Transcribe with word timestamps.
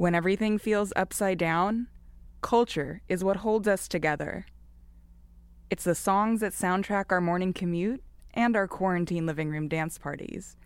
When 0.00 0.14
everything 0.14 0.56
feels 0.56 0.94
upside 0.96 1.36
down, 1.36 1.88
culture 2.40 3.02
is 3.06 3.22
what 3.22 3.36
holds 3.36 3.68
us 3.68 3.86
together. 3.86 4.46
It's 5.68 5.84
the 5.84 5.94
songs 5.94 6.40
that 6.40 6.54
soundtrack 6.54 7.12
our 7.12 7.20
morning 7.20 7.52
commute 7.52 8.02
and 8.32 8.56
our 8.56 8.66
quarantine 8.66 9.26
living 9.26 9.50
room 9.50 9.68
dance 9.68 9.98
parties, 9.98 10.56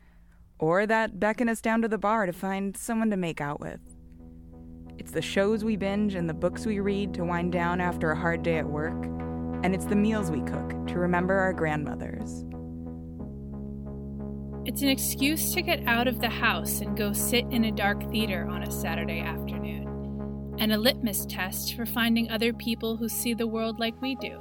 or 0.61 0.87
that 0.87 1.19
beckon 1.19 1.49
us 1.49 1.61
down 1.61 1.83
to 1.83 1.89
the 1.89 1.99
bar 1.99 2.27
to 2.27 2.33
find 2.33 2.77
someone 2.77 3.11
to 3.11 3.17
make 3.17 3.41
out 3.41 3.59
with. 3.59 3.81
It's 4.99 5.11
the 5.11 5.21
shows 5.21 5.65
we 5.65 5.75
binge 5.75 6.15
and 6.15 6.31
the 6.31 6.33
books 6.33 6.65
we 6.65 6.79
read 6.79 7.13
to 7.15 7.25
wind 7.25 7.51
down 7.51 7.81
after 7.81 8.13
a 8.13 8.17
hard 8.17 8.45
day 8.45 8.59
at 8.59 8.69
work, 8.69 9.05
and 9.65 9.75
it's 9.75 9.87
the 9.87 9.97
meals 9.97 10.31
we 10.31 10.43
cook 10.43 10.87
to 10.87 11.01
remember 11.01 11.35
our 11.35 11.53
grandmothers. 11.53 12.14
It's 14.67 14.81
an 14.81 14.89
excuse 14.89 15.53
to 15.53 15.61
get 15.61 15.87
out 15.87 16.09
of 16.09 16.21
the 16.21 16.31
house 16.31 16.81
and 16.81 16.97
go 16.97 17.13
sit 17.13 17.45
in 17.51 17.65
a 17.65 17.71
dark 17.71 18.11
theater 18.11 18.49
on 18.51 18.63
a 18.63 18.71
Saturday 18.71 19.21
afternoon, 19.21 20.57
and 20.59 20.73
a 20.73 20.79
litmus 20.79 21.27
test 21.27 21.75
for 21.75 21.85
finding 21.85 22.31
other 22.31 22.55
people 22.55 22.97
who 22.97 23.07
see 23.07 23.35
the 23.35 23.47
world 23.47 23.79
like 23.79 24.01
we 24.01 24.15
do. 24.15 24.41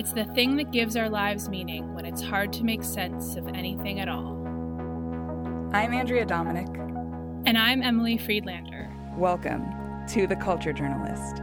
It's 0.00 0.12
the 0.12 0.24
thing 0.34 0.56
that 0.56 0.72
gives 0.72 0.96
our 0.96 1.08
lives 1.08 1.48
meaning 1.48 1.94
when 1.94 2.04
it's 2.04 2.20
hard 2.20 2.52
to 2.54 2.64
make 2.64 2.82
sense 2.82 3.36
of 3.36 3.46
anything 3.54 4.00
at 4.00 4.08
all. 4.08 4.34
I'm 5.72 5.94
Andrea 5.94 6.26
Domanick. 6.26 6.76
And 7.46 7.56
I'm 7.56 7.82
Emily 7.82 8.18
Friedlander. 8.18 8.92
Welcome 9.16 9.66
to 10.08 10.26
The 10.26 10.34
Culture 10.34 10.72
Journalist, 10.72 11.38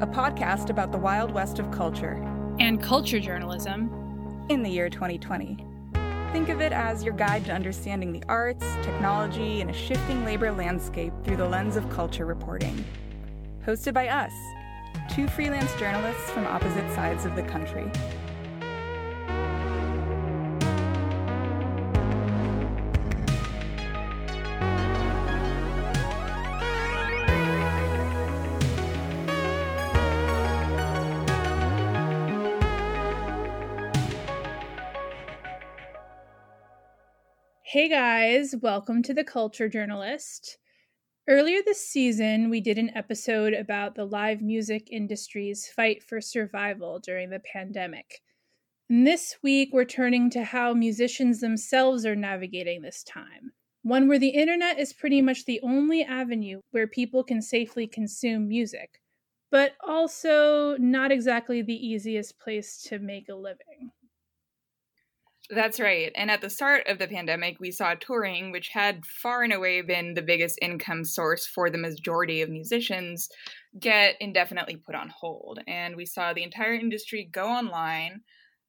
a 0.00 0.06
podcast 0.06 0.70
about 0.70 0.92
the 0.92 0.98
wild 0.98 1.32
west 1.32 1.58
of 1.58 1.72
culture 1.72 2.22
and 2.60 2.80
culture 2.80 3.18
journalism 3.18 3.90
in 4.48 4.62
the 4.62 4.70
year 4.70 4.88
2020. 4.88 5.66
Think 6.32 6.48
of 6.48 6.60
it 6.60 6.72
as 6.72 7.02
your 7.02 7.12
guide 7.12 7.44
to 7.46 7.52
understanding 7.52 8.12
the 8.12 8.22
arts, 8.28 8.64
technology, 8.82 9.62
and 9.62 9.68
a 9.68 9.72
shifting 9.72 10.24
labor 10.24 10.52
landscape 10.52 11.12
through 11.24 11.36
the 11.36 11.48
lens 11.48 11.74
of 11.74 11.90
culture 11.90 12.24
reporting. 12.24 12.84
Hosted 13.66 13.94
by 13.94 14.06
us, 14.06 14.32
two 15.12 15.26
freelance 15.26 15.74
journalists 15.74 16.30
from 16.30 16.46
opposite 16.46 16.88
sides 16.94 17.24
of 17.24 17.34
the 17.34 17.42
country. 17.42 17.90
Hey 37.72 37.88
guys, 37.88 38.52
welcome 38.60 39.00
to 39.04 39.14
the 39.14 39.22
Culture 39.22 39.68
Journalist. 39.68 40.58
Earlier 41.28 41.60
this 41.64 41.86
season, 41.86 42.50
we 42.50 42.60
did 42.60 42.78
an 42.78 42.90
episode 42.96 43.52
about 43.54 43.94
the 43.94 44.04
live 44.04 44.42
music 44.42 44.88
industry's 44.90 45.68
fight 45.68 46.02
for 46.02 46.20
survival 46.20 46.98
during 46.98 47.30
the 47.30 47.38
pandemic. 47.52 48.22
And 48.88 49.06
this 49.06 49.36
week, 49.44 49.68
we're 49.72 49.84
turning 49.84 50.30
to 50.30 50.42
how 50.42 50.74
musicians 50.74 51.38
themselves 51.38 52.04
are 52.04 52.16
navigating 52.16 52.82
this 52.82 53.04
time. 53.04 53.52
One 53.82 54.08
where 54.08 54.18
the 54.18 54.30
internet 54.30 54.80
is 54.80 54.92
pretty 54.92 55.22
much 55.22 55.44
the 55.44 55.60
only 55.62 56.02
avenue 56.02 56.62
where 56.72 56.88
people 56.88 57.22
can 57.22 57.40
safely 57.40 57.86
consume 57.86 58.48
music, 58.48 59.00
but 59.52 59.74
also 59.86 60.76
not 60.78 61.12
exactly 61.12 61.62
the 61.62 61.86
easiest 61.86 62.36
place 62.40 62.82
to 62.88 62.98
make 62.98 63.28
a 63.28 63.34
living. 63.36 63.92
That's 65.52 65.80
right. 65.80 66.12
And 66.14 66.30
at 66.30 66.42
the 66.42 66.48
start 66.48 66.86
of 66.86 67.00
the 67.00 67.08
pandemic, 67.08 67.58
we 67.58 67.72
saw 67.72 67.94
touring, 67.94 68.52
which 68.52 68.68
had 68.68 69.04
far 69.04 69.42
and 69.42 69.52
away 69.52 69.82
been 69.82 70.14
the 70.14 70.22
biggest 70.22 70.60
income 70.62 71.04
source 71.04 71.44
for 71.44 71.68
the 71.68 71.78
majority 71.78 72.40
of 72.40 72.48
musicians, 72.48 73.28
get 73.78 74.14
indefinitely 74.20 74.76
put 74.76 74.94
on 74.94 75.08
hold. 75.08 75.58
And 75.66 75.96
we 75.96 76.06
saw 76.06 76.32
the 76.32 76.44
entire 76.44 76.74
industry 76.74 77.28
go 77.32 77.48
online. 77.48 78.20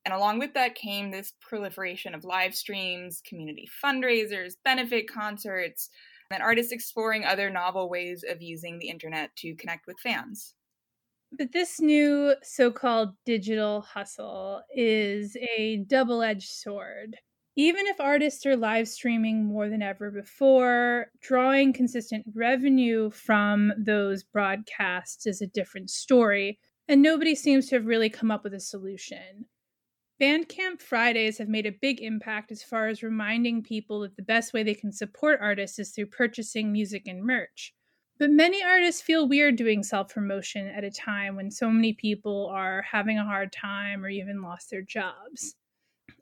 And 0.06 0.14
along 0.14 0.40
with 0.40 0.56
that 0.56 0.74
came 0.74 1.12
this 1.12 1.34
proliferation 1.40 2.16
of 2.16 2.24
live 2.24 2.56
streams, 2.56 3.22
community 3.30 3.70
fundraisers, 3.84 4.54
benefit 4.66 5.08
concerts, 5.08 5.90
and 6.32 6.42
artists 6.42 6.72
exploring 6.72 7.26
other 7.26 7.52
novel 7.52 7.90
ways 7.90 8.24
of 8.28 8.42
using 8.42 8.80
the 8.80 8.90
internet 8.90 9.36
to 9.36 9.54
connect 9.54 9.86
with 9.86 10.00
fans. 10.00 10.56
But 11.38 11.54
this 11.54 11.80
new 11.80 12.36
so 12.44 12.72
called 12.72 13.16
digital 13.26 13.82
hustle 13.82 14.62
is 14.76 15.38
a 15.58 15.78
double 15.88 16.22
edged 16.22 16.50
sword. 16.50 17.16
Even 17.56 17.88
if 17.88 18.00
artists 18.00 18.46
are 18.46 18.56
live 18.56 18.88
streaming 18.88 19.46
more 19.46 19.70
than 19.70 19.82
ever 19.82 20.12
before, 20.12 21.12
drawing 21.22 21.74
consistent 21.74 22.26
revenue 22.34 23.10
from 23.10 23.74
those 23.78 24.24
broadcasts 24.24 25.26
is 25.26 25.42
a 25.42 25.48
different 25.48 25.90
story, 25.90 26.60
and 26.88 27.02
nobody 27.02 27.36
seems 27.36 27.68
to 27.68 27.76
have 27.76 27.86
really 27.86 28.10
come 28.10 28.32
up 28.32 28.44
with 28.44 28.54
a 28.54 28.60
solution. 28.60 29.46
Bandcamp 30.22 30.82
Fridays 30.82 31.38
have 31.40 31.50
made 31.50 31.66
a 31.66 31.72
big 31.72 32.00
impact 32.02 32.52
as 32.52 32.62
far 32.62 32.88
as 32.88 33.04
reminding 33.04 33.64
people 33.64 34.02
that 34.02 34.16
the 34.16 34.22
best 34.22 34.54
way 34.54 34.64
they 34.64 34.76
can 34.76 34.92
support 34.92 35.40
artists 35.42 35.80
is 35.80 35.92
through 35.92 36.06
purchasing 36.06 36.72
music 36.72 37.08
and 37.08 37.24
merch. 37.24 37.74
But 38.22 38.30
many 38.30 38.62
artists 38.62 39.02
feel 39.02 39.28
weird 39.28 39.56
doing 39.56 39.82
self 39.82 40.14
promotion 40.14 40.68
at 40.68 40.84
a 40.84 40.92
time 40.92 41.36
when 41.36 41.50
so 41.50 41.72
many 41.72 41.94
people 41.94 42.52
are 42.54 42.84
having 42.84 43.18
a 43.18 43.26
hard 43.26 43.52
time 43.52 44.06
or 44.06 44.10
even 44.10 44.44
lost 44.44 44.70
their 44.70 44.84
jobs. 44.84 45.56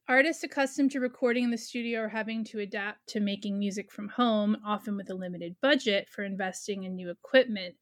Artists 0.07 0.41
accustomed 0.45 0.91
to 0.91 1.01
recording 1.01 1.43
in 1.43 1.51
the 1.51 1.57
studio 1.57 1.99
are 1.99 2.07
having 2.07 2.45
to 2.45 2.59
adapt 2.59 3.05
to 3.09 3.19
making 3.19 3.59
music 3.59 3.91
from 3.91 4.07
home, 4.07 4.55
often 4.65 4.95
with 4.95 5.09
a 5.09 5.13
limited 5.13 5.57
budget 5.61 6.07
for 6.07 6.23
investing 6.23 6.83
in 6.83 6.95
new 6.95 7.09
equipment. 7.09 7.75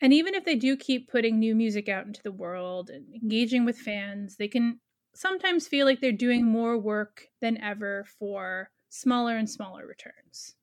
And 0.00 0.12
even 0.12 0.34
if 0.34 0.44
they 0.44 0.56
do 0.56 0.76
keep 0.76 1.08
putting 1.08 1.38
new 1.38 1.54
music 1.54 1.88
out 1.88 2.06
into 2.06 2.24
the 2.24 2.32
world 2.32 2.90
and 2.90 3.06
engaging 3.14 3.64
with 3.64 3.78
fans, 3.78 4.34
they 4.36 4.48
can 4.48 4.80
sometimes 5.14 5.68
feel 5.68 5.86
like 5.86 6.00
they're 6.00 6.10
doing 6.10 6.44
more 6.44 6.76
work 6.76 7.28
than 7.40 7.56
ever 7.58 8.04
for 8.18 8.72
smaller 8.88 9.36
and 9.36 9.48
smaller 9.48 9.86
returns. 9.86 10.56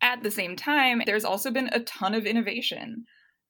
At 0.00 0.22
the 0.22 0.30
same 0.30 0.56
time, 0.56 1.02
there's 1.06 1.24
also 1.24 1.50
been 1.50 1.70
a 1.72 1.80
ton 1.80 2.14
of 2.14 2.26
innovation. 2.26 3.04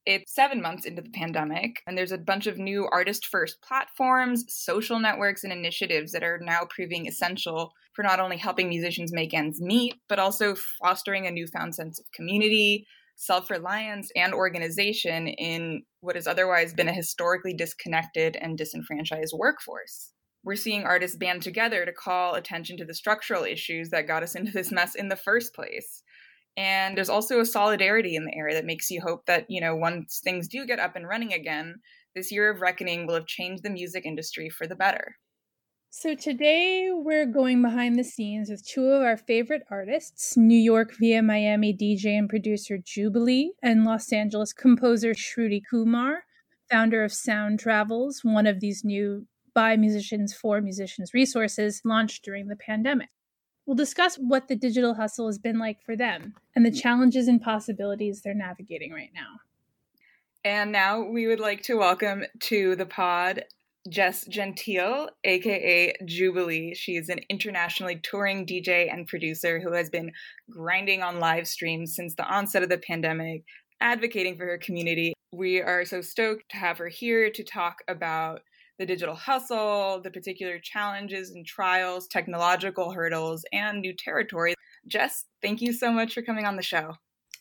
It's 0.07 0.33
seven 0.33 0.62
months 0.62 0.84
into 0.87 1.03
the 1.03 1.11
pandemic, 1.11 1.83
and 1.87 1.99
there's 1.99 2.12
a 2.12 2.19
bunch 2.19 2.47
of 2.47 2.59
new 2.59 2.89
artist 2.93 3.27
first 3.27 3.61
platforms, 3.61 4.45
social 4.49 5.01
networks, 5.01 5.43
and 5.43 5.53
initiatives 5.53 6.12
that 6.12 6.23
are 6.23 6.39
now 6.41 6.61
proving 6.71 7.09
essential 7.09 7.73
for 7.93 8.05
not 8.05 8.21
only 8.21 8.37
helping 8.37 8.69
musicians 8.69 9.12
make 9.12 9.34
ends 9.34 9.61
meet, 9.61 9.95
but 10.09 10.21
also 10.21 10.55
fostering 10.81 11.27
a 11.27 11.33
newfound 11.33 11.75
sense 11.75 11.99
of 11.99 12.07
community, 12.15 12.87
self 13.17 13.51
reliance, 13.51 14.11
and 14.15 14.33
organization 14.33 15.27
in 15.27 15.83
what 16.01 16.15
has 16.15 16.28
otherwise 16.28 16.73
been 16.73 16.89
a 16.89 16.93
historically 16.93 17.53
disconnected 17.55 18.37
and 18.41 18.57
disenfranchised 18.57 19.34
workforce. 19.37 20.13
We're 20.45 20.55
seeing 20.55 20.84
artists 20.84 21.17
band 21.17 21.43
together 21.43 21.84
to 21.84 21.93
call 21.93 22.34
attention 22.34 22.77
to 22.77 22.84
the 22.84 22.95
structural 22.95 23.43
issues 23.43 23.91
that 23.91 24.07
got 24.07 24.23
us 24.23 24.37
into 24.37 24.53
this 24.53 24.71
mess 24.71 24.95
in 24.95 25.09
the 25.09 25.17
first 25.17 25.53
place. 25.53 26.05
And 26.56 26.97
there's 26.97 27.11
also 27.11 27.41
a 27.41 27.47
solidarity 27.47 28.17
in 28.17 28.25
the 28.25 28.34
area 28.34 28.55
that 28.55 28.65
makes 28.65 28.91
you 28.91 29.00
hope 29.03 29.27
that, 29.27 29.44
you 29.49 29.61
know, 29.61 29.77
once 29.77 30.21
things 30.25 30.49
do 30.49 30.65
get 30.65 30.78
up 30.78 30.97
and 30.97 31.06
running 31.06 31.33
again, 31.33 31.77
this 32.15 32.33
year 32.33 32.50
of 32.50 32.62
reckoning 32.62 33.06
will 33.06 33.15
have 33.15 33.27
changed 33.27 33.62
the 33.62 33.71
music 33.71 34.06
industry 34.06 34.49
for 34.49 34.66
the 34.66 34.75
better. 34.75 35.16
So 35.91 36.15
today 36.15 36.91
we're 36.93 37.27
going 37.27 37.62
behind 37.62 37.99
the 37.99 38.05
scenes 38.05 38.50
with 38.50 38.66
two 38.66 38.87
of 38.87 39.03
our 39.03 39.16
favorite 39.16 39.62
artists, 39.71 40.37
New 40.37 40.59
York 40.59 40.93
via 40.99 41.22
Miami 41.22 41.75
DJ 41.75 42.19
and 42.19 42.28
producer 42.28 42.77
Jubilee 42.77 43.53
and 43.62 43.84
Los 43.84 44.12
Angeles 44.12 44.53
composer 44.53 45.12
Shruti 45.12 45.62
Kumar, 45.71 46.25
founder 46.71 47.03
of 47.03 47.12
Sound 47.12 47.61
Travels, 47.61 48.21
one 48.22 48.47
of 48.47 48.61
these 48.61 48.83
new 48.84 49.27
by 49.55 49.77
musicians 49.77 50.34
for 50.34 50.61
musicians 50.61 51.15
resources 51.15 51.81
launched 51.83 52.22
during 52.22 52.49
the 52.49 52.56
pandemic. 52.56 53.09
We'll 53.66 53.75
discuss 53.75 54.15
what 54.16 54.47
the 54.47 54.54
digital 54.54 54.94
hustle 54.94 55.27
has 55.27 55.38
been 55.38 55.59
like 55.59 55.82
for 55.82 55.97
them 55.97 56.34
and 56.54 56.65
the 56.65 56.71
challenges 56.71 57.27
and 57.27 57.42
possibilities 57.42 58.22
they're 58.22 58.33
navigating 58.33 58.92
right 58.92 59.10
now. 59.13 59.41
And 60.45 60.71
now 60.71 61.03
we 61.03 61.27
would 61.27 61.41
like 61.41 61.65
to 61.65 61.74
welcome 61.74 62.24
to 62.42 62.77
the 62.77 62.86
pod 62.86 63.45
Jess 63.89 64.24
Gentile, 64.27 65.10
aka 65.24 65.95
Jubilee. 66.04 66.74
She 66.74 66.97
is 66.97 67.09
an 67.09 67.18
internationally 67.28 67.97
touring 67.97 68.47
DJ 68.47 68.92
and 68.92 69.07
producer 69.07 69.59
who 69.59 69.72
has 69.72 69.91
been 69.91 70.13
grinding 70.48 71.03
on 71.03 71.18
live 71.18 71.48
streams 71.48 71.97
since 71.97 72.15
the 72.15 72.24
onset 72.24 72.63
of 72.63 72.68
the 72.68 72.78
pandemic, 72.78 73.42
advocating 73.80 74.36
for 74.36 74.47
her 74.47 74.59
community. 74.59 75.13
We 75.33 75.60
are 75.60 75.84
so 75.84 76.01
stoked 76.01 76.51
to 76.51 76.57
have 76.57 76.78
her 76.78 76.89
here 76.89 77.30
to 77.30 77.42
talk 77.42 77.78
about 77.89 78.42
the 78.78 78.87
digital 78.87 79.15
hustle, 79.15 80.01
the 80.03 80.11
particular 80.11 80.59
challenges 80.59 81.31
and 81.31 81.47
trials, 81.47 82.07
technological 82.07 82.93
hurdles, 82.93 83.45
and 83.53 83.81
new 83.81 83.95
territory. 83.95 84.55
Jess, 84.87 85.25
thank 85.43 85.61
you 85.61 85.73
so 85.73 85.91
much 85.91 86.15
for 86.15 86.23
coming 86.23 86.45
on 86.45 86.57
the 86.57 86.63
show. 86.63 86.95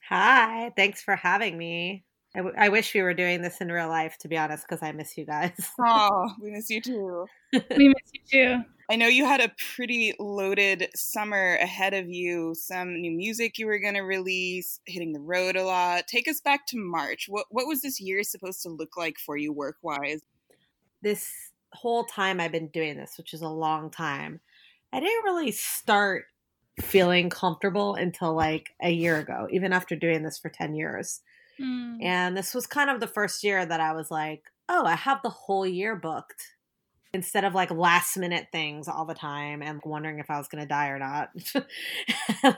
Hi, 0.10 0.72
thanks 0.76 1.02
for 1.02 1.16
having 1.16 1.58
me. 1.58 2.06
I, 2.36 2.40
w- 2.40 2.56
I 2.58 2.70
wish 2.70 2.94
we 2.94 3.02
were 3.02 3.14
doing 3.14 3.42
this 3.42 3.62
in 3.62 3.72
real 3.72 3.88
life, 3.88 4.18
to 4.20 4.28
be 4.28 4.38
honest, 4.38 4.66
because 4.68 4.84
I 4.84 4.92
miss 4.92 5.18
you 5.18 5.26
guys. 5.26 5.72
oh, 5.86 6.30
we 6.42 6.52
miss 6.52 6.70
you 6.70 6.82
too. 6.82 7.26
we 7.54 7.88
miss 7.88 8.12
you 8.14 8.22
too. 8.30 8.64
I 8.90 8.98
know 8.98 9.08
you 9.08 9.26
had 9.26 9.42
a 9.42 9.52
pretty 9.76 10.14
loaded 10.20 10.90
summer 10.96 11.56
ahead 11.56 11.96
of 11.96 12.08
you. 12.08 12.54
Some 12.54 13.02
new 13.02 13.12
music 13.12 13.58
you 13.58 13.66
were 13.66 13.80
going 13.80 13.96
to 13.96 14.02
release, 14.02 14.80
hitting 14.86 15.12
the 15.12 15.22
road 15.22 15.56
a 15.56 15.66
lot. 15.66 16.08
Take 16.08 16.28
us 16.28 16.40
back 16.40 16.68
to 16.68 16.78
March. 16.78 17.26
What 17.28 17.48
what 17.50 17.68
was 17.68 17.82
this 17.82 18.00
year 18.00 18.22
supposed 18.22 18.62
to 18.62 18.70
look 18.70 18.96
like 18.96 19.16
for 19.18 19.38
you 19.38 19.52
work 19.52 19.78
wise? 19.82 20.22
This 21.06 21.30
whole 21.72 22.06
time 22.06 22.40
I've 22.40 22.52
been 22.52 22.70
doing 22.70 22.98
this, 22.98 23.14
which 23.20 23.32
is 23.36 23.44
a 23.44 23.48
long 23.48 23.92
time, 23.92 24.40
I 24.92 25.00
didn't 25.00 25.24
really 25.24 25.52
start 25.52 26.26
feeling 26.82 27.30
comfortable 27.30 27.94
until 27.94 28.34
like 28.34 28.72
a 28.82 28.90
year 28.90 29.20
ago, 29.20 29.48
even 29.52 29.72
after 29.72 29.96
doing 29.96 30.24
this 30.24 30.40
for 30.40 30.50
10 30.50 30.74
years. 30.74 31.22
Mm. 31.62 32.04
And 32.04 32.36
this 32.36 32.56
was 32.56 32.66
kind 32.66 32.90
of 32.90 33.00
the 33.00 33.08
first 33.08 33.44
year 33.44 33.64
that 33.64 33.80
I 33.80 33.94
was 33.94 34.10
like, 34.10 34.46
oh, 34.68 34.84
I 34.84 34.96
have 34.96 35.20
the 35.22 35.30
whole 35.30 35.68
year 35.68 35.96
booked 35.96 36.56
instead 37.14 37.44
of 37.44 37.54
like 37.54 37.70
last 37.70 38.18
minute 38.18 38.48
things 38.52 38.88
all 38.88 39.06
the 39.06 39.14
time 39.14 39.62
and 39.62 39.80
wondering 39.86 40.18
if 40.18 40.32
I 40.32 40.40
was 40.40 40.48
going 40.48 40.64
to 40.64 40.68
die 40.68 40.88
or 40.88 40.98
not. 40.98 41.30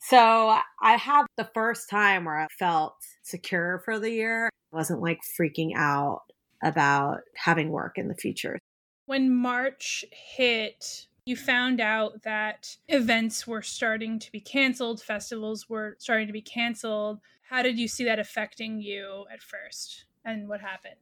so 0.00 0.58
I 0.82 0.96
had 0.96 1.26
the 1.36 1.48
first 1.54 1.88
time 1.88 2.24
where 2.24 2.40
I 2.40 2.48
felt 2.58 2.96
secure 3.22 3.80
for 3.84 4.00
the 4.00 4.10
year. 4.10 4.50
I 4.72 4.76
wasn't 4.76 5.00
like 5.00 5.20
freaking 5.40 5.76
out 5.76 6.22
about 6.64 7.20
having 7.36 7.70
work 7.70 7.98
in 7.98 8.08
the 8.08 8.14
future. 8.14 8.58
When 9.06 9.32
March 9.32 10.04
hit, 10.10 11.06
you 11.26 11.36
found 11.36 11.80
out 11.80 12.22
that 12.22 12.76
events 12.88 13.46
were 13.46 13.62
starting 13.62 14.18
to 14.18 14.32
be 14.32 14.40
canceled, 14.40 15.02
festivals 15.02 15.68
were 15.68 15.96
starting 15.98 16.26
to 16.26 16.32
be 16.32 16.40
canceled. 16.40 17.20
How 17.50 17.62
did 17.62 17.78
you 17.78 17.86
see 17.86 18.04
that 18.04 18.18
affecting 18.18 18.80
you 18.80 19.26
at 19.32 19.42
first? 19.42 20.06
And 20.24 20.48
what 20.48 20.60
happened? 20.60 20.94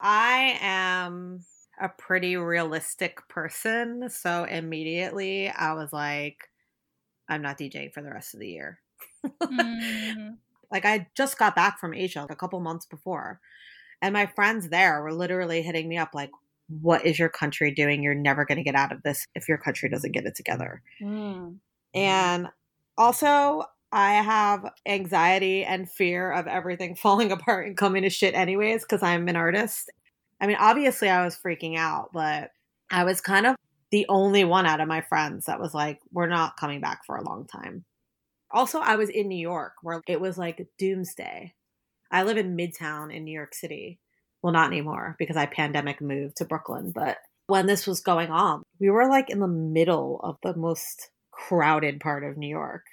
I 0.00 0.58
am 0.60 1.44
a 1.80 1.88
pretty 1.88 2.36
realistic 2.36 3.26
person. 3.28 4.10
So 4.10 4.44
immediately 4.44 5.48
I 5.48 5.74
was 5.74 5.92
like, 5.92 6.48
I'm 7.28 7.42
not 7.42 7.58
DJing 7.58 7.92
for 7.92 8.02
the 8.02 8.10
rest 8.10 8.34
of 8.34 8.40
the 8.40 8.48
year. 8.48 8.80
mm-hmm. 9.42 10.30
Like 10.70 10.84
I 10.84 11.06
just 11.16 11.38
got 11.38 11.54
back 11.54 11.78
from 11.78 11.94
Asia 11.94 12.20
like 12.20 12.30
a 12.30 12.36
couple 12.36 12.60
months 12.60 12.86
before. 12.86 13.40
And 14.00 14.12
my 14.12 14.26
friends 14.26 14.68
there 14.68 15.02
were 15.02 15.12
literally 15.12 15.62
hitting 15.62 15.88
me 15.88 15.98
up 15.98 16.10
like, 16.14 16.30
what 16.68 17.04
is 17.06 17.18
your 17.18 17.28
country 17.28 17.70
doing? 17.72 18.02
You're 18.02 18.14
never 18.14 18.44
going 18.44 18.58
to 18.58 18.64
get 18.64 18.74
out 18.74 18.92
of 18.92 19.02
this 19.02 19.26
if 19.34 19.48
your 19.48 19.58
country 19.58 19.88
doesn't 19.88 20.12
get 20.12 20.26
it 20.26 20.34
together. 20.34 20.82
Mm. 21.02 21.56
And 21.94 22.48
also, 22.96 23.64
I 23.90 24.14
have 24.14 24.70
anxiety 24.86 25.64
and 25.64 25.90
fear 25.90 26.30
of 26.30 26.46
everything 26.46 26.94
falling 26.96 27.32
apart 27.32 27.66
and 27.66 27.76
coming 27.76 28.02
to 28.02 28.10
shit, 28.10 28.34
anyways, 28.34 28.82
because 28.82 29.02
I'm 29.02 29.28
an 29.28 29.36
artist. 29.36 29.90
I 30.40 30.46
mean, 30.46 30.58
obviously, 30.60 31.08
I 31.08 31.24
was 31.24 31.38
freaking 31.38 31.76
out, 31.76 32.10
but 32.12 32.50
I 32.90 33.04
was 33.04 33.20
kind 33.20 33.46
of 33.46 33.56
the 33.90 34.06
only 34.08 34.44
one 34.44 34.66
out 34.66 34.80
of 34.80 34.88
my 34.88 35.00
friends 35.00 35.46
that 35.46 35.60
was 35.60 35.74
like, 35.74 36.00
we're 36.12 36.28
not 36.28 36.58
coming 36.58 36.80
back 36.80 37.04
for 37.06 37.16
a 37.16 37.24
long 37.24 37.46
time. 37.46 37.84
Also, 38.50 38.78
I 38.78 38.96
was 38.96 39.08
in 39.08 39.28
New 39.28 39.38
York 39.38 39.74
where 39.82 40.02
it 40.06 40.20
was 40.20 40.38
like 40.38 40.66
doomsday. 40.78 41.54
I 42.10 42.22
live 42.22 42.36
in 42.36 42.56
Midtown 42.56 43.14
in 43.14 43.24
New 43.24 43.32
York 43.32 43.54
City. 43.54 43.98
Well, 44.42 44.52
not 44.52 44.68
anymore 44.68 45.16
because 45.18 45.36
I 45.36 45.46
pandemic 45.46 46.00
moved 46.00 46.36
to 46.36 46.44
Brooklyn. 46.44 46.92
But 46.94 47.18
when 47.48 47.66
this 47.66 47.86
was 47.86 48.00
going 48.00 48.30
on, 48.30 48.62
we 48.78 48.90
were 48.90 49.08
like 49.08 49.30
in 49.30 49.40
the 49.40 49.48
middle 49.48 50.20
of 50.22 50.36
the 50.42 50.56
most 50.56 51.10
crowded 51.30 52.00
part 52.00 52.24
of 52.24 52.36
New 52.36 52.48
York. 52.48 52.84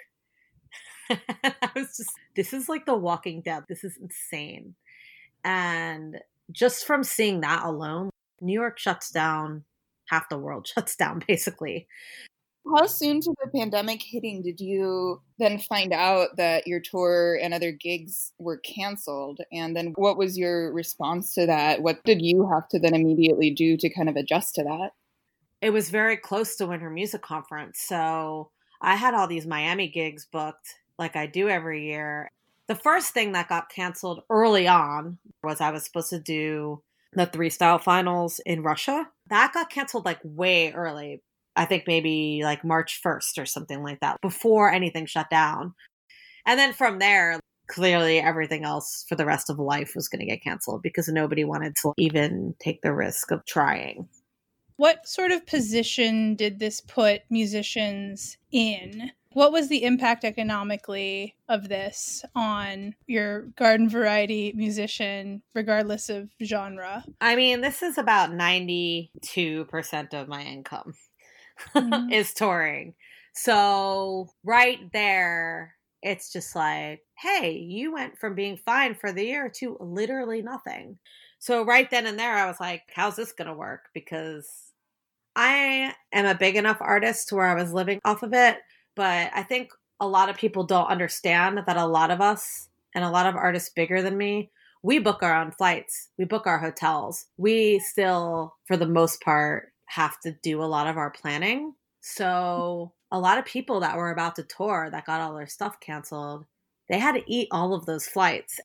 I 1.10 1.72
was 1.76 1.98
just, 1.98 2.12
this 2.36 2.54
is 2.54 2.68
like 2.68 2.86
the 2.86 2.96
walking 2.96 3.42
dead. 3.42 3.64
This 3.70 3.84
is 3.84 3.98
insane. 4.02 4.76
And 5.44 6.20
just 6.52 6.86
from 6.86 7.04
seeing 7.04 7.42
that 7.42 7.64
alone, 7.64 8.10
New 8.42 8.54
York 8.54 8.80
shuts 8.80 9.12
down, 9.12 9.64
half 10.10 10.30
the 10.30 10.38
world 10.38 10.68
shuts 10.74 10.96
down 10.96 11.22
basically. 11.28 11.88
How 12.68 12.88
soon 12.88 13.22
to 13.22 13.34
the 13.44 13.52
pandemic 13.52 14.02
hitting 14.02 14.42
did 14.42 14.60
you 14.60 15.22
then 15.38 15.60
find 15.60 15.94
out 15.94 16.38
that 16.38 16.66
your 16.66 16.80
tour 16.80 17.38
and 17.42 17.54
other 17.54 17.72
gigs 17.72 18.34
were 18.40 18.58
canceled? 18.58 19.40
And 19.52 19.76
then 19.76 19.94
what 19.96 20.18
was 20.18 20.38
your 20.38 20.74
response 20.74 21.34
to 21.36 21.46
that? 21.46 21.84
What 21.84 22.04
did 22.04 22.22
you 22.22 22.50
have 22.52 22.68
to 22.70 22.80
then 22.80 22.96
immediately 22.96 23.52
do 23.52 23.78
to 23.78 23.90
kind 23.94 24.10
of 24.10 24.16
adjust 24.16 24.56
to 24.56 24.64
that? 24.64 24.92
It 25.62 25.70
was 25.70 25.90
very 25.90 26.18
close 26.18 26.56
to 26.56 26.66
Winter 26.66 26.90
Music 26.90 27.22
Conference. 27.22 27.80
So 27.80 28.50
I 28.82 28.96
had 28.96 29.14
all 29.14 29.28
these 29.28 29.46
Miami 29.46 29.88
gigs 29.88 30.28
booked 30.32 30.68
like 30.98 31.16
I 31.16 31.28
do 31.28 31.48
every 31.48 31.86
year. 31.86 32.30
The 32.68 32.76
first 32.76 33.14
thing 33.14 33.34
that 33.34 33.48
got 33.48 33.70
canceled 33.70 34.24
early 34.30 34.68
on 34.68 35.20
was 35.44 35.62
I 35.62 35.70
was 35.70 35.86
supposed 35.86 36.10
to 36.10 36.20
do 36.20 36.82
the 37.14 37.28
three 37.28 37.50
style 37.50 37.78
finals 37.78 38.40
in 38.46 38.64
Russia. 38.64 39.08
That 39.30 39.54
got 39.54 39.70
canceled 39.70 40.06
like 40.06 40.20
way 40.24 40.74
early. 40.74 41.22
I 41.56 41.66
think 41.66 41.86
maybe 41.88 42.42
like 42.44 42.64
March 42.64 43.02
1st 43.04 43.42
or 43.42 43.46
something 43.46 43.82
like 43.84 44.00
that 44.02 44.22
before 44.22 44.72
anything 44.72 45.06
shut 45.06 45.30
down. 45.30 45.74
And 46.46 46.60
then 46.60 46.74
from 46.74 47.00
there, 47.00 47.40
clearly 47.68 48.20
everything 48.20 48.64
else 48.64 49.06
for 49.08 49.16
the 49.16 49.26
rest 49.26 49.50
of 49.50 49.60
life 49.60 49.94
was 49.96 50.08
going 50.08 50.20
to 50.20 50.26
get 50.26 50.44
canceled 50.44 50.82
because 50.82 51.08
nobody 51.08 51.44
wanted 51.44 51.76
to 51.82 51.94
even 51.98 52.56
take 52.60 52.82
the 52.82 52.94
risk 52.94 53.32
of 53.32 53.46
trying. 53.46 54.08
What 54.78 55.08
sort 55.08 55.32
of 55.32 55.48
position 55.48 56.36
did 56.36 56.60
this 56.60 56.82
put 56.82 57.22
musicians 57.30 58.38
in? 58.52 59.12
What 59.32 59.52
was 59.52 59.68
the 59.68 59.84
impact 59.84 60.24
economically 60.24 61.36
of 61.50 61.68
this 61.68 62.24
on 62.36 62.96
your 63.08 63.44
garden 63.58 63.90
variety 63.90 64.54
musician, 64.56 65.42
regardless 65.54 66.10
of 66.10 66.30
genre? 66.44 67.04
I 67.20 67.36
mean, 67.36 67.62
this 67.62 67.82
is 67.82 67.98
about 67.98 68.32
92% 68.32 70.14
of 70.14 70.28
my 70.28 70.42
income 70.42 70.94
mm-hmm. 71.76 72.10
is 72.12 72.34
touring. 72.34 72.94
So, 73.34 74.30
right 74.44 74.80
there, 74.94 75.76
it's 76.02 76.32
just 76.32 76.56
like, 76.56 77.02
hey, 77.18 77.52
you 77.58 77.94
went 77.94 78.18
from 78.18 78.36
being 78.36 78.58
fine 78.58 78.96
for 78.96 79.12
the 79.12 79.26
year 79.26 79.50
to 79.58 79.78
literally 79.80 80.42
nothing. 80.42 80.98
So, 81.40 81.64
right 81.64 81.90
then 81.90 82.08
and 82.08 82.18
there, 82.18 82.36
I 82.36 82.48
was 82.48 82.60
like, 82.60 82.84
how's 82.94 83.16
this 83.16 83.34
going 83.34 83.50
to 83.50 83.54
work? 83.54 83.90
Because 83.94 84.50
I 85.36 85.94
am 86.14 86.26
a 86.26 86.36
big 86.36 86.56
enough 86.56 86.78
artist 86.80 87.30
to 87.30 87.36
where 87.36 87.48
I 87.48 87.62
was 87.62 87.74
living 87.74 88.00
off 88.06 88.24
of 88.24 88.34
it 88.34 88.58
but 88.96 89.30
I 89.34 89.44
think 89.44 89.72
a 90.00 90.08
lot 90.08 90.30
of 90.30 90.38
people 90.38 90.64
don't 90.64 90.88
understand 90.88 91.62
that 91.66 91.78
a 91.78 91.86
lot 91.86 92.12
of 92.12 92.22
us 92.22 92.70
and 92.94 93.04
a 93.04 93.10
lot 93.10 93.26
of 93.26 93.36
artists 93.36 93.70
bigger 93.70 94.02
than 94.02 94.18
me, 94.18 94.52
we 94.84 95.00
book 95.00 95.22
our 95.22 95.36
own 95.36 95.52
flights, 95.52 96.10
we 96.18 96.26
book 96.26 96.48
our 96.48 96.60
hotels. 96.60 97.26
We 97.38 97.80
still, 97.80 98.56
for 98.66 98.78
the 98.78 98.88
most 98.88 99.22
part, 99.22 99.74
have 99.86 100.20
to 100.22 100.32
do 100.44 100.62
a 100.62 100.66
lot 100.66 100.88
of 100.88 100.98
our 100.98 101.12
planning. 101.12 101.74
So, 102.02 102.94
a 103.12 103.20
lot 103.20 103.38
of 103.38 103.46
people 103.46 103.80
that 103.80 103.98
were 103.98 104.12
about 104.12 104.36
to 104.36 104.44
tour 104.44 104.90
that 104.92 105.06
got 105.06 105.22
all 105.22 105.36
their 105.36 105.48
stuff 105.48 105.80
canceled, 105.80 106.46
they 106.90 107.00
had 107.00 107.16
to 107.16 107.24
eat 107.32 107.48
all 107.52 107.74
of 107.74 107.86
those 107.86 108.08
flights. 108.08 108.60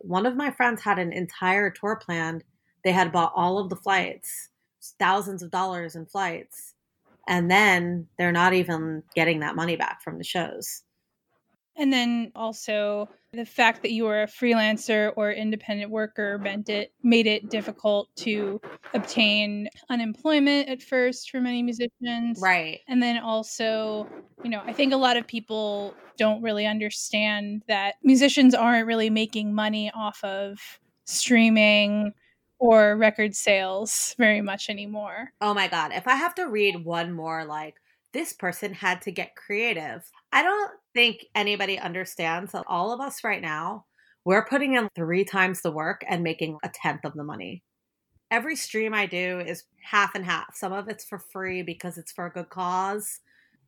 One 0.00 0.26
of 0.26 0.36
my 0.36 0.50
friends 0.50 0.82
had 0.82 0.98
an 0.98 1.12
entire 1.12 1.70
tour 1.70 1.96
planned. 1.96 2.44
They 2.84 2.92
had 2.92 3.12
bought 3.12 3.32
all 3.34 3.58
of 3.58 3.70
the 3.70 3.76
flights, 3.76 4.50
thousands 4.98 5.42
of 5.42 5.50
dollars 5.50 5.96
in 5.96 6.06
flights 6.06 6.74
and 7.26 7.50
then 7.50 8.06
they're 8.18 8.32
not 8.32 8.52
even 8.52 9.02
getting 9.14 9.40
that 9.40 9.56
money 9.56 9.76
back 9.76 10.02
from 10.02 10.18
the 10.18 10.24
shows. 10.24 10.82
And 11.76 11.92
then 11.92 12.30
also 12.34 13.08
the 13.32 13.44
fact 13.44 13.82
that 13.82 13.90
you 13.90 14.04
were 14.04 14.22
a 14.22 14.26
freelancer 14.26 15.12
or 15.16 15.32
independent 15.32 15.90
worker 15.90 16.38
meant 16.38 16.68
it 16.68 16.92
made 17.02 17.26
it 17.26 17.50
difficult 17.50 18.08
to 18.16 18.60
obtain 18.92 19.68
unemployment 19.90 20.68
at 20.68 20.82
first 20.82 21.30
for 21.30 21.40
many 21.40 21.62
musicians. 21.62 22.40
Right. 22.40 22.80
And 22.86 23.02
then 23.02 23.18
also, 23.18 24.08
you 24.44 24.50
know, 24.50 24.62
I 24.64 24.72
think 24.72 24.92
a 24.92 24.96
lot 24.96 25.16
of 25.16 25.26
people 25.26 25.94
don't 26.16 26.42
really 26.42 26.66
understand 26.66 27.62
that 27.66 27.96
musicians 28.04 28.54
aren't 28.54 28.86
really 28.86 29.10
making 29.10 29.52
money 29.52 29.90
off 29.94 30.22
of 30.22 30.60
streaming 31.06 32.12
or 32.60 32.96
record 32.96 33.34
sales 33.34 34.14
very 34.16 34.40
much 34.40 34.70
anymore. 34.70 35.32
Oh 35.40 35.54
my 35.54 35.66
god, 35.68 35.92
if 35.92 36.06
I 36.06 36.14
have 36.14 36.34
to 36.36 36.44
read 36.44 36.84
one 36.84 37.12
more 37.12 37.44
like 37.44 37.80
this 38.14 38.32
person 38.32 38.72
had 38.72 39.02
to 39.02 39.12
get 39.12 39.36
creative. 39.36 40.10
I 40.32 40.42
don't 40.42 40.70
think 40.94 41.26
anybody 41.34 41.78
understands 41.78 42.52
that 42.52 42.64
all 42.66 42.92
of 42.92 43.00
us 43.00 43.22
right 43.22 43.42
now, 43.42 43.84
we're 44.24 44.46
putting 44.46 44.74
in 44.76 44.88
three 44.94 45.24
times 45.24 45.60
the 45.60 45.70
work 45.70 46.02
and 46.08 46.22
making 46.22 46.56
a 46.62 46.70
tenth 46.72 47.04
of 47.04 47.12
the 47.12 47.24
money. 47.24 47.62
Every 48.30 48.56
stream 48.56 48.94
I 48.94 49.04
do 49.04 49.40
is 49.40 49.64
half 49.82 50.14
and 50.14 50.24
half. 50.24 50.54
Some 50.54 50.72
of 50.72 50.88
it's 50.88 51.04
for 51.04 51.18
free 51.18 51.62
because 51.62 51.98
it's 51.98 52.12
for 52.12 52.24
a 52.24 52.32
good 52.32 52.48
cause. 52.48 53.20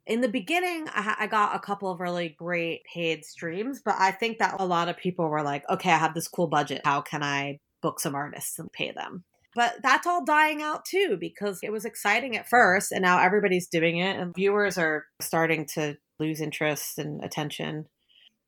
In 0.07 0.23
the 0.23 0.29
beginning, 0.29 0.87
I, 0.89 1.17
I 1.21 1.27
got 1.27 1.55
a 1.55 1.59
couple 1.59 1.91
of 1.91 2.01
really 2.01 2.31
great 2.39 2.83
paid 2.85 3.27
streams, 3.27 3.83
but 3.85 3.97
I 3.99 4.13
think 4.13 4.39
that 4.39 4.57
a 4.59 4.65
lot 4.65 4.89
of 4.89 4.97
people 4.97 5.29
were 5.29 5.43
like, 5.43 5.69
okay, 5.69 5.91
I 5.91 5.99
have 5.99 6.15
this 6.15 6.29
cool 6.29 6.47
budget. 6.47 6.81
How 6.85 7.03
can 7.03 7.23
I 7.23 7.59
book 7.87 8.01
some 8.01 8.17
artists 8.17 8.59
and 8.59 8.73
pay 8.73 8.91
them. 8.91 9.23
But 9.57 9.77
that's 9.83 10.07
all 10.07 10.23
dying 10.23 10.61
out 10.63 10.85
too 10.85 11.17
because 11.19 11.61
it 11.63 11.73
was 11.73 11.87
exciting 11.87 12.37
at 12.37 12.47
first 12.49 12.93
and 12.93 13.01
now 13.01 13.19
everybody's 13.19 13.67
doing 13.67 13.97
it 13.97 14.21
and 14.21 14.35
viewers 14.35 14.77
are 14.77 15.07
starting 15.23 15.67
to 15.75 15.97
lose 16.21 16.43
interest 16.43 16.99
and 16.99 17.25
attention. 17.25 17.87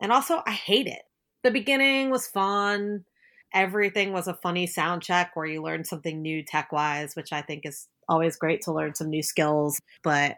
And 0.02 0.12
also, 0.12 0.42
I 0.46 0.52
hate 0.52 0.86
it. 0.86 1.00
The 1.42 1.50
beginning 1.50 2.10
was 2.10 2.28
fun. 2.28 3.04
everything 3.54 4.12
was 4.12 4.28
a 4.28 4.34
funny 4.34 4.66
sound 4.66 5.00
check 5.02 5.34
where 5.34 5.46
you 5.46 5.62
learned 5.62 5.86
something 5.86 6.20
new 6.20 6.44
tech 6.44 6.70
wise, 6.70 7.16
which 7.16 7.32
I 7.32 7.40
think 7.40 7.62
is 7.64 7.88
always 8.06 8.36
great 8.36 8.60
to 8.62 8.74
learn 8.74 8.94
some 8.94 9.08
new 9.08 9.22
skills. 9.22 9.80
But 10.04 10.36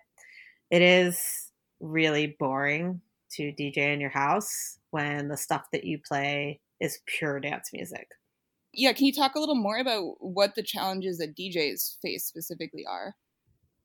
it 0.71 0.83
is 0.83 1.51
really 1.81 2.37
boring 2.39 3.01
to 3.33 3.53
DJ 3.53 3.93
in 3.93 4.01
your 4.01 4.11
house 4.11 4.79
when 4.93 5.27
the 5.27 5.37
stuff 5.37 5.67
that 5.73 5.85
you 5.85 5.99
play 6.07 6.61
is 6.81 7.01
pure 7.07 7.41
dance 7.41 7.71
music. 7.73 8.07
Yeah, 8.73 8.93
can 8.93 9.07
you 9.07 9.13
talk 9.13 9.35
a 9.35 9.41
little 9.41 9.57
more 9.57 9.79
about 9.79 10.15
what 10.21 10.55
the 10.55 10.63
challenges 10.63 11.19
that 11.19 11.37
DJs 11.37 12.01
face 12.01 12.25
specifically 12.25 12.85
are? 12.89 13.15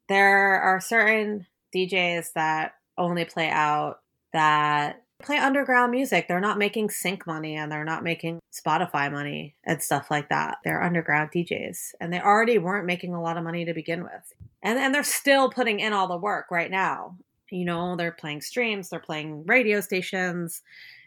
There 0.07 0.61
are 0.61 0.79
certain 0.79 1.47
DJs 1.75 2.33
that 2.33 2.73
only 2.97 3.25
play 3.25 3.49
out 3.49 3.99
that 4.31 5.01
play 5.23 5.37
underground 5.37 5.91
music. 5.91 6.27
They're 6.27 6.39
not 6.39 6.57
making 6.57 6.89
sync 6.89 7.25
money 7.25 7.55
and 7.55 7.71
they're 7.71 7.85
not 7.85 8.03
making 8.03 8.39
Spotify 8.53 9.11
money 9.11 9.55
and 9.63 9.81
stuff 9.81 10.11
like 10.11 10.29
that. 10.29 10.57
They're 10.63 10.83
underground 10.83 11.31
DJs 11.31 11.93
and 11.99 12.11
they 12.11 12.19
already 12.19 12.57
weren't 12.57 12.85
making 12.85 13.13
a 13.13 13.21
lot 13.21 13.37
of 13.37 13.43
money 13.43 13.65
to 13.65 13.73
begin 13.73 14.03
with. 14.03 14.33
And 14.61 14.77
and 14.77 14.93
they're 14.93 15.03
still 15.03 15.49
putting 15.49 15.79
in 15.79 15.93
all 15.93 16.07
the 16.07 16.17
work 16.17 16.47
right 16.51 16.69
now. 16.69 17.17
You 17.49 17.65
know, 17.65 17.95
they're 17.95 18.11
playing 18.11 18.41
streams, 18.41 18.89
they're 18.89 18.99
playing 18.99 19.45
radio 19.45 19.79
stations, 19.79 20.61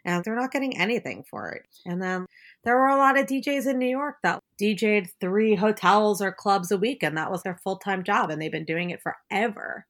and 0.05 0.25
they're 0.25 0.37
not 0.37 0.53
getting 0.53 0.79
anything 0.79 1.25
for 1.29 1.51
it. 1.51 1.67
And 1.85 2.01
then 2.01 2.27
there 2.69 2.77
were 2.77 2.89
a 2.89 2.99
lot 2.99 3.19
of 3.19 3.25
DJs 3.25 3.67
in 3.67 3.79
New 3.79 3.89
York 3.89 4.17
that 4.23 4.43
DJed 4.61 5.09
three 5.23 5.55
hotels 5.55 6.21
or 6.21 6.31
clubs 6.31 6.71
a 6.71 6.77
week, 6.77 7.03
and 7.03 7.17
that 7.17 7.31
was 7.31 7.43
their 7.43 7.59
full 7.65 7.79
time 7.79 8.05
job, 8.05 8.29
and 8.29 8.43
they've 8.43 8.53
been 8.53 8.67
doing 8.67 8.91
it 8.91 9.01
forever. 9.01 9.87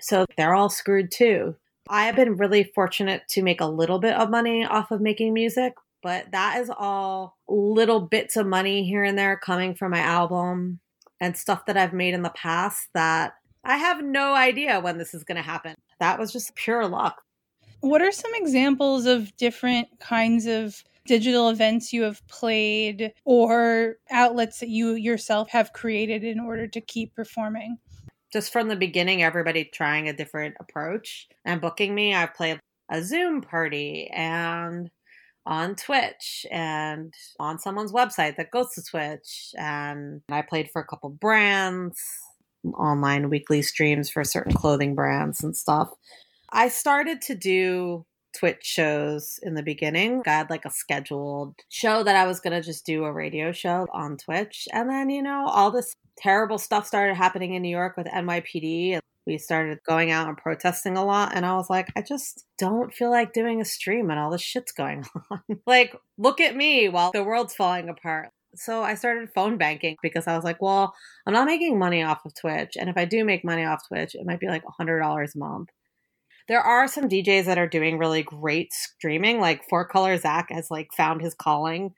So 0.00 0.24
they're 0.36 0.54
all 0.54 0.68
screwed 0.68 1.10
too. 1.10 1.56
I 1.88 2.04
have 2.04 2.14
been 2.14 2.36
really 2.36 2.62
fortunate 2.62 3.22
to 3.30 3.42
make 3.42 3.60
a 3.60 3.66
little 3.66 3.98
bit 3.98 4.14
of 4.14 4.30
money 4.30 4.64
off 4.64 4.92
of 4.92 5.00
making 5.00 5.34
music, 5.34 5.72
but 6.00 6.30
that 6.30 6.60
is 6.60 6.70
all 6.70 7.38
little 7.48 8.02
bits 8.02 8.36
of 8.36 8.46
money 8.46 8.86
here 8.86 9.02
and 9.02 9.18
there 9.18 9.36
coming 9.36 9.74
from 9.74 9.90
my 9.90 9.98
album 9.98 10.78
and 11.20 11.36
stuff 11.36 11.66
that 11.66 11.76
I've 11.76 11.92
made 11.92 12.14
in 12.14 12.22
the 12.22 12.30
past 12.30 12.86
that 12.94 13.34
I 13.64 13.78
have 13.78 14.04
no 14.04 14.32
idea 14.32 14.78
when 14.78 14.96
this 14.96 15.12
is 15.12 15.24
going 15.24 15.38
to 15.38 15.42
happen. 15.42 15.74
That 15.98 16.20
was 16.20 16.32
just 16.32 16.54
pure 16.54 16.86
luck. 16.86 17.20
What 17.80 18.00
are 18.00 18.12
some 18.12 18.30
examples 18.36 19.06
of 19.06 19.36
different 19.36 19.88
kinds 19.98 20.46
of 20.46 20.84
digital 21.06 21.48
events 21.48 21.92
you 21.92 22.02
have 22.02 22.26
played 22.28 23.12
or 23.24 23.96
outlets 24.10 24.60
that 24.60 24.68
you 24.68 24.94
yourself 24.94 25.48
have 25.50 25.72
created 25.72 26.24
in 26.24 26.40
order 26.40 26.66
to 26.66 26.80
keep 26.80 27.14
performing? 27.14 27.78
just 28.32 28.52
from 28.52 28.68
the 28.68 28.76
beginning, 28.76 29.22
everybody 29.22 29.64
trying 29.64 30.08
a 30.08 30.12
different 30.12 30.56
approach 30.60 31.28
and 31.46 31.60
booking 31.60 31.94
me. 31.94 32.14
I've 32.14 32.34
played 32.34 32.60
a 32.90 33.02
Zoom 33.02 33.40
party 33.40 34.10
and 34.12 34.90
on 35.46 35.76
Twitch 35.76 36.44
and 36.50 37.14
on 37.38 37.58
someone's 37.58 37.92
website 37.92 38.36
that 38.36 38.50
goes 38.50 38.74
to 38.74 38.82
Twitch. 38.82 39.54
And 39.56 40.20
I 40.28 40.42
played 40.42 40.70
for 40.70 40.82
a 40.82 40.86
couple 40.86 41.08
brands, 41.08 41.98
online 42.74 43.30
weekly 43.30 43.62
streams 43.62 44.10
for 44.10 44.24
certain 44.24 44.52
clothing 44.52 44.94
brands 44.94 45.42
and 45.42 45.56
stuff. 45.56 45.88
I 46.50 46.68
started 46.68 47.22
to 47.22 47.34
do 47.34 48.04
Twitch 48.38 48.64
shows 48.64 49.38
in 49.42 49.54
the 49.54 49.62
beginning. 49.62 50.22
I 50.26 50.30
had 50.30 50.50
like 50.50 50.64
a 50.64 50.70
scheduled 50.70 51.54
show 51.68 52.02
that 52.02 52.16
I 52.16 52.26
was 52.26 52.40
going 52.40 52.52
to 52.52 52.66
just 52.66 52.84
do 52.84 53.04
a 53.04 53.12
radio 53.12 53.52
show 53.52 53.86
on 53.92 54.16
Twitch. 54.16 54.68
And 54.72 54.90
then, 54.90 55.10
you 55.10 55.22
know, 55.22 55.46
all 55.46 55.70
this 55.70 55.94
terrible 56.18 56.58
stuff 56.58 56.86
started 56.86 57.14
happening 57.14 57.54
in 57.54 57.62
New 57.62 57.70
York 57.70 57.96
with 57.96 58.06
NYPD. 58.06 58.94
And 58.94 59.02
we 59.26 59.38
started 59.38 59.78
going 59.86 60.10
out 60.10 60.28
and 60.28 60.36
protesting 60.36 60.96
a 60.96 61.04
lot. 61.04 61.32
And 61.34 61.44
I 61.44 61.54
was 61.56 61.68
like, 61.68 61.88
I 61.96 62.02
just 62.02 62.44
don't 62.58 62.94
feel 62.94 63.10
like 63.10 63.32
doing 63.32 63.60
a 63.60 63.64
stream 63.64 64.10
and 64.10 64.18
all 64.18 64.30
this 64.30 64.42
shit's 64.42 64.72
going 64.72 65.04
on. 65.30 65.40
like, 65.66 65.96
look 66.18 66.40
at 66.40 66.56
me 66.56 66.88
while 66.88 67.10
the 67.12 67.24
world's 67.24 67.54
falling 67.54 67.88
apart. 67.88 68.30
So 68.54 68.82
I 68.82 68.94
started 68.94 69.28
phone 69.34 69.58
banking 69.58 69.96
because 70.02 70.26
I 70.26 70.34
was 70.34 70.44
like, 70.44 70.62
well, 70.62 70.94
I'm 71.26 71.34
not 71.34 71.46
making 71.46 71.78
money 71.78 72.02
off 72.02 72.24
of 72.24 72.34
Twitch. 72.34 72.76
And 72.78 72.88
if 72.88 72.96
I 72.96 73.04
do 73.04 73.24
make 73.24 73.44
money 73.44 73.64
off 73.64 73.86
Twitch, 73.86 74.14
it 74.14 74.24
might 74.24 74.40
be 74.40 74.48
like 74.48 74.62
$100 74.64 75.34
a 75.34 75.38
month. 75.38 75.68
There 76.48 76.60
are 76.60 76.86
some 76.86 77.08
DJs 77.08 77.46
that 77.46 77.58
are 77.58 77.68
doing 77.68 77.98
really 77.98 78.22
great 78.22 78.72
streaming, 78.72 79.40
like 79.40 79.68
Four 79.68 79.86
Color 79.86 80.16
Zach 80.18 80.46
has 80.50 80.70
like 80.70 80.88
found 80.96 81.20
his 81.20 81.34
calling 81.34 81.94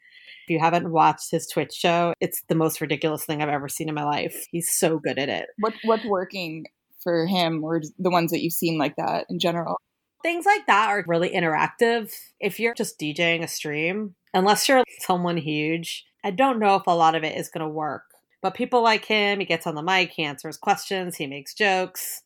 if 0.49 0.53
you 0.53 0.61
haven't 0.61 0.91
watched 0.91 1.31
his 1.31 1.47
Twitch 1.47 1.75
show, 1.75 2.15
it's 2.21 2.41
the 2.49 2.55
most 2.55 2.81
ridiculous 2.81 3.27
thing 3.27 3.43
I've 3.43 3.51
ever 3.51 3.69
seen 3.69 3.91
in 3.91 3.95
my 3.95 4.05
life. 4.05 4.47
He's 4.51 4.73
so 4.73 4.99
good 4.99 5.19
at 5.19 5.29
it. 5.29 5.47
What 5.59 5.75
what's 5.85 6.07
working 6.07 6.65
for 7.03 7.27
him 7.27 7.63
or 7.63 7.83
the 7.99 8.09
ones 8.09 8.31
that 8.31 8.41
you've 8.41 8.55
seen 8.55 8.79
like 8.79 8.97
that 8.97 9.27
in 9.29 9.39
general? 9.39 9.77
Things 10.23 10.47
like 10.47 10.67
that 10.67 10.89
are 10.89 11.05
really 11.07 11.29
interactive. 11.29 12.15
If 12.41 12.59
you're 12.59 12.73
just 12.73 12.99
DJing 12.99 13.43
a 13.43 13.49
stream, 13.49 14.15
unless 14.33 14.67
you're 14.71 14.85
someone 15.01 15.37
huge, 15.37 16.07
I 16.25 16.31
don't 16.31 16.59
know 16.59 16.77
if 16.77 16.87
a 16.87 16.93
lot 16.93 17.15
of 17.15 17.25
it 17.25 17.37
is 17.37 17.51
going 17.51 17.67
to 17.67 17.69
work. 17.69 18.05
But 18.41 18.55
people 18.55 18.83
like 18.83 19.05
him, 19.05 19.41
he 19.41 19.45
gets 19.45 19.67
on 19.67 19.75
the 19.75 19.83
mic, 19.83 20.13
he 20.13 20.25
answers 20.25 20.57
questions, 20.57 21.17
he 21.17 21.27
makes 21.27 21.53
jokes. 21.53 22.23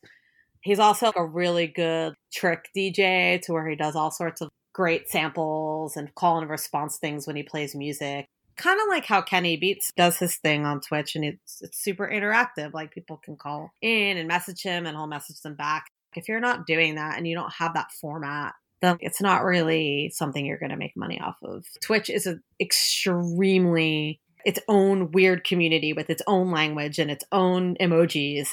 He's 0.63 0.79
also 0.79 1.13
a 1.15 1.25
really 1.25 1.67
good 1.67 2.15
trick 2.33 2.69
DJ 2.77 3.41
to 3.43 3.53
where 3.53 3.69
he 3.69 3.77
does 3.77 3.97
all 3.97 4.11
sorts 4.11 4.41
of 4.41 4.49
great 4.73 5.11
samples 5.11 5.97
and 5.97 6.15
call 6.15 6.39
and 6.39 6.49
response 6.49 6.99
things 6.99 7.27
when 7.27 7.37
he 7.37 7.43
plays 7.43 7.75
music. 7.75 8.27
Kind 8.57 8.81
of 8.81 8.87
like 8.89 9.05
how 9.05 9.23
Kenny 9.23 9.57
Beats 9.57 9.91
does 9.97 10.19
his 10.19 10.37
thing 10.37 10.67
on 10.67 10.81
Twitch, 10.81 11.17
and 11.17 11.25
it's, 11.25 11.63
it's 11.63 11.83
super 11.83 12.09
interactive. 12.09 12.73
Like 12.73 12.93
people 12.93 13.17
can 13.17 13.37
call 13.37 13.73
in 13.81 14.17
and 14.17 14.29
message 14.29 14.63
him, 14.63 14.87
and 14.87 14.97
he'll 14.97 15.07
message 15.07 15.41
them 15.41 15.55
back. 15.55 15.87
If 16.15 16.29
you're 16.29 16.41
not 16.41 16.67
doing 16.67 16.97
that 16.97 17.17
and 17.17 17.27
you 17.27 17.35
don't 17.35 17.53
have 17.55 17.75
that 17.75 17.91
format, 17.93 18.55
then 18.83 18.99
it's 19.01 19.23
not 19.23 19.45
really 19.45 20.11
something 20.15 20.45
you're 20.45 20.59
going 20.59 20.71
to 20.71 20.77
make 20.77 20.97
money 20.97 21.19
off 21.21 21.37
of. 21.43 21.65
Twitch 21.81 22.11
is 22.11 22.27
an 22.27 22.43
extremely 22.61 24.21
its 24.45 24.59
own 24.69 25.11
weird 25.13 25.45
community 25.45 25.93
with 25.93 26.11
its 26.11 26.23
own 26.27 26.51
language 26.51 26.99
and 26.99 27.11
its 27.11 27.25
own 27.33 27.77
emojis. 27.77 28.53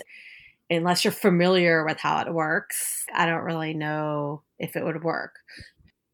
Unless 0.70 1.04
you're 1.04 1.12
familiar 1.12 1.84
with 1.84 1.98
how 1.98 2.22
it 2.22 2.34
works, 2.34 3.06
I 3.14 3.26
don't 3.26 3.44
really 3.44 3.74
know 3.74 4.44
if 4.60 4.76
it 4.76 4.84
would 4.84 5.04
work. 5.04 5.36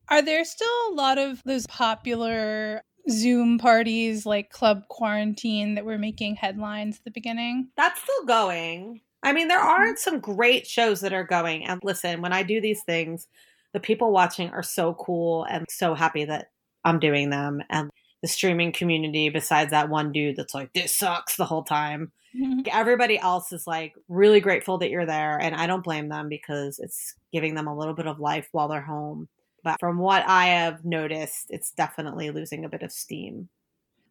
Are 0.10 0.22
there 0.22 0.46
still 0.46 0.68
a 0.90 0.94
lot 0.94 1.18
of 1.18 1.42
those 1.44 1.68
popular 1.68 2.82
Zoom 3.10 3.58
parties 3.58 4.26
like 4.26 4.50
Club 4.50 4.88
Quarantine 4.88 5.76
that 5.76 5.86
were 5.86 5.98
making 5.98 6.36
headlines 6.36 6.98
at 6.98 7.04
the 7.04 7.12
beginning? 7.12 7.70
That's 7.76 8.02
still 8.02 8.26
going. 8.26 9.02
I 9.24 9.34
mean, 9.34 9.48
there 9.48 9.60
are 9.60 9.88
mm-hmm. 9.88 9.98
some 9.98 10.20
great 10.20 10.68
shows 10.68 11.02
that 11.02 11.14
are 11.14 11.24
going. 11.24 11.66
And 11.66 11.82
listen, 11.84 12.22
when 12.22 12.34
I 12.34 12.44
do 12.44 12.62
these 12.62 12.84
things, 12.84 13.28
the 13.74 13.80
people 13.80 14.12
watching 14.12 14.50
are 14.52 14.64
so 14.64 14.94
cool 14.94 15.44
and 15.46 15.66
so 15.70 15.96
happy 15.96 16.26
that 16.26 16.52
I'm 16.84 17.00
doing 17.00 17.30
them. 17.30 17.62
And 17.70 17.90
the 18.22 18.28
streaming 18.28 18.72
community, 18.72 19.30
besides 19.30 19.72
that 19.72 19.90
one 19.90 20.12
dude 20.12 20.38
that's 20.38 20.54
like, 20.54 20.72
this 20.74 20.94
sucks 20.94 21.36
the 21.36 21.46
whole 21.46 21.64
time. 21.64 22.12
everybody 22.72 23.18
else 23.18 23.52
is 23.52 23.68
like 23.68 23.94
really 24.08 24.40
grateful 24.40 24.78
that 24.80 24.90
you're 24.90 25.06
there. 25.06 25.40
And 25.40 25.56
I 25.56 25.68
don't 25.68 25.84
blame 25.84 26.10
them 26.10 26.30
because 26.30 26.80
it's 26.80 27.16
giving 27.32 27.56
them 27.56 27.68
a 27.68 27.78
little 27.78 27.94
bit 27.94 28.08
of 28.08 28.20
life 28.20 28.50
while 28.52 28.68
they're 28.68 28.82
home. 28.82 29.28
But 29.64 29.80
from 29.80 29.98
what 29.98 30.24
I 30.28 30.48
have 30.48 30.86
noticed, 30.86 31.48
it's 31.50 31.72
definitely 31.72 32.30
losing 32.30 32.66
a 32.66 32.70
bit 32.70 32.84
of 32.84 32.92
steam. 32.92 33.50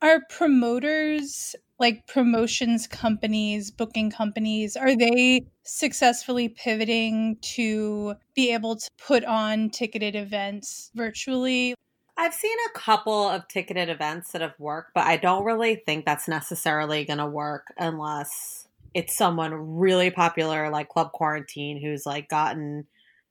Are 0.03 0.21
promoters 0.29 1.55
like 1.79 2.07
promotions 2.07 2.87
companies, 2.87 3.71
booking 3.71 4.11
companies, 4.11 4.77
are 4.77 4.97
they 4.97 5.47
successfully 5.63 6.49
pivoting 6.49 7.37
to 7.41 8.15
be 8.35 8.53
able 8.53 8.77
to 8.77 8.89
put 8.99 9.25
on 9.25 9.71
ticketed 9.71 10.15
events 10.15 10.91
virtually? 10.95 11.75
I've 12.17 12.35
seen 12.35 12.57
a 12.69 12.79
couple 12.79 13.29
of 13.29 13.49
ticketed 13.49 13.89
events 13.89 14.33
that 14.33 14.43
have 14.43 14.55
worked, 14.59 14.93
but 14.95 15.05
I 15.05 15.17
don't 15.17 15.45
really 15.45 15.77
think 15.77 16.05
that's 16.05 16.29
necessarily 16.29 17.05
going 17.05 17.19
to 17.19 17.27
work 17.27 17.67
unless 17.77 18.69
it's 18.95 19.17
someone 19.17 19.53
really 19.77 20.11
popular 20.11 20.71
like 20.71 20.89
Club 20.89 21.11
Quarantine 21.13 21.81
who's 21.83 22.07
like 22.07 22.29
gotten 22.29 22.87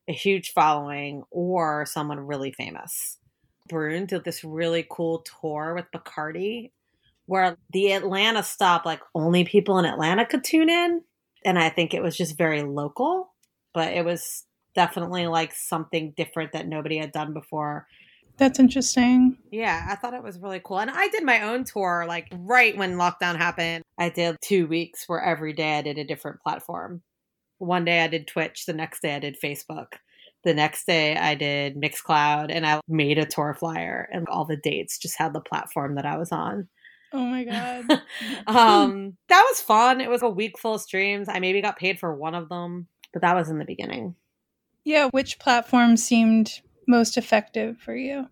a 0.10 0.14
huge 0.14 0.52
following 0.52 1.24
or 1.32 1.86
someone 1.86 2.20
really 2.20 2.52
famous. 2.52 3.18
Brune 3.70 4.06
did 4.06 4.26
this 4.26 4.44
really 4.44 4.86
cool 4.90 5.24
tour 5.42 5.74
with 5.74 5.86
Bacardi 5.96 6.72
where 7.26 7.58
the 7.72 7.94
Atlanta 7.94 8.44
stop, 8.44 8.86
like 8.86 9.00
only 9.16 9.46
people 9.46 9.80
in 9.80 9.86
Atlanta 9.86 10.26
could 10.26 10.44
tune 10.44 10.70
in. 10.70 11.02
And 11.46 11.58
I 11.58 11.70
think 11.70 11.94
it 11.94 12.04
was 12.04 12.18
just 12.18 12.38
very 12.38 12.64
local, 12.64 13.34
but 13.74 13.94
it 13.94 14.04
was 14.04 14.46
definitely 14.76 15.28
like 15.28 15.54
something 15.54 16.14
different 16.18 16.52
that 16.52 16.68
nobody 16.68 16.98
had 16.98 17.14
done 17.14 17.34
before. 17.34 17.88
That's 18.38 18.60
interesting. 18.60 19.38
Yeah, 19.52 19.86
I 19.90 19.96
thought 19.96 20.14
it 20.14 20.24
was 20.24 20.40
really 20.40 20.62
cool. 20.64 20.80
And 20.80 20.90
I 20.90 21.08
did 21.10 21.24
my 21.24 21.42
own 21.42 21.64
tour 21.66 22.06
like 22.08 22.28
right 22.34 22.76
when 22.76 22.96
lockdown 22.96 23.38
happened. 23.38 23.84
I 23.98 24.10
did 24.10 24.38
two 24.42 24.68
weeks 24.68 25.08
where 25.08 25.22
every 25.22 25.54
day 25.54 25.78
I 25.78 25.82
did 25.82 25.98
a 26.00 26.04
different 26.04 26.42
platform 26.42 27.04
one 27.64 27.86
day 27.86 28.02
I 28.02 28.08
did 28.08 28.28
Twitch, 28.28 28.66
the 28.66 28.74
next 28.74 29.02
day 29.02 29.16
I 29.16 29.20
did 29.20 29.38
Facebook. 29.42 29.94
The 30.44 30.54
next 30.54 30.86
day 30.86 31.16
I 31.16 31.36
did 31.36 31.76
Mixcloud 31.76 32.48
and 32.50 32.66
I 32.66 32.82
made 32.88 33.18
a 33.18 33.26
tour 33.26 33.56
flyer 33.58 34.10
and 34.12 34.28
all 34.28 34.46
the 34.46 34.58
dates 34.58 34.98
just 34.98 35.18
had 35.18 35.34
the 35.34 35.40
platform 35.40 35.96
that 35.96 36.06
I 36.06 36.18
was 36.18 36.32
on. 36.32 36.68
Oh 37.14 37.26
my 37.26 37.46
god. 37.46 37.86
um 38.48 39.18
that 39.30 39.46
was 39.50 39.62
fun. 39.62 40.02
It 40.02 40.10
was 40.10 40.22
a 40.22 40.30
week 40.30 40.60
full 40.60 40.76
of 40.76 40.82
streams. 40.82 41.30
I 41.30 41.40
maybe 41.40 41.62
got 41.62 41.78
paid 41.78 42.00
for 42.00 42.14
one 42.14 42.36
of 42.36 42.50
them, 42.50 42.88
but 43.14 43.22
that 43.22 43.36
was 43.36 43.50
in 43.50 43.60
the 43.60 43.66
beginning. 43.66 44.16
Yeah, 44.84 45.08
which 45.12 45.40
platform 45.40 45.96
seemed 45.96 46.60
most 46.88 47.18
effective 47.18 47.78
for 47.80 47.96
you? 47.96 48.28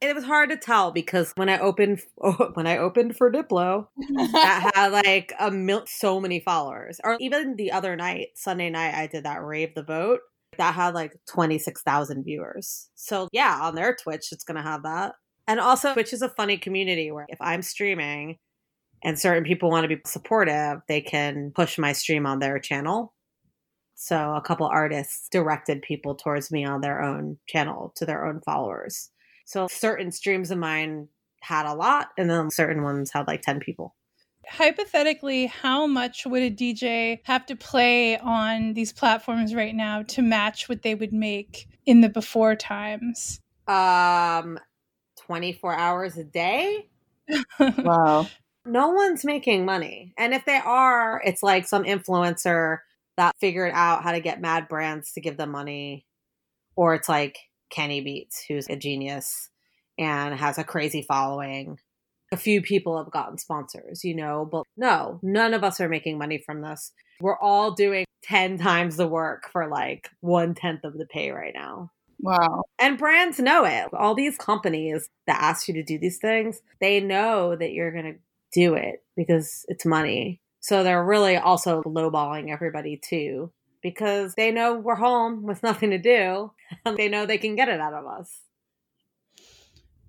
it 0.00 0.14
was 0.14 0.24
hard 0.24 0.50
to 0.50 0.56
tell 0.56 0.92
because 0.92 1.32
when 1.36 1.48
I 1.48 1.58
opened 1.58 2.00
when 2.54 2.66
I 2.66 2.78
opened 2.78 3.16
for 3.16 3.30
Diplo, 3.30 3.88
that 4.32 4.70
had 4.74 4.92
like 4.92 5.32
a 5.38 5.50
mil- 5.50 5.86
so 5.86 6.20
many 6.20 6.40
followers. 6.40 7.00
Or 7.02 7.16
even 7.20 7.56
the 7.56 7.72
other 7.72 7.96
night, 7.96 8.28
Sunday 8.34 8.70
night, 8.70 8.94
I 8.94 9.06
did 9.06 9.24
that 9.24 9.42
rave 9.42 9.74
the 9.74 9.82
vote 9.82 10.20
that 10.56 10.74
had 10.74 10.94
like 10.94 11.12
twenty 11.26 11.58
six 11.58 11.82
thousand 11.82 12.24
viewers. 12.24 12.88
So 12.94 13.28
yeah, 13.32 13.58
on 13.62 13.74
their 13.74 13.96
Twitch, 13.96 14.28
it's 14.32 14.44
gonna 14.44 14.62
have 14.62 14.84
that. 14.84 15.14
And 15.46 15.58
also, 15.60 15.94
Twitch 15.94 16.12
is 16.12 16.22
a 16.22 16.28
funny 16.28 16.58
community 16.58 17.10
where 17.10 17.26
if 17.28 17.38
I'm 17.40 17.62
streaming 17.62 18.36
and 19.02 19.18
certain 19.18 19.44
people 19.44 19.70
want 19.70 19.84
to 19.84 19.96
be 19.96 20.00
supportive, 20.06 20.80
they 20.88 21.00
can 21.00 21.52
push 21.54 21.78
my 21.78 21.92
stream 21.92 22.26
on 22.26 22.38
their 22.38 22.58
channel. 22.58 23.14
So 24.00 24.34
a 24.34 24.40
couple 24.40 24.66
artists 24.66 25.28
directed 25.28 25.82
people 25.82 26.14
towards 26.14 26.52
me 26.52 26.64
on 26.64 26.82
their 26.82 27.02
own 27.02 27.36
channel 27.48 27.92
to 27.96 28.06
their 28.06 28.24
own 28.24 28.40
followers. 28.40 29.10
So 29.44 29.66
certain 29.66 30.12
streams 30.12 30.52
of 30.52 30.58
mine 30.58 31.08
had 31.40 31.66
a 31.66 31.74
lot, 31.74 32.10
and 32.16 32.30
then 32.30 32.48
certain 32.52 32.84
ones 32.84 33.10
had 33.10 33.26
like 33.26 33.42
10 33.42 33.58
people. 33.58 33.96
Hypothetically, 34.48 35.46
how 35.46 35.88
much 35.88 36.24
would 36.26 36.44
a 36.44 36.50
DJ 36.50 37.18
have 37.24 37.44
to 37.46 37.56
play 37.56 38.16
on 38.16 38.74
these 38.74 38.92
platforms 38.92 39.52
right 39.52 39.74
now 39.74 40.04
to 40.04 40.22
match 40.22 40.68
what 40.68 40.82
they 40.82 40.94
would 40.94 41.12
make 41.12 41.66
in 41.84 42.00
the 42.00 42.08
before 42.08 42.54
times? 42.54 43.40
Um, 43.66 44.60
24 45.26 45.74
hours 45.74 46.16
a 46.16 46.24
day. 46.24 46.88
wow. 47.58 48.28
No 48.64 48.90
one's 48.90 49.24
making 49.24 49.64
money. 49.64 50.12
And 50.18 50.34
if 50.34 50.44
they 50.44 50.60
are, 50.62 51.22
it's 51.24 51.42
like 51.42 51.66
some 51.66 51.84
influencer 51.84 52.80
that 53.18 53.36
figured 53.38 53.72
out 53.74 54.02
how 54.02 54.12
to 54.12 54.20
get 54.20 54.40
mad 54.40 54.68
brands 54.68 55.12
to 55.12 55.20
give 55.20 55.36
them 55.36 55.50
money. 55.50 56.06
Or 56.76 56.94
it's 56.94 57.08
like 57.08 57.36
Kenny 57.70 58.00
Beats, 58.00 58.44
who's 58.48 58.68
a 58.68 58.76
genius 58.76 59.50
and 59.98 60.34
has 60.34 60.56
a 60.56 60.64
crazy 60.64 61.02
following. 61.02 61.78
A 62.30 62.36
few 62.36 62.62
people 62.62 62.96
have 62.96 63.10
gotten 63.10 63.36
sponsors, 63.36 64.04
you 64.04 64.14
know, 64.14 64.48
but 64.50 64.62
no, 64.76 65.18
none 65.22 65.54
of 65.54 65.64
us 65.64 65.80
are 65.80 65.88
making 65.88 66.18
money 66.18 66.38
from 66.38 66.62
this. 66.62 66.92
We're 67.20 67.38
all 67.38 67.72
doing 67.72 68.04
10 68.22 68.58
times 68.58 68.96
the 68.96 69.08
work 69.08 69.50
for 69.50 69.66
like 69.66 70.10
one 70.20 70.54
tenth 70.54 70.84
of 70.84 70.96
the 70.96 71.06
pay 71.06 71.30
right 71.30 71.54
now. 71.54 71.90
Wow. 72.20 72.64
And 72.78 72.98
brands 72.98 73.38
know 73.38 73.64
it. 73.64 73.88
All 73.92 74.14
these 74.14 74.36
companies 74.36 75.08
that 75.26 75.40
ask 75.40 75.68
you 75.68 75.74
to 75.74 75.82
do 75.82 75.98
these 75.98 76.18
things, 76.18 76.60
they 76.80 77.00
know 77.00 77.56
that 77.56 77.72
you're 77.72 77.92
going 77.92 78.12
to 78.12 78.18
do 78.52 78.74
it 78.74 79.02
because 79.16 79.64
it's 79.68 79.84
money. 79.84 80.40
So 80.68 80.84
they're 80.84 81.02
really 81.02 81.38
also 81.38 81.82
lowballing 81.84 82.52
everybody 82.52 82.98
too 83.02 83.50
because 83.82 84.34
they 84.34 84.50
know 84.50 84.74
we're 84.74 84.96
home 84.96 85.44
with 85.44 85.62
nothing 85.62 85.88
to 85.92 85.98
do 85.98 86.52
and 86.84 86.94
they 86.98 87.08
know 87.08 87.24
they 87.24 87.38
can 87.38 87.56
get 87.56 87.70
it 87.70 87.80
out 87.80 87.94
of 87.94 88.04
us. 88.06 88.42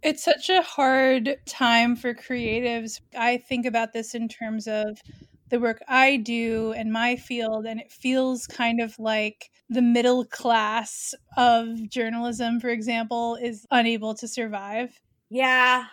It's 0.04 0.22
such 0.22 0.50
a 0.50 0.62
hard 0.62 1.38
time 1.46 1.96
for 1.96 2.14
creatives. 2.14 3.00
I 3.18 3.38
think 3.38 3.66
about 3.66 3.94
this 3.94 4.14
in 4.14 4.28
terms 4.28 4.68
of 4.68 5.00
the 5.48 5.62
work 5.62 5.82
I 5.88 6.18
do 6.18 6.74
in 6.74 6.92
my 6.92 7.16
field, 7.16 7.66
and 7.66 7.80
it 7.80 7.90
feels 7.90 8.46
kind 8.46 8.82
of 8.82 9.00
like 9.00 9.52
the 9.70 9.82
middle 9.82 10.26
class 10.26 11.16
of 11.38 11.90
journalism, 11.90 12.60
for 12.60 12.68
example, 12.68 13.38
is 13.42 13.66
unable 13.72 14.14
to 14.16 14.28
survive. 14.28 15.00
Yeah, 15.30 15.86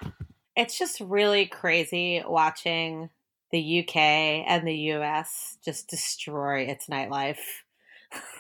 it's 0.57 0.77
just 0.77 0.99
really 0.99 1.47
crazy 1.47 2.21
watching 2.27 3.11
the 3.53 3.81
UK 3.81 3.97
and 3.97 4.67
the 4.67 4.77
US 4.93 5.59
just 5.65 5.89
destroy 5.89 6.63
its 6.63 6.87
nightlife 6.87 7.39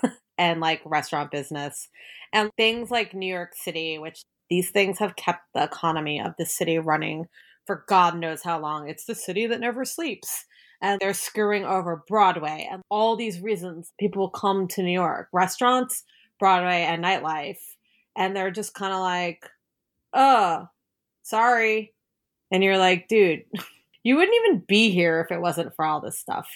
and 0.38 0.60
like 0.60 0.80
restaurant 0.84 1.30
business 1.30 1.88
and 2.32 2.50
things 2.56 2.90
like 2.90 3.14
New 3.14 3.32
York 3.32 3.52
City, 3.54 3.98
which 3.98 4.22
these 4.50 4.70
things 4.70 4.98
have 4.98 5.16
kept 5.16 5.42
the 5.54 5.64
economy 5.64 6.20
of 6.20 6.34
the 6.38 6.46
city 6.46 6.78
running 6.78 7.26
for 7.66 7.84
God 7.88 8.16
knows 8.16 8.42
how 8.42 8.60
long. 8.60 8.88
It's 8.88 9.04
the 9.04 9.14
city 9.14 9.46
that 9.46 9.60
never 9.60 9.84
sleeps. 9.84 10.44
And 10.80 11.00
they're 11.00 11.14
screwing 11.14 11.64
over 11.64 12.04
Broadway 12.06 12.68
and 12.70 12.82
all 12.90 13.16
these 13.16 13.40
reasons 13.40 13.92
people 13.98 14.28
come 14.28 14.68
to 14.68 14.82
New 14.82 14.92
York 14.92 15.28
restaurants, 15.32 16.04
Broadway, 16.38 16.82
and 16.82 17.02
nightlife. 17.02 17.58
And 18.16 18.36
they're 18.36 18.50
just 18.50 18.74
kind 18.74 18.92
of 18.92 19.00
like, 19.00 19.44
oh, 20.12 20.68
sorry. 21.22 21.94
And 22.52 22.62
you're 22.62 22.78
like, 22.78 23.08
dude, 23.08 23.44
you 24.06 24.14
wouldn't 24.14 24.36
even 24.44 24.62
be 24.68 24.90
here 24.90 25.20
if 25.20 25.34
it 25.34 25.40
wasn't 25.40 25.74
for 25.74 25.84
all 25.84 26.00
this 26.00 26.16
stuff. 26.16 26.48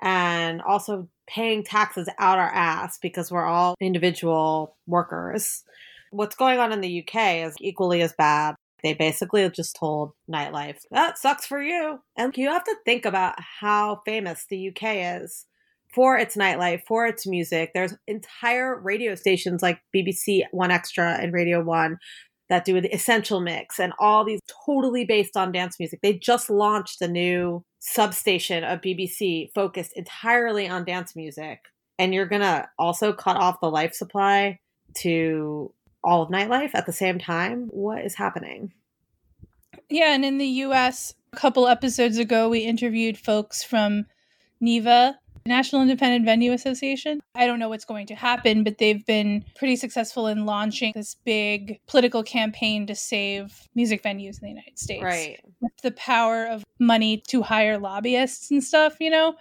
And 0.00 0.62
also 0.62 1.10
paying 1.28 1.62
taxes 1.62 2.08
out 2.18 2.38
our 2.38 2.48
ass 2.48 2.98
because 3.02 3.30
we're 3.30 3.44
all 3.44 3.74
individual 3.82 4.78
workers. 4.86 5.62
What's 6.10 6.36
going 6.36 6.58
on 6.58 6.72
in 6.72 6.80
the 6.80 7.04
UK 7.06 7.46
is 7.46 7.54
equally 7.60 8.00
as 8.00 8.14
bad. 8.14 8.54
They 8.82 8.94
basically 8.94 9.46
just 9.50 9.76
told 9.76 10.12
nightlife, 10.32 10.78
that 10.90 11.18
sucks 11.18 11.44
for 11.44 11.60
you. 11.60 11.98
And 12.16 12.34
you 12.34 12.48
have 12.48 12.64
to 12.64 12.76
think 12.86 13.04
about 13.04 13.34
how 13.38 14.00
famous 14.06 14.46
the 14.48 14.70
UK 14.70 15.20
is 15.20 15.44
for 15.94 16.16
its 16.16 16.34
nightlife, 16.34 16.80
for 16.88 17.06
its 17.06 17.26
music. 17.26 17.72
There's 17.74 17.94
entire 18.06 18.80
radio 18.80 19.14
stations 19.16 19.60
like 19.60 19.82
BBC 19.94 20.44
1Xtra 20.54 21.22
and 21.22 21.34
Radio 21.34 21.62
One 21.62 21.98
that 22.50 22.64
do 22.64 22.80
the 22.80 22.92
essential 22.92 23.40
mix 23.40 23.78
and 23.78 23.92
all 23.98 24.24
these 24.24 24.40
totally 24.66 25.04
based 25.04 25.36
on 25.36 25.52
dance 25.52 25.78
music. 25.78 26.00
They 26.02 26.14
just 26.14 26.50
launched 26.50 27.00
a 27.00 27.08
new 27.08 27.64
substation 27.78 28.64
of 28.64 28.80
BBC 28.80 29.52
focused 29.54 29.92
entirely 29.96 30.68
on 30.68 30.84
dance 30.84 31.16
music. 31.16 31.60
And 31.98 32.12
you're 32.12 32.26
going 32.26 32.42
to 32.42 32.68
also 32.78 33.12
cut 33.12 33.36
off 33.36 33.60
the 33.60 33.70
life 33.70 33.94
supply 33.94 34.58
to 34.98 35.72
all 36.02 36.22
of 36.22 36.30
nightlife 36.30 36.74
at 36.74 36.86
the 36.86 36.92
same 36.92 37.18
time. 37.18 37.68
What 37.70 38.04
is 38.04 38.16
happening? 38.16 38.72
Yeah, 39.88 40.12
and 40.14 40.24
in 40.24 40.38
the 40.38 40.46
US, 40.46 41.14
a 41.32 41.36
couple 41.36 41.68
episodes 41.68 42.18
ago, 42.18 42.48
we 42.48 42.60
interviewed 42.60 43.16
folks 43.16 43.62
from 43.62 44.06
NIVA, 44.60 45.18
National 45.46 45.82
Independent 45.82 46.24
Venue 46.24 46.52
Association. 46.52 47.20
I 47.34 47.46
don't 47.46 47.58
know 47.58 47.68
what's 47.68 47.84
going 47.84 48.06
to 48.08 48.14
happen, 48.14 48.64
but 48.64 48.78
they've 48.78 49.04
been 49.04 49.44
pretty 49.56 49.76
successful 49.76 50.26
in 50.26 50.46
launching 50.46 50.92
this 50.94 51.16
big 51.24 51.80
political 51.86 52.22
campaign 52.22 52.86
to 52.86 52.94
save 52.94 53.68
music 53.74 54.02
venues 54.02 54.40
in 54.40 54.42
the 54.42 54.48
United 54.48 54.78
States. 54.78 55.02
Right. 55.02 55.40
With 55.60 55.72
the 55.82 55.92
power 55.92 56.46
of 56.46 56.64
money 56.78 57.22
to 57.28 57.42
hire 57.42 57.78
lobbyists 57.78 58.50
and 58.50 58.62
stuff, 58.62 58.96
you 59.00 59.10
know? 59.10 59.36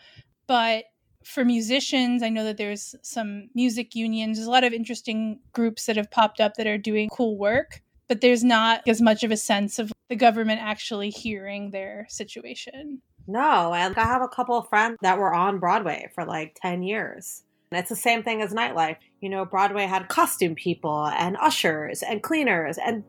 But 0.47 0.85
for 1.23 1.45
musicians, 1.45 2.23
I 2.23 2.29
know 2.29 2.43
that 2.43 2.57
there's 2.57 2.95
some 3.03 3.49
music 3.53 3.93
unions. 3.93 4.37
There's 4.37 4.47
a 4.47 4.51
lot 4.51 4.63
of 4.63 4.73
interesting 4.73 5.39
groups 5.53 5.85
that 5.85 5.97
have 5.97 6.09
popped 6.09 6.39
up 6.39 6.55
that 6.55 6.67
are 6.67 6.77
doing 6.77 7.09
cool 7.09 7.37
work, 7.37 7.81
but 8.07 8.21
there's 8.21 8.43
not 8.43 8.81
as 8.87 9.01
much 9.01 9.23
of 9.23 9.31
a 9.31 9.37
sense 9.37 9.79
of 9.79 9.91
the 10.09 10.15
government 10.15 10.61
actually 10.61 11.11
hearing 11.11 11.71
their 11.71 12.07
situation. 12.09 13.01
No, 13.29 13.75
and 13.75 13.95
I 13.95 14.05
have 14.05 14.23
a 14.23 14.27
couple 14.27 14.57
of 14.57 14.67
friends 14.69 14.97
that 15.03 15.19
were 15.19 15.31
on 15.31 15.59
Broadway 15.59 16.09
for 16.15 16.25
like 16.25 16.57
10 16.63 16.81
years. 16.81 17.43
And 17.71 17.79
it's 17.79 17.89
the 17.89 17.95
same 17.95 18.23
thing 18.23 18.41
as 18.41 18.51
nightlife. 18.51 18.95
You 19.21 19.29
know, 19.29 19.45
Broadway 19.45 19.85
had 19.85 20.07
costume 20.07 20.55
people 20.55 21.05
and 21.05 21.37
ushers 21.37 22.01
and 22.01 22.23
cleaners. 22.23 22.79
And 22.79 23.03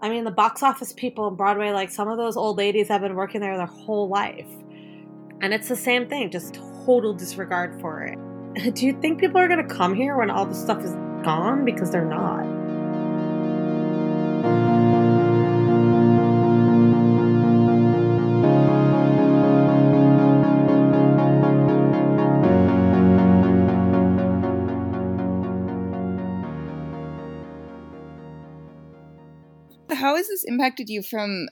I 0.00 0.08
mean, 0.08 0.24
the 0.24 0.30
box 0.30 0.62
office 0.62 0.94
people 0.94 1.28
in 1.28 1.34
Broadway, 1.34 1.72
like 1.72 1.90
some 1.90 2.08
of 2.08 2.16
those 2.16 2.38
old 2.38 2.56
ladies 2.56 2.88
have 2.88 3.02
been 3.02 3.16
working 3.16 3.42
there 3.42 3.54
their 3.58 3.66
whole 3.66 4.08
life. 4.08 4.48
And 5.42 5.52
it's 5.52 5.68
the 5.68 5.76
same 5.76 6.08
thing, 6.08 6.30
just 6.30 6.54
total 6.86 7.12
disregard 7.12 7.78
for 7.78 8.02
it. 8.02 8.74
Do 8.74 8.86
you 8.86 8.98
think 9.02 9.20
people 9.20 9.38
are 9.38 9.48
going 9.48 9.68
to 9.68 9.74
come 9.74 9.92
here 9.92 10.16
when 10.16 10.30
all 10.30 10.46
this 10.46 10.62
stuff 10.62 10.82
is 10.82 10.92
gone? 11.22 11.66
Because 11.66 11.90
they're 11.90 12.02
not. 12.02 12.55
Has 30.26 30.42
this 30.42 30.44
impacted 30.48 30.88
you 30.88 31.02
from 31.02 31.46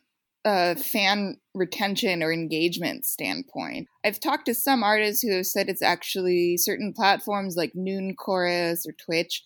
a 0.45 0.75
fan 0.75 1.37
retention 1.55 2.25
or 2.25 2.33
engagement 2.33 3.07
standpoint? 3.07 3.87
I've 4.05 4.19
talked 4.19 4.47
to 4.47 4.55
some 4.55 4.83
artists 4.83 5.23
who 5.23 5.33
have 5.33 5.47
said 5.47 5.69
it's 5.69 5.81
actually 5.81 6.57
certain 6.57 6.93
platforms 6.93 7.55
like 7.57 7.73
Noonchorus 7.75 8.85
or 8.85 8.93
Twitch 8.93 9.45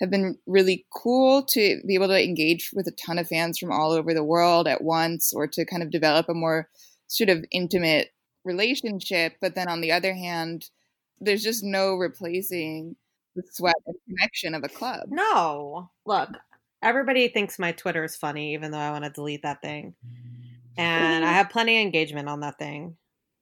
have 0.00 0.10
been 0.10 0.38
really 0.46 0.86
cool 0.94 1.44
to 1.46 1.80
be 1.88 1.94
able 1.94 2.06
to 2.06 2.22
engage 2.22 2.70
with 2.72 2.86
a 2.86 2.92
ton 2.92 3.18
of 3.18 3.26
fans 3.26 3.58
from 3.58 3.72
all 3.72 3.90
over 3.90 4.14
the 4.14 4.22
world 4.22 4.68
at 4.68 4.84
once 4.84 5.32
or 5.34 5.48
to 5.48 5.64
kind 5.64 5.82
of 5.82 5.90
develop 5.90 6.28
a 6.28 6.34
more 6.34 6.68
sort 7.08 7.30
of 7.30 7.44
intimate 7.50 8.10
relationship. 8.44 9.34
But 9.40 9.56
then 9.56 9.66
on 9.66 9.80
the 9.80 9.90
other 9.90 10.14
hand, 10.14 10.70
there's 11.18 11.42
just 11.42 11.64
no 11.64 11.96
replacing 11.96 12.94
the 13.34 13.42
sweat 13.50 13.74
and 13.88 13.96
connection 14.06 14.54
of 14.54 14.62
a 14.62 14.68
club. 14.68 15.08
No. 15.08 15.90
Look, 16.06 16.30
everybody 16.82 17.28
thinks 17.28 17.58
my 17.58 17.72
Twitter 17.72 18.04
is 18.04 18.16
funny, 18.16 18.54
even 18.54 18.70
though 18.70 18.78
I 18.78 18.90
want 18.90 19.04
to 19.04 19.10
delete 19.10 19.42
that 19.42 19.62
thing. 19.62 19.94
And 20.76 21.24
I 21.24 21.28
mm-hmm. 21.28 21.34
have 21.34 21.50
plenty 21.50 21.78
of 21.78 21.82
engagement 21.82 22.28
on 22.28 22.40
that 22.40 22.58
thing. 22.58 22.96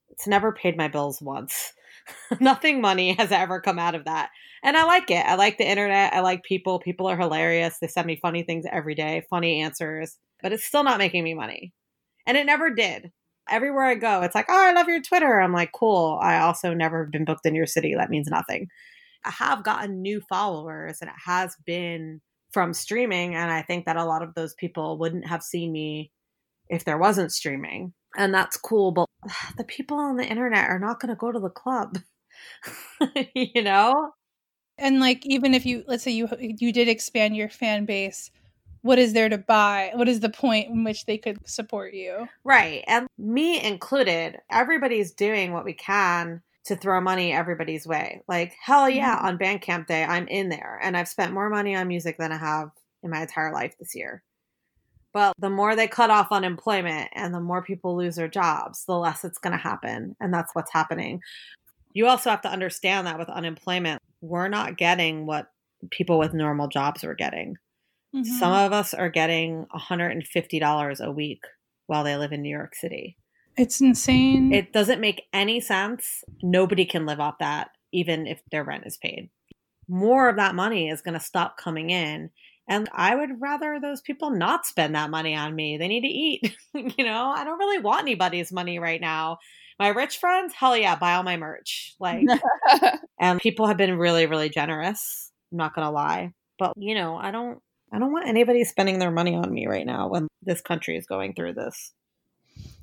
It's 0.09 0.27
never 0.27 0.51
paid 0.51 0.77
my 0.77 0.87
bills 0.87 1.21
once. 1.21 1.73
Nothing 2.39 2.81
money 2.81 3.13
has 3.13 3.31
ever 3.31 3.61
come 3.61 3.77
out 3.77 3.95
of 3.95 4.05
that. 4.05 4.29
And 4.63 4.75
I 4.75 4.83
like 4.85 5.11
it. 5.11 5.25
I 5.25 5.35
like 5.35 5.57
the 5.57 5.69
internet. 5.69 6.13
I 6.13 6.21
like 6.21 6.43
people. 6.43 6.79
People 6.79 7.07
are 7.07 7.17
hilarious. 7.17 7.77
They 7.79 7.87
send 7.87 8.07
me 8.07 8.19
funny 8.19 8.43
things 8.43 8.65
every 8.71 8.95
day, 8.95 9.23
funny 9.29 9.61
answers, 9.61 10.17
but 10.41 10.51
it's 10.51 10.63
still 10.63 10.83
not 10.83 10.97
making 10.97 11.23
me 11.23 11.35
money. 11.35 11.73
And 12.25 12.37
it 12.37 12.45
never 12.45 12.71
did. 12.73 13.11
Everywhere 13.49 13.85
I 13.85 13.95
go, 13.95 14.23
it's 14.23 14.35
like, 14.35 14.47
oh, 14.49 14.67
I 14.67 14.73
love 14.73 14.89
your 14.89 15.01
Twitter. 15.01 15.39
I'm 15.39 15.53
like, 15.53 15.71
cool. 15.73 16.19
I 16.21 16.39
also 16.39 16.73
never 16.73 17.05
been 17.05 17.23
booked 17.23 17.45
in 17.45 17.55
your 17.55 17.65
city. 17.65 17.93
That 17.95 18.09
means 18.09 18.27
nothing. 18.27 18.67
I 19.23 19.31
have 19.31 19.63
gotten 19.63 20.01
new 20.01 20.21
followers 20.27 20.97
and 21.01 21.09
it 21.09 21.15
has 21.25 21.55
been 21.65 22.19
from 22.57 22.73
streaming. 22.73 23.35
And 23.35 23.51
I 23.51 23.61
think 23.61 23.85
that 23.85 23.97
a 23.97 24.03
lot 24.03 24.23
of 24.23 24.33
those 24.33 24.55
people 24.55 24.97
wouldn't 24.97 25.27
have 25.27 25.43
seen 25.43 25.71
me 25.71 26.11
if 26.69 26.85
there 26.85 26.97
wasn't 26.97 27.31
streaming. 27.31 27.93
And 28.17 28.33
that's 28.33 28.57
cool. 28.57 28.91
But 28.91 29.07
the 29.57 29.63
people 29.63 29.99
on 29.99 30.17
the 30.17 30.25
internet 30.25 30.67
are 30.67 30.79
not 30.79 30.99
going 30.99 31.09
to 31.09 31.15
go 31.15 31.31
to 31.31 31.39
the 31.39 31.51
club, 31.51 31.99
you 33.35 33.61
know? 33.61 34.09
And 34.79 34.99
like, 34.99 35.23
even 35.27 35.53
if 35.53 35.67
you, 35.67 35.83
let's 35.85 36.01
say 36.01 36.09
you, 36.09 36.27
you 36.39 36.73
did 36.73 36.87
expand 36.87 37.37
your 37.37 37.47
fan 37.47 37.85
base, 37.85 38.31
what 38.81 38.97
is 38.97 39.13
there 39.13 39.29
to 39.29 39.37
buy? 39.37 39.91
What 39.93 40.09
is 40.09 40.21
the 40.21 40.29
point 40.29 40.69
in 40.69 40.83
which 40.83 41.05
they 41.05 41.19
could 41.19 41.47
support 41.47 41.93
you? 41.93 42.27
Right. 42.43 42.83
And 42.87 43.05
me 43.19 43.63
included, 43.63 44.39
everybody's 44.49 45.11
doing 45.11 45.53
what 45.53 45.63
we 45.63 45.73
can 45.73 46.41
to 46.67 46.75
throw 46.75 47.01
money 47.01 47.33
everybody's 47.33 47.87
way. 47.87 48.21
Like, 48.27 48.55
hell 48.61 48.89
yeah, 48.89 49.17
mm-hmm. 49.17 49.27
on 49.27 49.37
Bandcamp 49.37 49.87
Day, 49.87 50.03
I'm 50.03 50.27
in 50.27 50.49
there. 50.49 50.79
And 50.81 50.95
I've 50.95 51.07
spent 51.07 51.33
more 51.33 51.49
money 51.49 51.75
on 51.75 51.87
music 51.87 52.17
than 52.17 52.31
I 52.31 52.37
have 52.37 52.69
in 53.03 53.09
my 53.09 53.21
entire 53.21 53.53
life 53.53 53.75
this 53.79 53.95
year. 53.95 54.23
But 55.13 55.33
the 55.39 55.49
more 55.49 55.75
they 55.75 55.87
cut 55.87 56.09
off 56.09 56.27
unemployment 56.31 57.09
and 57.13 57.33
the 57.33 57.39
more 57.39 57.63
people 57.63 57.95
lose 57.95 58.17
their 58.17 58.27
jobs, 58.27 58.85
the 58.85 58.97
less 58.97 59.23
it's 59.23 59.39
going 59.39 59.53
to 59.53 59.57
happen. 59.57 60.15
And 60.19 60.33
that's 60.33 60.53
what's 60.53 60.71
happening. 60.71 61.21
You 61.93 62.07
also 62.07 62.29
have 62.29 62.41
to 62.41 62.51
understand 62.51 63.07
that 63.07 63.17
with 63.17 63.29
unemployment, 63.29 64.01
we're 64.21 64.49
not 64.49 64.77
getting 64.77 65.25
what 65.25 65.47
people 65.89 66.19
with 66.19 66.33
normal 66.33 66.67
jobs 66.67 67.03
are 67.03 67.15
getting. 67.15 67.55
Mm-hmm. 68.15 68.37
Some 68.37 68.51
of 68.51 68.73
us 68.73 68.93
are 68.93 69.09
getting 69.09 69.65
$150 69.75 70.99
a 70.99 71.11
week 71.11 71.41
while 71.87 72.03
they 72.03 72.17
live 72.17 72.31
in 72.31 72.41
New 72.41 72.55
York 72.55 72.75
City. 72.75 73.17
It's 73.57 73.81
insane. 73.81 74.53
It 74.53 74.71
doesn't 74.71 75.01
make 75.01 75.23
any 75.33 75.59
sense. 75.59 76.23
Nobody 76.43 76.85
can 76.85 77.05
live 77.05 77.19
off 77.19 77.39
that, 77.39 77.69
even 77.91 78.27
if 78.27 78.41
their 78.51 78.63
rent 78.63 78.85
is 78.85 78.97
paid. 78.97 79.29
More 79.87 80.29
of 80.29 80.35
that 80.35 80.55
money 80.55 80.89
is 80.89 81.01
going 81.01 81.15
to 81.15 81.19
stop 81.19 81.57
coming 81.57 81.89
in. 81.89 82.29
And 82.69 82.89
I 82.93 83.15
would 83.15 83.41
rather 83.41 83.79
those 83.79 84.01
people 84.01 84.29
not 84.29 84.65
spend 84.65 84.93
that 84.95 85.09
money 85.09 85.35
on 85.35 85.55
me. 85.55 85.77
They 85.77 85.87
need 85.87 86.01
to 86.01 86.07
eat. 86.07 86.55
you 86.97 87.05
know, 87.05 87.33
I 87.35 87.43
don't 87.43 87.57
really 87.57 87.79
want 87.79 88.01
anybody's 88.01 88.51
money 88.51 88.77
right 88.77 89.01
now. 89.01 89.37
My 89.79 89.89
rich 89.89 90.17
friends, 90.17 90.53
hell 90.53 90.75
yeah, 90.75 90.95
buy 90.95 91.13
all 91.13 91.23
my 91.23 91.37
merch. 91.37 91.95
Like, 91.99 92.25
and 93.19 93.39
people 93.39 93.67
have 93.67 93.77
been 93.77 93.97
really, 93.97 94.25
really 94.25 94.49
generous. 94.49 95.31
I'm 95.51 95.57
not 95.57 95.73
going 95.73 95.85
to 95.85 95.91
lie. 95.91 96.33
But, 96.59 96.73
you 96.77 96.95
know, 96.95 97.15
I 97.15 97.31
don't 97.31 97.59
I 97.93 97.99
don't 97.99 98.11
want 98.11 98.27
anybody 98.27 98.63
spending 98.65 98.99
their 98.99 99.11
money 99.11 99.35
on 99.35 99.53
me 99.53 99.65
right 99.67 99.85
now 99.85 100.09
when 100.09 100.27
this 100.41 100.61
country 100.61 100.97
is 100.97 101.05
going 101.05 101.33
through 101.33 101.53
this. 101.53 101.93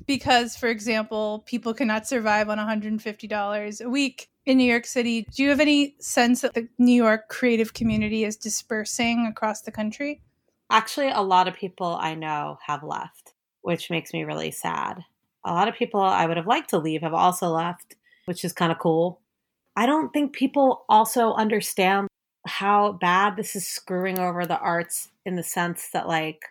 Because, 0.07 0.57
for 0.57 0.69
example, 0.69 1.45
people 1.47 1.73
cannot 1.73 2.07
survive 2.07 2.49
on 2.51 2.59
$150 2.59 3.81
a 3.81 3.89
week 3.89 4.29
in 4.45 4.59
New 4.59 4.71
York 4.71 4.87
City. 4.87 5.27
Do 5.35 5.43
you 5.43 5.49
have 5.49 5.61
any 5.61 5.97
sense 5.99 6.43
that 6.43 6.55
the 6.55 6.69
New 6.79 6.93
York 6.93 7.29
creative 7.29 7.73
community 7.73 8.25
is 8.25 8.37
dispersing 8.37 9.27
across 9.27 9.63
the 9.63 9.73
country? 9.73 10.21
Actually, 10.71 11.11
a 11.11 11.23
lot 11.23 11.49
of 11.49 11.55
people 11.55 11.97
I 11.99 12.15
know 12.15 12.59
have 12.67 12.83
left, 12.83 13.33
which 13.63 13.91
makes 13.91 14.13
me 14.13 14.25
really 14.25 14.51
sad. 14.51 15.05
A 15.45 15.53
lot 15.53 15.69
of 15.69 15.75
people 15.75 16.01
I 16.01 16.27
would 16.27 16.37
have 16.37 16.47
liked 16.47 16.71
to 16.71 16.79
leave 16.79 17.03
have 17.03 17.15
also 17.15 17.49
left, 17.49 17.97
which 18.27 18.45
is 18.45 18.53
kind 18.53 18.73
of 18.73 18.79
cool. 18.79 19.21
I 19.77 19.87
don't 19.87 20.13
think 20.13 20.35
people 20.35 20.85
also 20.89 21.33
understand 21.35 22.09
how 22.47 22.93
bad 22.93 23.37
this 23.37 23.57
is 23.57 23.67
screwing 23.67 24.19
over 24.19 24.47
the 24.47 24.59
arts 24.59 25.09
in 25.25 25.37
the 25.37 25.43
sense 25.43 25.89
that 25.93 26.07
like 26.07 26.45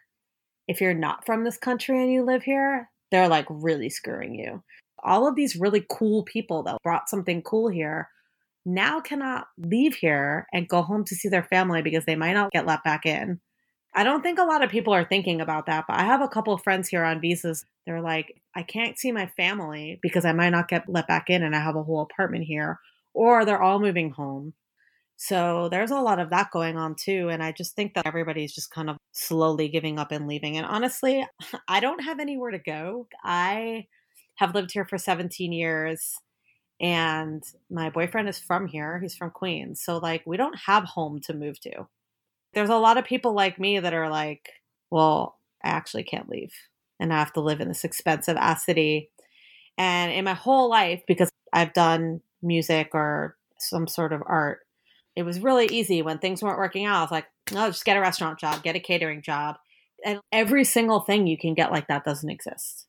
if 0.67 0.81
you're 0.81 0.93
not 0.93 1.25
from 1.25 1.43
this 1.43 1.57
country 1.57 2.01
and 2.01 2.11
you 2.11 2.23
live 2.23 2.43
here, 2.43 2.89
they're 3.13 3.27
like 3.29 3.45
really 3.49 3.89
screwing 3.89 4.33
you. 4.33 4.63
All 5.03 5.27
of 5.27 5.35
these 5.35 5.55
really 5.55 5.85
cool 5.89 6.23
people 6.23 6.63
that 6.63 6.81
brought 6.83 7.09
something 7.09 7.41
cool 7.43 7.69
here 7.69 8.09
now 8.65 8.99
cannot 8.99 9.47
leave 9.57 9.95
here 9.95 10.47
and 10.51 10.67
go 10.67 10.81
home 10.81 11.03
to 11.05 11.15
see 11.15 11.29
their 11.29 11.43
family 11.43 11.81
because 11.81 12.05
they 12.05 12.15
might 12.15 12.33
not 12.33 12.51
get 12.51 12.65
let 12.65 12.83
back 12.83 13.05
in. 13.05 13.39
I 13.93 14.03
don't 14.03 14.23
think 14.23 14.39
a 14.39 14.43
lot 14.43 14.63
of 14.63 14.71
people 14.71 14.93
are 14.93 15.05
thinking 15.05 15.41
about 15.41 15.67
that, 15.67 15.85
but 15.87 15.99
I 15.99 16.03
have 16.03 16.21
a 16.21 16.27
couple 16.27 16.53
of 16.53 16.63
friends 16.63 16.89
here 16.89 17.03
on 17.03 17.21
visas. 17.21 17.63
They're 17.85 18.01
like, 18.01 18.41
I 18.55 18.63
can't 18.63 18.97
see 18.97 19.11
my 19.11 19.27
family 19.37 19.99
because 20.01 20.25
I 20.25 20.33
might 20.33 20.49
not 20.49 20.67
get 20.67 20.89
let 20.89 21.07
back 21.07 21.29
in 21.29 21.43
and 21.43 21.55
I 21.55 21.59
have 21.59 21.75
a 21.75 21.83
whole 21.83 22.01
apartment 22.01 22.45
here, 22.45 22.79
or 23.13 23.45
they're 23.45 23.61
all 23.61 23.79
moving 23.79 24.09
home. 24.09 24.53
So 25.25 25.69
there's 25.69 25.91
a 25.91 26.01
lot 26.01 26.19
of 26.19 26.31
that 26.31 26.51
going 26.51 26.75
on 26.75 26.95
too. 26.95 27.29
And 27.29 27.41
I 27.41 27.53
just 27.53 27.77
think 27.77 27.93
that 27.93 28.05
everybody's 28.05 28.53
just 28.53 28.71
kind 28.71 28.89
of 28.89 28.97
slowly 29.13 29.69
giving 29.69 29.97
up 29.97 30.11
and 30.11 30.27
leaving. 30.27 30.57
And 30.57 30.65
honestly, 30.65 31.25
I 31.69 31.79
don't 31.79 32.03
have 32.03 32.19
anywhere 32.19 32.51
to 32.51 32.59
go. 32.59 33.07
I 33.23 33.85
have 34.35 34.53
lived 34.53 34.73
here 34.73 34.83
for 34.83 34.97
17 34.97 35.53
years 35.53 36.13
and 36.81 37.41
my 37.71 37.89
boyfriend 37.89 38.27
is 38.27 38.37
from 38.37 38.67
here. 38.67 38.99
He's 38.99 39.15
from 39.15 39.31
Queens. 39.31 39.81
So, 39.81 39.97
like, 39.97 40.23
we 40.25 40.35
don't 40.35 40.59
have 40.65 40.83
home 40.83 41.21
to 41.21 41.33
move 41.33 41.57
to. 41.61 41.87
There's 42.53 42.69
a 42.69 42.75
lot 42.75 42.97
of 42.97 43.05
people 43.05 43.31
like 43.33 43.57
me 43.57 43.79
that 43.79 43.93
are 43.93 44.09
like, 44.09 44.49
well, 44.91 45.39
I 45.63 45.69
actually 45.69 46.03
can't 46.03 46.27
leave 46.27 46.51
and 46.99 47.13
I 47.13 47.19
have 47.19 47.31
to 47.33 47.39
live 47.39 47.61
in 47.61 47.69
this 47.69 47.85
expensive 47.85 48.35
ass 48.35 48.65
city. 48.65 49.09
And 49.77 50.11
in 50.11 50.25
my 50.25 50.33
whole 50.33 50.69
life, 50.69 51.01
because 51.07 51.29
I've 51.53 51.71
done 51.71 52.19
music 52.41 52.89
or 52.93 53.37
some 53.57 53.87
sort 53.87 54.11
of 54.11 54.21
art, 54.25 54.59
it 55.15 55.23
was 55.23 55.39
really 55.39 55.67
easy 55.67 56.01
when 56.01 56.19
things 56.19 56.41
weren't 56.41 56.57
working 56.57 56.85
out. 56.85 56.97
I 56.97 57.01
was 57.01 57.11
like, 57.11 57.25
no, 57.51 57.67
just 57.67 57.85
get 57.85 57.97
a 57.97 58.01
restaurant 58.01 58.39
job, 58.39 58.63
get 58.63 58.75
a 58.75 58.79
catering 58.79 59.21
job. 59.21 59.57
And 60.05 60.19
every 60.31 60.63
single 60.63 60.99
thing 61.01 61.27
you 61.27 61.37
can 61.37 61.53
get 61.53 61.71
like 61.71 61.87
that 61.87 62.03
doesn't 62.03 62.29
exist. 62.29 62.87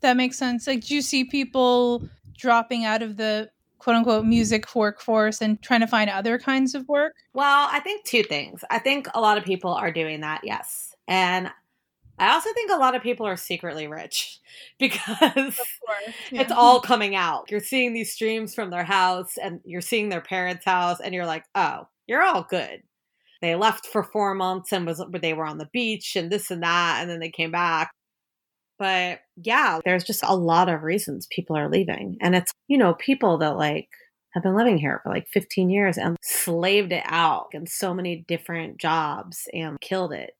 That 0.00 0.16
makes 0.16 0.38
sense. 0.38 0.66
Like, 0.66 0.84
do 0.84 0.94
you 0.94 1.02
see 1.02 1.24
people 1.24 2.08
dropping 2.36 2.84
out 2.84 3.02
of 3.02 3.16
the 3.16 3.50
quote 3.78 3.96
unquote 3.96 4.24
music 4.24 4.74
workforce 4.74 5.42
and 5.42 5.60
trying 5.60 5.80
to 5.80 5.86
find 5.86 6.08
other 6.08 6.38
kinds 6.38 6.74
of 6.74 6.88
work? 6.88 7.14
Well, 7.34 7.68
I 7.70 7.80
think 7.80 8.04
two 8.04 8.22
things. 8.22 8.64
I 8.70 8.78
think 8.78 9.08
a 9.14 9.20
lot 9.20 9.36
of 9.36 9.44
people 9.44 9.72
are 9.72 9.92
doing 9.92 10.20
that, 10.20 10.42
yes. 10.44 10.94
And 11.08 11.50
I 12.20 12.34
also 12.34 12.52
think 12.52 12.70
a 12.70 12.76
lot 12.76 12.94
of 12.94 13.02
people 13.02 13.26
are 13.26 13.36
secretly 13.36 13.88
rich 13.88 14.38
because 14.78 15.58
yeah. 16.30 16.42
it's 16.42 16.52
all 16.52 16.80
coming 16.80 17.16
out. 17.16 17.50
You're 17.50 17.60
seeing 17.60 17.94
these 17.94 18.12
streams 18.12 18.54
from 18.54 18.70
their 18.70 18.84
house 18.84 19.38
and 19.42 19.60
you're 19.64 19.80
seeing 19.80 20.10
their 20.10 20.20
parents' 20.20 20.64
house 20.64 21.00
and 21.00 21.14
you're 21.14 21.26
like, 21.26 21.44
"Oh, 21.54 21.88
you're 22.06 22.22
all 22.22 22.46
good." 22.48 22.82
They 23.40 23.54
left 23.54 23.86
for 23.86 24.04
4 24.04 24.34
months 24.34 24.72
and 24.72 24.86
was 24.86 25.02
they 25.22 25.32
were 25.32 25.46
on 25.46 25.58
the 25.58 25.70
beach 25.72 26.14
and 26.14 26.30
this 26.30 26.50
and 26.50 26.62
that 26.62 26.98
and 27.00 27.10
then 27.10 27.20
they 27.20 27.30
came 27.30 27.50
back. 27.50 27.90
But 28.78 29.20
yeah, 29.36 29.80
there's 29.84 30.04
just 30.04 30.22
a 30.22 30.34
lot 30.34 30.68
of 30.68 30.82
reasons 30.82 31.26
people 31.30 31.56
are 31.56 31.68
leaving. 31.70 32.16
And 32.20 32.34
it's, 32.34 32.52
you 32.68 32.78
know, 32.78 32.94
people 32.94 33.38
that 33.38 33.56
like 33.56 33.88
have 34.32 34.42
been 34.42 34.56
living 34.56 34.78
here 34.78 35.00
for 35.02 35.10
like 35.12 35.28
15 35.28 35.70
years 35.70 35.98
and 35.98 36.16
slaved 36.22 36.92
it 36.92 37.04
out 37.06 37.48
in 37.52 37.66
so 37.66 37.92
many 37.94 38.24
different 38.28 38.78
jobs 38.78 39.48
and 39.52 39.80
killed 39.80 40.12
it 40.12 40.32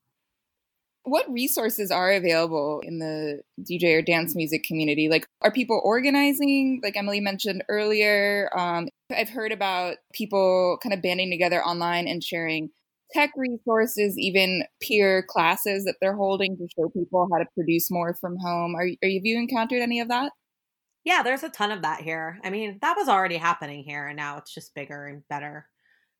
what 1.04 1.30
resources 1.30 1.90
are 1.90 2.12
available 2.12 2.82
in 2.84 2.98
the 2.98 3.40
DJ 3.60 3.96
or 3.96 4.02
dance 4.02 4.34
music 4.34 4.64
community? 4.64 5.08
Like, 5.08 5.26
are 5.42 5.50
people 5.50 5.80
organizing? 5.82 6.80
Like 6.82 6.96
Emily 6.96 7.20
mentioned 7.20 7.64
earlier, 7.68 8.50
um, 8.56 8.88
I've 9.10 9.30
heard 9.30 9.52
about 9.52 9.96
people 10.12 10.78
kind 10.82 10.92
of 10.92 11.02
banding 11.02 11.30
together 11.30 11.62
online 11.64 12.06
and 12.06 12.22
sharing 12.22 12.70
tech 13.12 13.30
resources, 13.36 14.16
even 14.18 14.64
peer 14.80 15.24
classes 15.28 15.84
that 15.84 15.96
they're 16.00 16.16
holding 16.16 16.56
to 16.56 16.68
show 16.76 16.88
people 16.90 17.28
how 17.32 17.38
to 17.38 17.46
produce 17.54 17.90
more 17.90 18.14
from 18.14 18.36
home. 18.36 18.74
Are, 18.74 18.82
are 18.82 19.10
have 19.10 19.24
you 19.24 19.38
encountered 19.38 19.82
any 19.82 20.00
of 20.00 20.08
that? 20.08 20.32
Yeah, 21.04 21.22
there's 21.22 21.42
a 21.42 21.48
ton 21.48 21.72
of 21.72 21.82
that 21.82 22.02
here. 22.02 22.38
I 22.44 22.50
mean, 22.50 22.78
that 22.82 22.96
was 22.96 23.08
already 23.08 23.38
happening 23.38 23.84
here, 23.84 24.06
and 24.06 24.16
now 24.16 24.36
it's 24.36 24.52
just 24.52 24.74
bigger 24.74 25.06
and 25.06 25.22
better. 25.28 25.66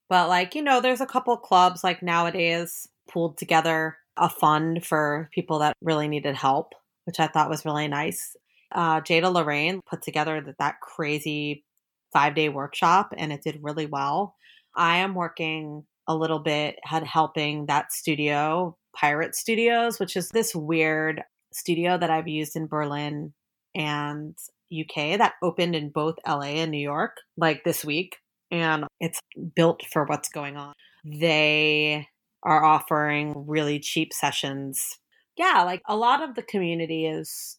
But 0.09 0.29
like, 0.29 0.55
you 0.55 0.63
know, 0.63 0.81
there's 0.81 1.03
a 1.03 1.07
couple 1.07 1.37
clubs 1.37 1.85
like 1.85 2.03
nowadays 2.03 2.89
pulled 3.09 3.37
together 3.37 3.99
a 4.21 4.29
fund 4.29 4.85
for 4.85 5.29
people 5.33 5.59
that 5.61 5.75
really 5.81 6.07
needed 6.07 6.37
help, 6.37 6.75
which 7.05 7.19
I 7.19 7.27
thought 7.27 7.51
was 7.51 7.65
really 7.65 7.89
nice. 7.89 8.37
Uh, 8.73 9.01
Jada 9.01 9.33
Lorraine 9.33 9.81
put 9.89 10.03
together 10.03 10.41
that, 10.41 10.59
that 10.59 10.81
crazy 10.81 11.65
five 12.13 12.35
day 12.35 12.49
workshop 12.49 13.13
and 13.17 13.33
it 13.33 13.43
did 13.43 13.59
really 13.63 13.87
well. 13.87 14.37
I 14.77 14.99
am 14.99 15.15
working 15.15 15.85
a 16.07 16.15
little 16.15 16.39
bit 16.39 16.77
had 16.83 17.05
helping 17.05 17.67
that 17.67 17.93
studio, 17.93 18.77
Pirate 18.95 19.35
Studios, 19.35 19.99
which 19.99 20.17
is 20.17 20.29
this 20.29 20.55
weird 20.55 21.23
studio 21.53 21.99
that 21.99 22.11
I've 22.11 22.29
used 22.29 22.57
in 22.57 22.67
Berlin 22.67 23.33
and 23.75 24.37
UK 24.73 25.19
that 25.19 25.35
opened 25.43 25.75
in 25.75 25.91
both 25.91 26.17
LA 26.27 26.61
and 26.61 26.71
New 26.71 26.79
York 26.79 27.17
like 27.37 27.65
this 27.65 27.85
week. 27.85 28.17
And 28.51 28.85
it's 29.01 29.21
built 29.57 29.83
for 29.93 30.05
what's 30.05 30.29
going 30.29 30.57
on. 30.57 30.75
They 31.05 32.09
are 32.43 32.65
offering 32.65 33.47
really 33.47 33.79
cheap 33.79 34.13
sessions. 34.13 34.99
Yeah, 35.37 35.63
like 35.65 35.83
a 35.87 35.97
lot 35.97 36.23
of 36.23 36.35
the 36.35 36.43
community 36.43 37.07
is 37.07 37.59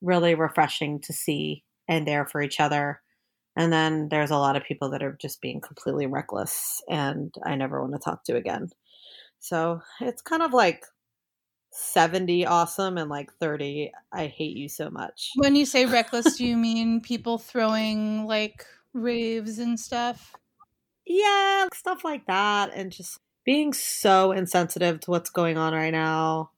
really 0.00 0.34
refreshing 0.34 1.00
to 1.00 1.12
see 1.12 1.64
and 1.88 2.06
there 2.06 2.26
for 2.26 2.42
each 2.42 2.60
other. 2.60 3.00
And 3.56 3.72
then 3.72 4.08
there's 4.08 4.30
a 4.30 4.38
lot 4.38 4.56
of 4.56 4.64
people 4.64 4.90
that 4.90 5.02
are 5.02 5.16
just 5.20 5.40
being 5.40 5.60
completely 5.60 6.06
reckless 6.06 6.82
and 6.88 7.34
I 7.44 7.54
never 7.54 7.80
want 7.80 7.92
to 7.92 7.98
talk 7.98 8.24
to 8.24 8.36
again. 8.36 8.70
So 9.40 9.80
it's 10.00 10.22
kind 10.22 10.42
of 10.42 10.52
like 10.52 10.84
70 11.70 12.46
awesome 12.46 12.98
and 12.98 13.10
like 13.10 13.32
30 13.40 13.92
I 14.12 14.26
hate 14.26 14.56
you 14.56 14.68
so 14.68 14.90
much. 14.90 15.30
When 15.36 15.54
you 15.54 15.66
say 15.66 15.86
reckless, 15.86 16.36
do 16.36 16.46
you 16.46 16.56
mean 16.68 17.00
people 17.00 17.38
throwing 17.38 18.26
like 18.26 18.64
raves 18.94 19.58
and 19.58 19.78
stuff? 19.78 20.34
Yeah, 21.06 21.66
stuff 21.74 22.04
like 22.04 22.26
that 22.26 22.70
and 22.74 22.90
just 22.90 23.18
being 23.44 23.72
so 23.72 24.32
insensitive 24.32 25.00
to 25.00 25.10
what's 25.10 25.30
going 25.30 25.56
on 25.56 25.72
right 25.72 25.90
now 25.90 26.50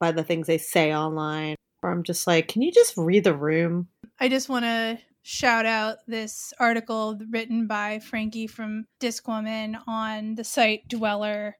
by 0.00 0.12
the 0.12 0.24
things 0.24 0.46
they 0.46 0.58
say 0.58 0.94
online. 0.94 1.56
Or 1.82 1.90
I'm 1.90 2.02
just 2.02 2.26
like, 2.26 2.48
can 2.48 2.62
you 2.62 2.72
just 2.72 2.96
read 2.96 3.24
the 3.24 3.34
room? 3.34 3.88
I 4.18 4.28
just 4.28 4.48
want 4.48 4.64
to 4.64 4.98
shout 5.22 5.66
out 5.66 5.98
this 6.06 6.52
article 6.58 7.18
written 7.30 7.66
by 7.66 7.98
Frankie 7.98 8.46
from 8.46 8.86
Discwoman 9.00 9.76
on 9.86 10.34
the 10.34 10.44
site 10.44 10.88
Dweller 10.88 11.56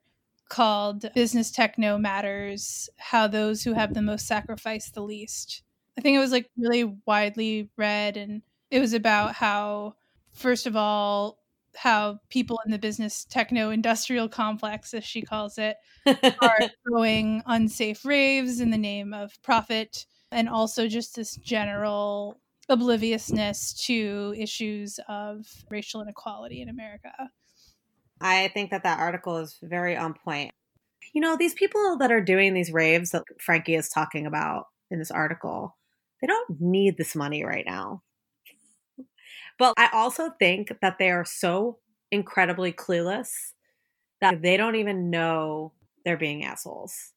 called 0.49 1.13
Business 1.15 1.51
Techno 1.51 1.99
Matters 1.99 2.89
How 2.97 3.27
Those 3.27 3.63
Who 3.63 3.73
Have 3.73 3.95
the 3.95 4.03
Most 4.03 4.27
Sacrifice 4.27 4.91
the 4.91 5.03
Least. 5.03 5.63
I 5.97 6.01
think 6.01 6.17
it 6.17 6.21
was 6.21 6.33
like 6.33 6.51
really 6.57 6.85
widely 7.07 7.71
read, 7.77 8.17
and 8.17 8.43
it 8.71 8.81
was 8.81 8.93
about 8.93 9.35
how, 9.35 9.95
first 10.33 10.67
of 10.67 10.77
all, 10.77 11.39
how 11.77 12.19
people 12.29 12.61
in 12.65 12.73
the 12.73 12.79
business 12.79 13.25
techno 13.25 13.71
industrial 13.71 14.29
complex, 14.29 14.95
as 14.95 15.05
she 15.05 15.23
calls 15.23 15.59
it, 15.59 15.77
are 16.07 16.59
throwing 16.89 17.43
unsafe 17.47 18.05
raves 18.05 18.61
in 18.61 18.71
the 18.71 18.79
name 18.79 19.13
of 19.13 19.33
profit, 19.43 20.07
and 20.31 20.49
also 20.49 20.89
just 20.89 21.17
this 21.17 21.37
general 21.37 22.41
obliviousness 22.69 23.75
to 23.87 24.35
issues 24.37 24.99
of 25.09 25.47
racial 25.71 26.03
inequality 26.03 26.63
in 26.63 26.69
America. 26.69 27.13
I 28.21 28.49
think 28.49 28.71
that 28.71 28.85
that 28.85 29.01
article 29.01 29.39
is 29.39 29.59
very 29.63 29.97
on 29.97 30.15
point. 30.15 30.51
You 31.13 31.21
know, 31.21 31.37
these 31.37 31.55
people 31.55 31.99
that 31.99 32.11
are 32.11 32.21
doing 32.21 32.55
these 32.55 32.73
raves 32.73 33.11
that 33.11 33.25
Frankie 33.41 33.75
is 33.75 33.89
talking 33.89 34.27
about 34.27 34.67
in 34.91 34.99
this 34.99 35.11
article, 35.11 35.77
they 36.21 36.27
don't 36.27 36.61
need 36.61 36.97
this 36.97 37.15
money 37.15 37.45
right 37.45 37.65
now. 37.67 38.03
But 39.59 39.75
I 39.77 39.89
also 39.93 40.31
think 40.39 40.73
that 40.81 40.99
they 40.99 41.11
are 41.11 41.25
so 41.25 41.79
incredibly 42.11 42.73
clueless 42.73 43.53
that 44.21 44.43
they 44.43 44.57
don't 44.57 44.77
even 44.77 45.11
know 45.11 45.73
they're 46.05 46.17
being 46.17 46.45
assholes. 46.45 47.13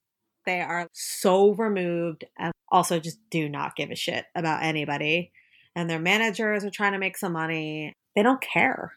They 0.46 0.62
are 0.62 0.88
so 0.94 1.54
removed 1.54 2.26
and 2.38 2.52
also 2.72 3.00
just 3.00 3.20
do 3.30 3.50
not 3.50 3.76
give 3.76 3.92
a 3.92 3.96
shit 3.96 4.26
about 4.36 4.64
anybody. 4.64 5.32
And 5.76 5.90
their 5.90 6.00
managers 6.00 6.64
are 6.64 6.70
trying 6.70 6.94
to 6.94 7.00
make 7.00 7.18
some 7.18 7.34
money. 7.34 7.94
They 8.16 8.24
don't 8.24 8.42
care. 8.42 8.94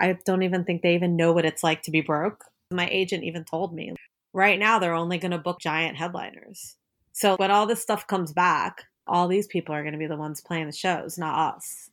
I 0.00 0.18
don't 0.24 0.42
even 0.42 0.64
think 0.64 0.82
they 0.82 0.94
even 0.94 1.16
know 1.16 1.32
what 1.32 1.44
it's 1.44 1.62
like 1.62 1.82
to 1.82 1.90
be 1.90 2.00
broke. 2.00 2.44
My 2.70 2.88
agent 2.88 3.24
even 3.24 3.44
told 3.44 3.74
me 3.74 3.94
right 4.32 4.58
now 4.58 4.78
they're 4.78 4.94
only 4.94 5.18
going 5.18 5.30
to 5.30 5.38
book 5.38 5.60
giant 5.60 5.96
headliners. 5.96 6.76
So 7.12 7.36
when 7.36 7.50
all 7.50 7.66
this 7.66 7.82
stuff 7.82 8.06
comes 8.06 8.32
back, 8.32 8.82
all 9.06 9.28
these 9.28 9.46
people 9.46 9.74
are 9.74 9.82
going 9.82 9.92
to 9.92 9.98
be 9.98 10.06
the 10.06 10.16
ones 10.16 10.40
playing 10.40 10.66
the 10.66 10.72
shows, 10.72 11.16
not 11.16 11.54
us. 11.54 11.90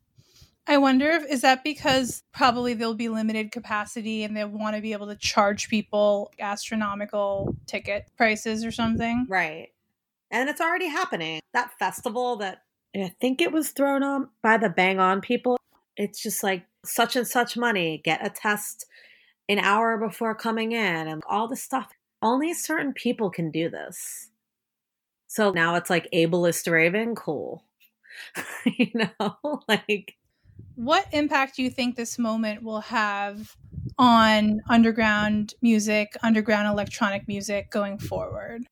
I 0.68 0.78
wonder 0.78 1.10
if 1.10 1.26
is 1.26 1.42
that 1.42 1.64
because 1.64 2.24
probably 2.34 2.74
there'll 2.74 2.94
be 2.94 3.10
limited 3.10 3.52
capacity 3.52 4.24
and 4.24 4.38
they 4.38 4.46
want 4.46 4.76
to 4.76 4.82
be 4.82 4.94
able 4.94 5.08
to 5.08 5.16
charge 5.16 5.70
people 5.70 6.32
astronomical 6.40 7.56
ticket 7.66 8.10
prices 8.16 8.64
or 8.64 8.72
something. 8.72 9.26
Right. 9.28 9.70
And 10.30 10.50
it's 10.50 10.62
already 10.62 10.88
happening. 10.88 11.42
That 11.54 11.78
festival 11.78 12.38
that 12.38 12.64
I 12.96 13.14
think 13.20 13.42
it 13.42 13.52
was 13.52 13.72
thrown 13.72 14.04
on 14.04 14.30
by 14.42 14.58
the 14.58 14.70
Bang 14.70 15.00
On 15.00 15.20
people. 15.20 15.58
It's 15.98 16.22
just 16.22 16.44
like 16.44 16.66
such 16.86 17.16
and 17.16 17.28
such 17.28 17.58
money, 17.58 18.02
get 18.04 18.26
a 18.26 18.30
test 18.30 18.86
an 19.50 19.60
hour 19.60 19.98
before 19.98 20.36
coming 20.36 20.72
in 20.72 21.08
and 21.08 21.22
all 21.28 21.48
this 21.48 21.64
stuff. 21.64 21.92
Only 22.22 22.54
certain 22.54 22.94
people 22.94 23.30
can 23.30 23.52
do 23.52 23.70
this. 23.70 24.30
So 25.28 25.52
now 25.52 25.76
it's 25.76 25.90
like 25.90 26.08
ableist 26.14 26.72
raving, 26.72 27.16
cool. 27.16 27.64
you 28.66 28.92
know, 28.94 29.62
like 29.68 30.16
what 30.82 31.06
impact 31.12 31.56
do 31.56 31.62
you 31.62 31.70
think 31.70 31.96
this 31.96 32.18
moment 32.18 32.64
will 32.64 32.82
have 32.82 33.56
on 34.00 34.62
underground 34.68 35.54
music, 35.62 36.18
underground 36.24 36.68
electronic 36.68 37.28
music 37.28 37.70
going 37.70 38.00
forward? 38.00 38.64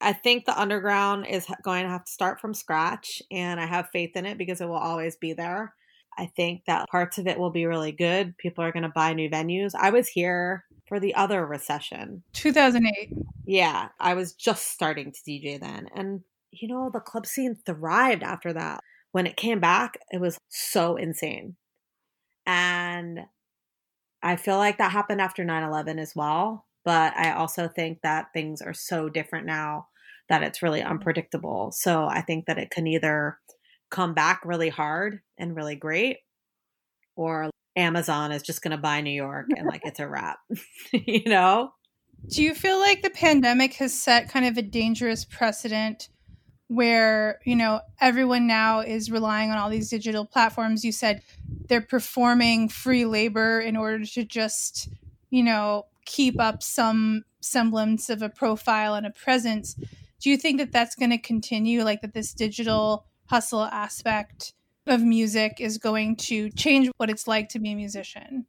I 0.00 0.12
think 0.12 0.44
the 0.44 0.60
underground 0.60 1.28
is 1.28 1.46
going 1.62 1.84
to 1.84 1.88
have 1.88 2.04
to 2.04 2.10
start 2.10 2.40
from 2.40 2.52
scratch, 2.52 3.22
and 3.30 3.60
I 3.60 3.66
have 3.66 3.90
faith 3.92 4.16
in 4.16 4.26
it 4.26 4.38
because 4.38 4.60
it 4.60 4.68
will 4.68 4.74
always 4.74 5.16
be 5.16 5.32
there. 5.32 5.74
I 6.18 6.26
think 6.34 6.62
that 6.66 6.88
parts 6.88 7.16
of 7.18 7.28
it 7.28 7.38
will 7.38 7.52
be 7.52 7.66
really 7.66 7.92
good. 7.92 8.36
People 8.36 8.64
are 8.64 8.72
going 8.72 8.82
to 8.82 8.88
buy 8.88 9.12
new 9.12 9.30
venues. 9.30 9.70
I 9.78 9.90
was 9.90 10.08
here 10.08 10.64
for 10.88 10.98
the 10.98 11.14
other 11.14 11.46
recession 11.46 12.24
2008. 12.32 13.12
Yeah, 13.46 13.90
I 14.00 14.14
was 14.14 14.32
just 14.32 14.66
starting 14.72 15.12
to 15.12 15.30
DJ 15.30 15.60
then. 15.60 15.86
And, 15.94 16.22
you 16.50 16.66
know, 16.66 16.90
the 16.92 16.98
club 16.98 17.24
scene 17.24 17.56
thrived 17.64 18.24
after 18.24 18.52
that 18.52 18.80
when 19.14 19.28
it 19.28 19.36
came 19.36 19.60
back, 19.60 19.96
it 20.10 20.20
was 20.20 20.38
so 20.48 20.96
insane. 20.96 21.54
And 22.46 23.20
I 24.20 24.34
feel 24.34 24.56
like 24.56 24.78
that 24.78 24.90
happened 24.90 25.20
after 25.20 25.44
9 25.44 25.62
11 25.62 26.00
as 26.00 26.16
well. 26.16 26.66
But 26.84 27.16
I 27.16 27.30
also 27.30 27.68
think 27.68 28.00
that 28.02 28.32
things 28.34 28.60
are 28.60 28.74
so 28.74 29.08
different 29.08 29.46
now 29.46 29.86
that 30.28 30.42
it's 30.42 30.64
really 30.64 30.82
unpredictable. 30.82 31.70
So 31.70 32.06
I 32.06 32.22
think 32.22 32.46
that 32.46 32.58
it 32.58 32.72
can 32.72 32.88
either 32.88 33.38
come 33.88 34.14
back 34.14 34.40
really 34.44 34.68
hard 34.68 35.20
and 35.38 35.54
really 35.54 35.76
great, 35.76 36.16
or 37.14 37.50
Amazon 37.76 38.32
is 38.32 38.42
just 38.42 38.62
going 38.62 38.72
to 38.72 38.82
buy 38.82 39.00
New 39.00 39.10
York 39.10 39.46
and 39.56 39.68
like 39.68 39.82
it's 39.84 40.00
a 40.00 40.08
wrap, 40.08 40.38
you 40.92 41.22
know? 41.26 41.70
Do 42.26 42.42
you 42.42 42.52
feel 42.52 42.80
like 42.80 43.02
the 43.02 43.10
pandemic 43.10 43.74
has 43.74 43.94
set 43.94 44.28
kind 44.28 44.44
of 44.44 44.56
a 44.56 44.62
dangerous 44.62 45.24
precedent 45.24 46.08
where 46.68 47.40
you 47.44 47.56
know 47.56 47.80
everyone 48.00 48.46
now 48.46 48.80
is 48.80 49.10
relying 49.10 49.50
on 49.50 49.58
all 49.58 49.70
these 49.70 49.90
digital 49.90 50.24
platforms. 50.24 50.84
You 50.84 50.92
said 50.92 51.22
they're 51.68 51.80
performing 51.80 52.68
free 52.68 53.04
labor 53.04 53.60
in 53.60 53.76
order 53.76 54.04
to 54.04 54.24
just 54.24 54.88
you 55.30 55.42
know 55.42 55.86
keep 56.04 56.40
up 56.40 56.62
some 56.62 57.24
semblance 57.40 58.08
of 58.10 58.22
a 58.22 58.28
profile 58.28 58.94
and 58.94 59.06
a 59.06 59.10
presence. 59.10 59.74
Do 60.20 60.30
you 60.30 60.36
think 60.36 60.58
that 60.58 60.72
that's 60.72 60.94
going 60.94 61.10
to 61.10 61.18
continue 61.18 61.82
like 61.82 62.00
that 62.00 62.14
this 62.14 62.32
digital 62.32 63.06
hustle 63.26 63.64
aspect 63.64 64.54
of 64.86 65.02
music 65.02 65.56
is 65.60 65.78
going 65.78 66.16
to 66.16 66.50
change 66.50 66.90
what 66.96 67.10
it's 67.10 67.26
like 67.26 67.48
to 67.50 67.58
be 67.58 67.72
a 67.72 67.74
musician? 67.74 68.46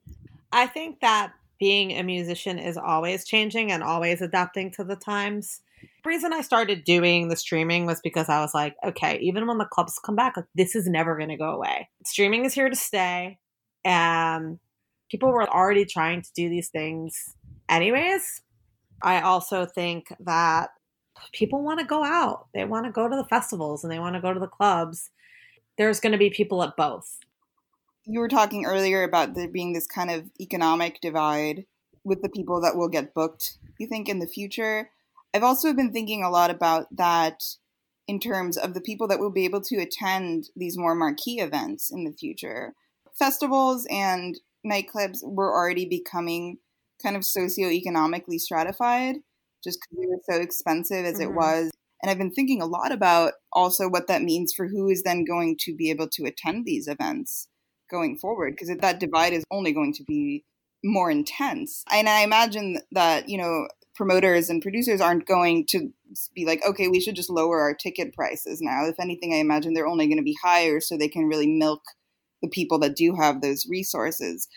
I 0.51 0.67
think 0.67 0.99
that 1.01 1.33
being 1.59 1.91
a 1.91 2.03
musician 2.03 2.59
is 2.59 2.77
always 2.77 3.25
changing 3.25 3.71
and 3.71 3.83
always 3.83 4.21
adapting 4.21 4.71
to 4.71 4.83
the 4.83 4.95
times 4.95 5.61
reason 6.05 6.33
I 6.33 6.41
started 6.41 6.83
doing 6.83 7.27
the 7.27 7.35
streaming 7.35 7.85
was 7.85 7.99
because 8.01 8.29
I 8.29 8.41
was 8.41 8.53
like, 8.53 8.75
okay, 8.85 9.17
even 9.19 9.47
when 9.47 9.57
the 9.57 9.65
clubs 9.65 9.99
come 10.03 10.15
back, 10.15 10.37
like, 10.37 10.45
this 10.55 10.75
is 10.75 10.87
never 10.87 11.17
going 11.17 11.29
to 11.29 11.37
go 11.37 11.51
away. 11.51 11.89
Streaming 12.05 12.45
is 12.45 12.53
here 12.53 12.69
to 12.69 12.75
stay. 12.75 13.39
And 13.83 14.59
people 15.09 15.29
were 15.29 15.47
already 15.47 15.85
trying 15.85 16.21
to 16.21 16.29
do 16.35 16.49
these 16.49 16.69
things 16.69 17.35
anyways. 17.69 18.41
I 19.01 19.21
also 19.21 19.65
think 19.65 20.07
that 20.21 20.69
people 21.33 21.63
want 21.63 21.79
to 21.79 21.85
go 21.85 22.03
out. 22.03 22.47
They 22.53 22.65
want 22.65 22.85
to 22.85 22.91
go 22.91 23.07
to 23.07 23.15
the 23.15 23.25
festivals 23.25 23.83
and 23.83 23.91
they 23.91 23.99
want 23.99 24.15
to 24.15 24.21
go 24.21 24.33
to 24.33 24.39
the 24.39 24.47
clubs. 24.47 25.11
There's 25.77 25.99
going 25.99 26.13
to 26.13 26.17
be 26.17 26.29
people 26.29 26.63
at 26.63 26.77
both. 26.77 27.19
You 28.05 28.19
were 28.19 28.29
talking 28.29 28.65
earlier 28.65 29.03
about 29.03 29.33
there 29.33 29.47
being 29.47 29.73
this 29.73 29.87
kind 29.87 30.11
of 30.11 30.29
economic 30.39 31.01
divide 31.01 31.65
with 32.03 32.21
the 32.21 32.29
people 32.29 32.61
that 32.61 32.75
will 32.75 32.87
get 32.87 33.13
booked. 33.13 33.57
You 33.79 33.87
think 33.87 34.07
in 34.07 34.19
the 34.19 34.27
future 34.27 34.91
I've 35.35 35.43
also 35.43 35.73
been 35.73 35.91
thinking 35.91 36.23
a 36.23 36.29
lot 36.29 36.49
about 36.49 36.87
that 36.95 37.43
in 38.07 38.21
terms 38.21 38.57
of 38.57 38.73
the 38.73 38.79
people 38.79 39.05
that 39.09 39.19
will 39.19 39.33
be 39.33 39.43
able 39.43 39.59
to 39.63 39.81
attend 39.81 40.45
these 40.55 40.77
more 40.77 40.95
marquee 40.95 41.41
events 41.41 41.91
in 41.91 42.05
the 42.05 42.13
future. 42.13 42.73
Festivals 43.19 43.85
and 43.91 44.39
nightclubs 44.65 45.19
were 45.23 45.53
already 45.53 45.85
becoming 45.85 46.59
kind 47.03 47.17
of 47.17 47.23
socioeconomically 47.23 48.39
stratified 48.39 49.17
just 49.61 49.79
because 49.81 49.97
they 49.99 50.07
were 50.07 50.21
so 50.37 50.41
expensive 50.41 51.05
as 51.05 51.15
mm-hmm. 51.15 51.23
it 51.23 51.35
was. 51.35 51.69
And 52.01 52.09
I've 52.09 52.17
been 52.17 52.31
thinking 52.31 52.61
a 52.61 52.65
lot 52.65 52.93
about 52.93 53.33
also 53.51 53.89
what 53.89 54.07
that 54.07 54.21
means 54.21 54.53
for 54.55 54.67
who 54.67 54.87
is 54.87 55.03
then 55.03 55.25
going 55.25 55.57
to 55.65 55.75
be 55.75 55.89
able 55.89 56.07
to 56.13 56.23
attend 56.23 56.63
these 56.65 56.87
events 56.87 57.49
going 57.91 58.17
forward, 58.17 58.53
because 58.53 58.73
that 58.73 59.01
divide 59.01 59.33
is 59.33 59.43
only 59.51 59.73
going 59.73 59.91
to 59.95 60.03
be 60.05 60.45
more 60.81 61.11
intense. 61.11 61.83
And 61.91 62.07
I 62.07 62.21
imagine 62.21 62.79
that, 62.93 63.27
you 63.27 63.37
know, 63.37 63.67
promoters 63.95 64.49
and 64.49 64.61
producers 64.61 65.01
aren't 65.01 65.25
going 65.25 65.65
to 65.67 65.89
be 66.35 66.45
like, 66.45 66.61
okay, 66.65 66.87
we 66.87 66.99
should 66.99 67.15
just 67.15 67.29
lower 67.29 67.61
our 67.61 67.73
ticket 67.73 68.13
prices 68.13 68.59
now. 68.61 68.85
If 68.85 68.99
anything, 68.99 69.33
I 69.33 69.37
imagine 69.37 69.73
they're 69.73 69.87
only 69.87 70.07
going 70.07 70.17
to 70.17 70.23
be 70.23 70.37
higher 70.43 70.79
so 70.79 70.97
they 70.97 71.07
can 71.07 71.25
really 71.25 71.47
milk 71.47 71.81
the 72.41 72.49
people 72.49 72.79
that 72.79 72.95
do 72.95 73.15
have 73.15 73.41
those 73.41 73.65
resources. 73.69 74.47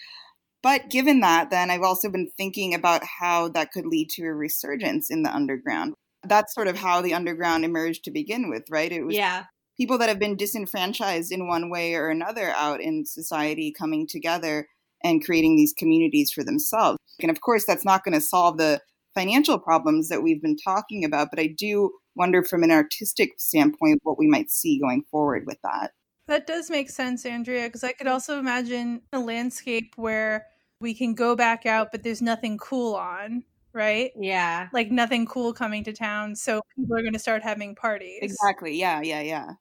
But 0.62 0.90
given 0.90 1.20
that, 1.20 1.50
then 1.50 1.70
I've 1.70 1.82
also 1.82 2.10
been 2.10 2.30
thinking 2.36 2.74
about 2.74 3.02
how 3.20 3.48
that 3.50 3.70
could 3.70 3.86
lead 3.86 4.10
to 4.10 4.24
a 4.24 4.34
resurgence 4.34 5.10
in 5.10 5.22
the 5.22 5.34
underground. 5.34 5.94
That's 6.24 6.52
sort 6.52 6.66
of 6.66 6.76
how 6.76 7.00
the 7.00 7.14
underground 7.14 7.64
emerged 7.64 8.04
to 8.04 8.10
begin 8.10 8.50
with, 8.50 8.64
right? 8.68 8.90
It 8.90 9.04
was 9.04 9.14
yeah. 9.14 9.44
people 9.76 9.98
that 9.98 10.08
have 10.08 10.18
been 10.18 10.36
disenfranchised 10.36 11.30
in 11.30 11.46
one 11.46 11.70
way 11.70 11.94
or 11.94 12.08
another 12.08 12.50
out 12.50 12.80
in 12.80 13.06
society 13.06 13.72
coming 13.72 14.06
together 14.08 14.66
and 15.04 15.24
creating 15.24 15.56
these 15.56 15.72
communities 15.72 16.32
for 16.32 16.42
themselves. 16.42 16.98
And 17.20 17.30
of 17.30 17.40
course, 17.40 17.64
that's 17.64 17.84
not 17.84 18.04
going 18.04 18.14
to 18.14 18.20
solve 18.20 18.58
the 18.58 18.80
financial 19.18 19.58
problems 19.58 20.08
that 20.08 20.22
we've 20.22 20.40
been 20.40 20.56
talking 20.56 21.04
about, 21.04 21.28
but 21.30 21.40
I 21.40 21.48
do 21.48 21.90
wonder 22.14 22.44
from 22.44 22.62
an 22.62 22.70
artistic 22.70 23.32
standpoint 23.38 23.98
what 24.04 24.18
we 24.18 24.28
might 24.28 24.50
see 24.50 24.78
going 24.78 25.02
forward 25.10 25.44
with 25.44 25.58
that. 25.64 25.90
That 26.28 26.46
does 26.46 26.70
make 26.70 26.88
sense, 26.88 27.26
Andrea, 27.26 27.66
because 27.66 27.82
I 27.82 27.92
could 27.92 28.06
also 28.06 28.38
imagine 28.38 29.02
a 29.12 29.18
landscape 29.18 29.94
where 29.96 30.46
we 30.80 30.94
can 30.94 31.14
go 31.14 31.34
back 31.34 31.66
out, 31.66 31.88
but 31.90 32.04
there's 32.04 32.22
nothing 32.22 32.58
cool 32.58 32.94
on, 32.94 33.42
right? 33.72 34.12
Yeah. 34.16 34.68
Like 34.72 34.90
nothing 34.90 35.26
cool 35.26 35.52
coming 35.52 35.82
to 35.84 35.92
town. 35.92 36.36
So 36.36 36.60
people 36.76 36.96
are 36.96 37.02
going 37.02 37.14
to 37.14 37.18
start 37.18 37.42
having 37.42 37.74
parties. 37.74 38.20
Exactly. 38.22 38.78
Yeah, 38.78 39.00
yeah, 39.00 39.22
yeah. 39.22 39.52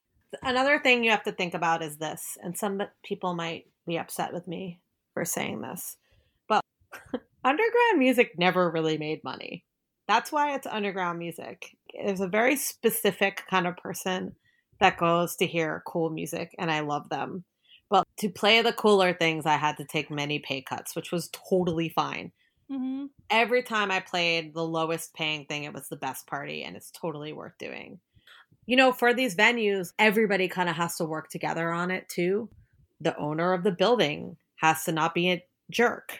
Another 0.44 0.80
thing 0.80 1.04
you 1.04 1.12
have 1.12 1.24
to 1.24 1.32
think 1.32 1.54
about 1.54 1.82
is 1.82 1.98
this, 1.98 2.38
and 2.44 2.56
some 2.56 2.82
people 3.04 3.34
might 3.34 3.66
be 3.88 3.98
upset 3.98 4.34
with 4.34 4.48
me 4.48 4.82
for 5.14 5.24
saying 5.24 5.62
this, 5.62 5.96
but 6.48 6.62
underground 7.48 8.00
music 8.00 8.38
never 8.38 8.70
really 8.70 8.98
made 8.98 9.24
money. 9.24 9.64
That's 10.08 10.32
why 10.32 10.54
it's 10.56 10.68
underground 10.68 11.18
music. 11.18 11.78
There's 11.94 12.20
a 12.20 12.28
very 12.28 12.58
specific 12.58 13.44
kind 13.50 13.66
of 13.66 13.78
person 13.78 14.36
that 14.80 14.98
goes 14.98 15.38
to 15.38 15.48
hear 15.48 15.82
cool 15.88 16.10
music, 16.10 16.54
and 16.60 16.70
I 16.70 16.82
love 16.82 17.10
them. 17.10 17.46
But 17.90 18.06
to 18.20 18.30
play 18.30 18.62
the 18.62 18.74
cooler 18.74 19.14
things, 19.14 19.46
I 19.46 19.56
had 19.56 19.78
to 19.78 19.86
take 19.86 20.12
many 20.12 20.40
pay 20.40 20.62
cuts, 20.62 20.94
which 20.96 21.12
was 21.12 21.30
totally 21.50 21.90
fine. 21.90 22.34
Mm-hmm. 22.70 23.06
Every 23.30 23.64
time 23.64 23.92
I 23.92 24.02
played 24.02 24.54
the 24.54 24.66
lowest 24.66 25.14
paying 25.14 25.46
thing, 25.46 25.64
it 25.64 25.74
was 25.74 25.88
the 25.88 25.96
best 25.96 26.28
party, 26.28 26.64
and 26.64 26.76
it's 26.76 26.92
totally 26.92 27.32
worth 27.32 27.58
doing. 27.58 28.00
You 28.66 28.76
know, 28.76 28.92
for 28.92 29.14
these 29.14 29.36
venues, 29.36 29.94
everybody 29.98 30.50
kind 30.50 30.68
of 30.68 30.76
has 30.76 30.98
to 30.98 31.06
work 31.06 31.30
together 31.30 31.72
on 31.72 31.92
it 31.92 32.10
too. 32.10 32.50
The 33.00 33.18
owner 33.18 33.54
of 33.54 33.64
the 33.64 33.72
building 33.72 34.36
has 34.58 34.84
to 34.84 34.92
not 34.92 35.14
be 35.14 35.32
a 35.32 35.44
jerk. 35.72 36.20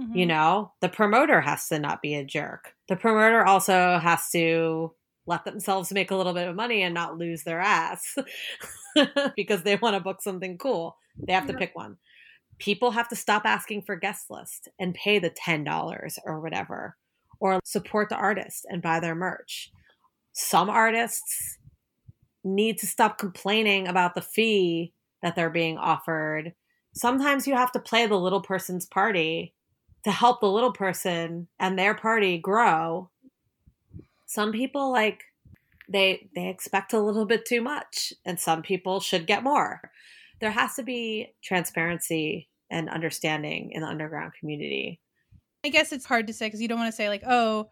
Mm-hmm. 0.00 0.16
You 0.16 0.26
know, 0.26 0.72
the 0.80 0.88
promoter 0.88 1.40
has 1.40 1.68
to 1.68 1.78
not 1.78 2.02
be 2.02 2.14
a 2.14 2.24
jerk. 2.24 2.74
The 2.88 2.96
promoter 2.96 3.44
also 3.44 3.98
has 3.98 4.30
to 4.30 4.92
let 5.26 5.44
themselves 5.44 5.92
make 5.92 6.10
a 6.10 6.16
little 6.16 6.34
bit 6.34 6.48
of 6.48 6.54
money 6.54 6.82
and 6.82 6.94
not 6.94 7.18
lose 7.18 7.42
their 7.42 7.60
ass 7.60 8.16
because 9.36 9.62
they 9.62 9.76
want 9.76 9.94
to 9.94 10.00
book 10.00 10.22
something 10.22 10.58
cool. 10.58 10.96
They 11.26 11.32
have 11.32 11.46
to 11.46 11.54
pick 11.54 11.74
one. 11.74 11.96
People 12.58 12.90
have 12.92 13.08
to 13.08 13.16
stop 13.16 13.42
asking 13.44 13.82
for 13.82 13.96
guest 13.96 14.26
list 14.30 14.68
and 14.78 14.94
pay 14.94 15.18
the 15.18 15.30
$10 15.30 16.18
or 16.24 16.40
whatever, 16.40 16.96
or 17.40 17.60
support 17.64 18.08
the 18.08 18.16
artist 18.16 18.66
and 18.68 18.82
buy 18.82 19.00
their 19.00 19.14
merch. 19.14 19.70
Some 20.32 20.70
artists 20.70 21.58
need 22.44 22.78
to 22.78 22.86
stop 22.86 23.18
complaining 23.18 23.88
about 23.88 24.14
the 24.14 24.22
fee 24.22 24.92
that 25.22 25.34
they're 25.34 25.50
being 25.50 25.76
offered. 25.76 26.54
Sometimes 26.94 27.46
you 27.46 27.54
have 27.54 27.72
to 27.72 27.80
play 27.80 28.06
the 28.06 28.18
little 28.18 28.40
person's 28.40 28.86
party 28.86 29.54
to 30.06 30.12
help 30.12 30.40
the 30.40 30.48
little 30.48 30.72
person 30.72 31.48
and 31.58 31.76
their 31.76 31.92
party 31.92 32.38
grow 32.38 33.10
some 34.26 34.52
people 34.52 34.92
like 34.92 35.24
they 35.88 36.28
they 36.34 36.48
expect 36.48 36.92
a 36.92 37.00
little 37.00 37.26
bit 37.26 37.44
too 37.44 37.60
much 37.60 38.12
and 38.24 38.38
some 38.38 38.62
people 38.62 39.00
should 39.00 39.26
get 39.26 39.42
more. 39.42 39.90
There 40.40 40.52
has 40.52 40.74
to 40.74 40.84
be 40.84 41.34
transparency 41.42 42.48
and 42.70 42.88
understanding 42.88 43.70
in 43.72 43.82
the 43.82 43.88
underground 43.88 44.32
community. 44.38 45.00
I 45.64 45.70
guess 45.70 45.90
it's 45.90 46.04
hard 46.04 46.28
to 46.28 46.32
say 46.32 46.46
because 46.46 46.62
you 46.62 46.68
don't 46.68 46.78
want 46.78 46.92
to 46.92 46.96
say 46.96 47.08
like 47.08 47.22
oh 47.26 47.70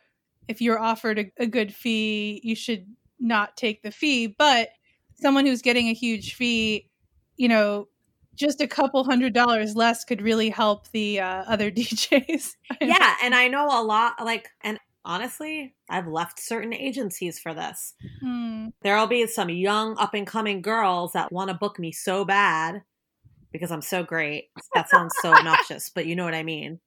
if 0.49 0.61
you're 0.61 0.81
offered 0.81 1.19
a, 1.21 1.33
a 1.39 1.47
good 1.47 1.73
fee 1.73 2.41
you 2.43 2.57
should 2.57 2.87
not 3.21 3.57
take 3.57 3.83
the 3.83 3.93
fee 3.93 4.27
but 4.27 4.71
someone 5.15 5.47
who's 5.47 5.63
getting 5.63 5.89
a 5.89 5.95
huge 5.95 6.35
fee 6.35 6.91
you 7.37 7.49
know 7.49 7.87
just 8.35 8.61
a 8.61 8.67
couple 8.67 9.05
hundred 9.05 9.33
dollars 9.33 9.77
less 9.77 10.05
could 10.05 10.23
really 10.23 10.51
help 10.51 10.91
the 10.91 11.21
uh, 11.21 11.45
other 11.47 11.71
DJs. 11.71 12.53
yeah, 12.81 13.17
and 13.23 13.35
I 13.35 13.49
know 13.49 13.67
a 13.67 13.83
lot 13.83 14.25
like 14.25 14.49
and 14.63 14.79
honestly, 15.05 15.75
I've 15.89 16.07
left 16.07 16.41
certain 16.41 16.73
agencies 16.73 17.39
for 17.39 17.55
this. 17.55 17.95
Hmm. 18.21 18.69
There'll 18.83 19.07
be 19.07 19.27
some 19.27 19.51
young 19.51 19.97
up 19.99 20.15
and 20.15 20.27
coming 20.27 20.63
girls 20.63 21.13
that 21.13 21.33
want 21.33 21.49
to 21.49 21.55
book 21.55 21.79
me 21.79 21.93
so 21.93 22.25
bad 22.25 22.83
because 23.53 23.71
I'm 23.71 23.83
so 23.83 24.03
great. 24.03 24.47
That 24.75 24.91
sounds 24.91 25.15
so 25.21 25.33
obnoxious, 25.35 25.91
but 25.95 26.07
you 26.07 26.17
know 26.17 26.25
what 26.25 26.35
I 26.35 26.43
mean. 26.43 26.81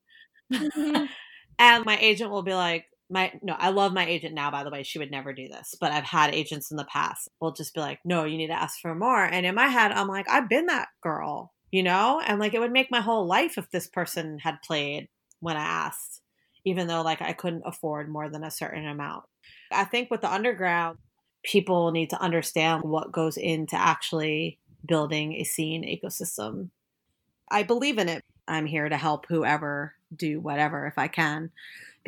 Mm-hmm. 0.52 1.06
and 1.60 1.86
my 1.86 1.98
agent 1.98 2.32
will 2.32 2.44
be 2.44 2.54
like, 2.54 2.86
my 3.10 3.32
no, 3.42 3.56
I 3.58 3.70
love 3.70 3.94
my 3.94 4.06
agent 4.06 4.34
now, 4.34 4.52
by 4.52 4.64
the 4.64 4.70
way. 4.70 4.84
She 4.84 5.00
would 5.00 5.12
never 5.12 5.34
do 5.34 5.48
this, 5.48 5.76
but 5.80 5.92
I've 5.92 6.04
had 6.04 6.34
agents 6.34 6.72
in 6.72 6.78
the 6.78 6.86
past. 6.86 7.30
Will 7.40 7.54
just 7.54 7.74
be 7.74 7.82
like, 7.82 8.00
no, 8.04 8.26
you 8.26 8.38
need 8.38 8.48
to 8.48 8.62
ask 8.62 8.80
for 8.80 8.94
more. 8.96 9.24
And 9.24 9.46
in 9.46 9.56
my 9.56 9.68
head, 9.68 9.92
I'm 9.92 10.08
like, 10.08 10.30
I've 10.30 10.50
been 10.50 10.66
that 10.68 10.90
girl, 11.02 11.54
you 11.72 11.84
know? 11.84 12.22
And 12.26 12.40
like 12.40 12.54
it 12.54 12.60
would 12.60 12.72
make 12.72 12.92
my 12.92 13.02
whole 13.02 13.26
life 13.26 13.58
if 13.58 13.70
this 13.72 13.88
person 13.88 14.40
had 14.40 14.62
played 14.62 15.08
when 15.40 15.56
I 15.56 15.64
asked 15.64 16.22
even 16.68 16.88
though 16.88 17.02
like 17.02 17.22
I 17.22 17.32
couldn't 17.32 17.64
afford 17.66 18.10
more 18.10 18.30
than 18.30 18.44
a 18.44 18.52
certain 18.52 18.86
amount. 18.86 19.24
I 19.72 19.86
think 19.86 20.12
with 20.12 20.20
the 20.20 20.32
underground, 20.32 20.98
people 21.42 21.92
need 21.92 22.10
to 22.10 22.22
understand 22.22 22.84
what 22.84 23.14
goes 23.14 23.38
into 23.38 23.78
actually 23.78 24.60
building 24.86 25.36
a 25.36 25.46
scene 25.46 25.84
ecosystem. 25.84 26.70
I 27.50 27.64
believe 27.64 27.98
in 27.98 28.10
it. 28.10 28.22
I'm 28.50 28.66
here 28.66 28.90
to 28.90 28.98
help 28.98 29.28
whoever 29.30 29.94
do 30.14 30.42
whatever 30.42 30.88
if 30.88 30.98
I 30.98 31.08
can, 31.08 31.52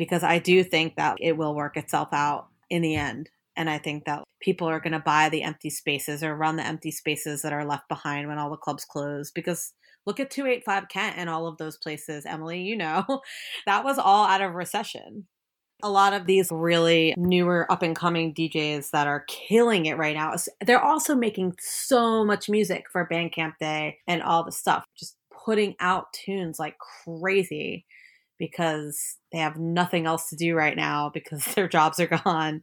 because 0.00 0.22
I 0.22 0.38
do 0.38 0.64
think 0.64 0.96
that 0.96 1.18
it 1.20 1.36
will 1.36 1.54
work 1.54 1.76
itself 1.76 2.08
out 2.10 2.46
in 2.70 2.80
the 2.80 2.94
end. 2.94 3.28
And 3.54 3.68
I 3.68 3.76
think 3.76 4.06
that 4.06 4.24
people 4.40 4.66
are 4.66 4.80
going 4.80 4.94
to 4.94 4.98
buy 4.98 5.28
the 5.28 5.42
empty 5.42 5.68
spaces 5.68 6.24
or 6.24 6.34
run 6.34 6.56
the 6.56 6.66
empty 6.66 6.90
spaces 6.90 7.42
that 7.42 7.52
are 7.52 7.66
left 7.66 7.86
behind 7.86 8.26
when 8.26 8.38
all 8.38 8.48
the 8.48 8.56
clubs 8.56 8.86
close 8.86 9.30
because 9.30 9.74
Look 10.06 10.18
at 10.18 10.30
285 10.30 10.88
Kent 10.88 11.16
and 11.18 11.28
all 11.28 11.46
of 11.46 11.58
those 11.58 11.76
places, 11.76 12.24
Emily, 12.24 12.62
you 12.62 12.76
know, 12.76 13.04
that 13.66 13.84
was 13.84 13.98
all 13.98 14.26
out 14.26 14.40
of 14.40 14.54
recession. 14.54 15.26
A 15.82 15.90
lot 15.90 16.12
of 16.12 16.26
these 16.26 16.48
really 16.50 17.14
newer 17.16 17.70
up 17.70 17.82
and 17.82 17.94
coming 17.94 18.34
DJs 18.34 18.90
that 18.90 19.06
are 19.06 19.24
killing 19.28 19.86
it 19.86 19.96
right 19.96 20.16
now, 20.16 20.34
they're 20.64 20.82
also 20.82 21.14
making 21.14 21.54
so 21.60 22.24
much 22.24 22.48
music 22.48 22.84
for 22.90 23.06
Bandcamp 23.06 23.52
Day 23.60 23.98
and 24.06 24.22
all 24.22 24.42
the 24.42 24.52
stuff, 24.52 24.84
just 24.98 25.16
putting 25.44 25.74
out 25.80 26.12
tunes 26.12 26.58
like 26.58 26.76
crazy 27.04 27.86
because 28.40 29.18
they 29.30 29.38
have 29.38 29.56
nothing 29.56 30.06
else 30.06 30.28
to 30.30 30.36
do 30.36 30.56
right 30.56 30.76
now 30.76 31.10
because 31.14 31.44
their 31.54 31.68
jobs 31.68 32.00
are 32.00 32.08
gone. 32.08 32.62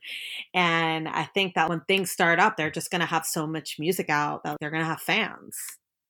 And 0.54 1.08
I 1.08 1.24
think 1.34 1.56
that 1.56 1.70
when 1.70 1.80
things 1.88 2.12
start 2.12 2.40
up, 2.40 2.58
they're 2.58 2.70
just 2.70 2.92
going 2.92 3.00
to 3.00 3.08
have 3.08 3.26
so 3.26 3.48
much 3.48 3.78
music 3.80 4.10
out 4.10 4.44
that 4.44 4.58
they're 4.60 4.72
going 4.72 4.84
to 4.84 4.90
have 4.90 5.00
fans 5.00 5.56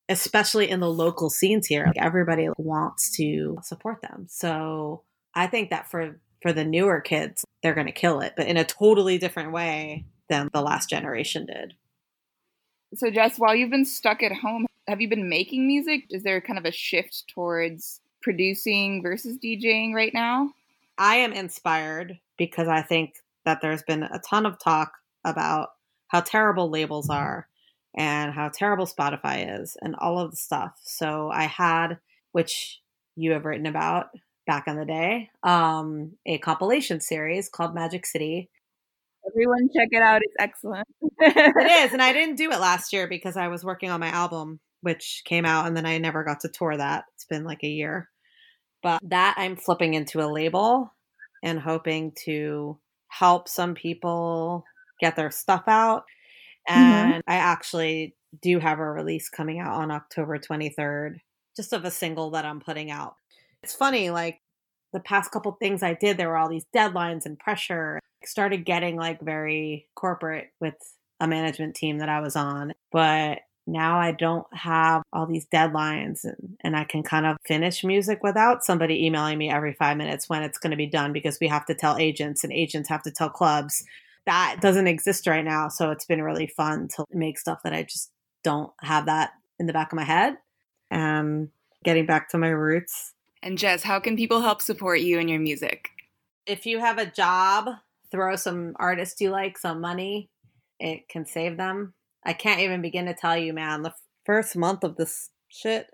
especially 0.10 0.70
in 0.70 0.80
the 0.80 0.90
local 0.90 1.30
scenes 1.30 1.68
here. 1.68 1.86
Like 1.86 1.98
everybody 1.98 2.48
wants 2.58 3.16
to 3.18 3.58
support 3.62 4.02
them. 4.02 4.26
So 4.30 5.04
I 5.36 5.48
think 5.48 5.70
that 5.70 5.90
for 5.90 6.20
for 6.42 6.54
the 6.54 6.64
newer 6.66 7.02
kids, 7.02 7.44
they're 7.62 7.74
going 7.74 7.88
to 7.88 7.94
kill 7.94 8.20
it, 8.20 8.34
but 8.38 8.48
in 8.48 8.58
a 8.58 8.64
totally 8.64 9.18
different 9.18 9.52
way 9.52 10.06
than 10.30 10.50
the 10.54 10.62
last 10.62 10.90
generation 10.90 11.46
did. 11.46 11.74
So 12.96 13.10
Jess, 13.10 13.38
while 13.38 13.56
you've 13.56 13.72
been 13.72 13.86
stuck 13.86 14.24
at 14.24 14.32
home, 14.32 14.66
have 14.88 15.02
you 15.02 15.10
been 15.10 15.30
making 15.30 15.68
music? 15.68 16.06
Is 16.10 16.24
there 16.24 16.40
kind 16.40 16.60
of 16.60 16.66
a 16.66 16.72
shift 16.72 17.26
towards 17.34 18.00
producing 18.28 19.02
versus 19.02 19.38
DJing 19.38 19.94
right 19.94 20.14
now? 20.14 20.52
I 20.98 21.16
am 21.16 21.32
inspired 21.32 22.20
because 22.38 22.68
I 22.68 22.82
think 22.82 23.14
that 23.46 23.62
there's 23.62 23.84
been 23.84 24.04
a 24.04 24.20
ton 24.20 24.46
of 24.46 24.60
talk 24.60 24.92
about 25.24 25.70
how 26.10 26.20
terrible 26.20 26.70
labels 26.70 27.10
are 27.10 27.48
and 27.98 28.34
how 28.34 28.50
terrible 28.50 28.86
Spotify 28.86 29.62
is 29.62 29.78
and 29.82 29.96
all 29.96 30.20
of 30.20 30.32
the 30.32 30.38
stuff. 30.38 30.74
So 30.84 31.30
I 31.30 31.44
had, 31.44 32.00
which 32.34 32.82
you 33.16 33.32
have 33.32 33.46
written 33.46 33.66
about 33.66 34.08
back 34.46 34.68
in 34.68 34.76
the 34.76 34.86
day, 34.86 35.30
um, 35.44 36.18
a 36.26 36.38
compilation 36.40 37.00
series 37.00 37.48
called 37.48 37.74
Magic 37.74 38.06
City. 38.06 38.50
Everyone 39.26 39.70
check 39.74 39.88
it 39.92 40.02
out. 40.02 40.22
It's 40.24 40.36
excellent. 40.40 40.88
it 41.20 41.72
is. 41.86 41.94
And 41.94 42.02
I 42.02 42.12
didn't 42.12 42.36
do 42.36 42.52
it 42.52 42.60
last 42.60 42.92
year 42.92 43.08
because 43.08 43.38
I 43.38 43.48
was 43.48 43.64
working 43.64 43.90
on 43.90 44.02
my 44.02 44.10
album, 44.10 44.60
which 44.82 45.22
came 45.24 45.46
out 45.46 45.68
and 45.68 45.78
then 45.78 45.86
I 45.86 46.00
never 46.00 46.26
got 46.26 46.42
to 46.42 46.50
tour 46.50 46.76
that. 46.76 47.06
It's 47.16 47.26
been 47.26 47.46
like 47.46 47.64
a 47.64 47.70
year. 47.70 48.10
But 48.88 49.10
that 49.10 49.36
I'm 49.38 49.56
flipping 49.56 49.94
into 49.94 50.22
a 50.22 50.32
label 50.32 50.94
and 51.44 51.60
hoping 51.60 52.14
to 52.26 52.78
help 53.10 53.48
some 53.48 53.76
people 53.76 54.64
get 55.00 55.16
their 55.16 55.32
stuff 55.32 55.64
out 55.68 56.06
Mm-hmm. 56.70 56.82
And 56.82 57.14
mm-hmm. 57.14 57.32
I 57.32 57.36
actually 57.36 58.16
do 58.42 58.60
have 58.60 58.80
a 58.80 58.92
release 58.92 59.30
coming 59.30 59.60
out 59.60 59.74
on 59.74 59.92
October 59.92 60.38
23rd, 60.38 61.20
just 61.56 61.74
of 61.74 61.86
a 61.86 61.92
single 61.92 62.32
that 62.32 62.46
I'm 62.46 62.60
putting 62.60 62.92
out. 62.92 63.16
It's 63.64 63.74
funny, 63.74 64.10
like 64.10 64.42
the 64.94 65.00
past 65.00 65.32
couple 65.32 65.52
things 65.54 65.84
I 65.84 65.94
did, 65.94 66.18
there 66.18 66.30
were 66.30 66.38
all 66.38 66.50
these 66.50 66.66
deadlines 66.76 67.26
and 67.26 67.40
pressure. 67.40 68.00
I 68.24 68.26
started 68.26 68.66
getting 68.66 68.98
like 68.98 69.22
very 69.22 69.88
corporate 69.96 70.50
with 70.60 70.76
a 71.20 71.28
management 71.28 71.76
team 71.76 72.00
that 72.00 72.10
I 72.10 72.20
was 72.20 72.36
on. 72.36 72.74
But 72.92 73.40
now 73.68 74.00
I 74.00 74.14
don't 74.14 74.48
have 74.54 75.04
all 75.12 75.26
these 75.26 75.46
deadlines 75.48 76.24
and, 76.24 76.58
and 76.62 76.76
I 76.76 76.86
can 76.86 77.04
kind 77.04 77.26
of 77.26 77.38
finish 77.46 77.84
music 77.84 78.24
without 78.24 78.64
somebody 78.64 79.06
emailing 79.06 79.38
me 79.38 79.50
every 79.50 79.74
five 79.74 79.98
minutes 79.98 80.30
when 80.30 80.42
it's 80.42 80.58
going 80.58 80.72
to 80.72 80.78
be 80.78 80.88
done 80.88 81.14
because 81.14 81.38
we 81.40 81.48
have 81.48 81.66
to 81.66 81.76
tell 81.76 81.98
agents 81.98 82.44
and 82.44 82.54
agents 82.54 82.90
have 82.90 83.04
to 83.04 83.12
tell 83.12 83.30
clubs 83.30 83.84
that 84.28 84.58
doesn't 84.60 84.88
exist 84.88 85.26
right 85.26 85.44
now. 85.44 85.70
So 85.70 85.90
it's 85.90 86.06
been 86.06 86.22
really 86.22 86.48
fun 86.48 86.90
to 86.98 87.06
make 87.12 87.40
stuff 87.40 87.64
that 87.64 87.74
I 87.74 87.84
just 87.84 88.12
don't 88.44 88.72
have 88.82 89.06
that 89.06 89.32
in 89.58 89.66
the 89.66 89.74
back 89.74 89.92
of 89.92 89.96
my 89.96 90.04
head. 90.04 90.38
And 90.92 91.50
getting 91.84 92.06
back 92.06 92.30
to 92.30 92.38
my 92.38 92.50
roots. 92.50 93.14
And 93.42 93.58
Jess, 93.58 93.84
how 93.84 94.00
can 94.00 94.18
people 94.18 94.42
help 94.42 94.62
support 94.62 95.00
you 95.00 95.20
and 95.20 95.30
your 95.30 95.40
music? 95.40 95.90
If 96.46 96.66
you 96.66 96.80
have 96.80 96.98
a 96.98 97.06
job, 97.06 97.70
throw 98.12 98.36
some 98.36 98.76
artists 98.78 99.22
you 99.22 99.30
like 99.30 99.58
some 99.58 99.80
money. 99.80 100.30
It 100.80 101.08
can 101.08 101.26
save 101.26 101.56
them. 101.56 101.94
I 102.28 102.34
can't 102.34 102.60
even 102.60 102.82
begin 102.82 103.06
to 103.06 103.14
tell 103.14 103.38
you, 103.38 103.54
man. 103.54 103.84
The 103.84 103.94
first 104.26 104.58
month 104.58 104.84
of 104.84 104.98
this 104.98 105.30
shit, 105.48 105.88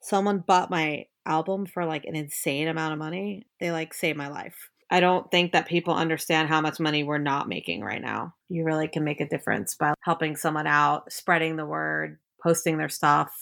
someone 0.00 0.44
bought 0.46 0.70
my 0.70 1.06
album 1.26 1.66
for 1.66 1.84
like 1.84 2.04
an 2.04 2.14
insane 2.14 2.68
amount 2.68 2.92
of 2.92 3.00
money. 3.00 3.48
They 3.58 3.72
like 3.72 3.92
saved 3.92 4.16
my 4.16 4.28
life. 4.28 4.70
I 4.92 5.00
don't 5.00 5.28
think 5.32 5.50
that 5.50 5.66
people 5.66 5.92
understand 5.92 6.48
how 6.48 6.60
much 6.60 6.78
money 6.78 7.02
we're 7.02 7.18
not 7.18 7.48
making 7.48 7.82
right 7.82 8.00
now. 8.00 8.34
You 8.48 8.64
really 8.64 8.86
can 8.86 9.02
make 9.02 9.20
a 9.20 9.28
difference 9.28 9.74
by 9.74 9.94
helping 10.02 10.36
someone 10.36 10.68
out, 10.68 11.10
spreading 11.12 11.56
the 11.56 11.66
word, 11.66 12.20
posting 12.40 12.78
their 12.78 12.88
stuff. 12.88 13.32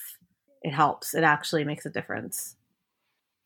It 0.62 0.72
helps. 0.72 1.14
It 1.14 1.24
actually 1.24 1.64
makes 1.64 1.84
a 1.84 1.90
difference. 1.90 2.56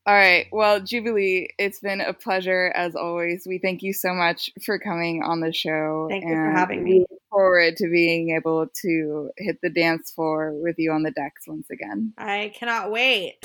All 0.09 0.15
right. 0.15 0.47
Well, 0.51 0.81
Jubilee, 0.81 1.51
it's 1.59 1.81
been 1.81 2.01
a 2.01 2.15
pleasure 2.15 2.73
as 2.75 2.97
always. 2.97 3.47
We 3.47 3.59
thank 3.59 3.83
you 3.83 3.93
so 3.93 4.15
much 4.15 4.49
for 4.65 4.79
coming 4.79 5.23
on 5.23 5.41
the 5.41 5.53
show. 5.53 6.07
Thank 6.09 6.25
you 6.25 6.31
for 6.31 6.51
having 6.51 6.83
me. 6.83 7.05
Forward 7.29 7.77
to 7.77 7.91
being 7.91 8.35
able 8.35 8.69
to 8.81 9.29
hit 9.37 9.59
the 9.63 9.69
dance 9.69 10.11
floor 10.11 10.55
with 10.55 10.77
you 10.79 10.93
on 10.93 11.03
the 11.03 11.11
decks 11.11 11.47
once 11.47 11.69
again. 11.69 12.15
I 12.17 12.55
cannot 12.55 12.91
wait. 12.91 13.37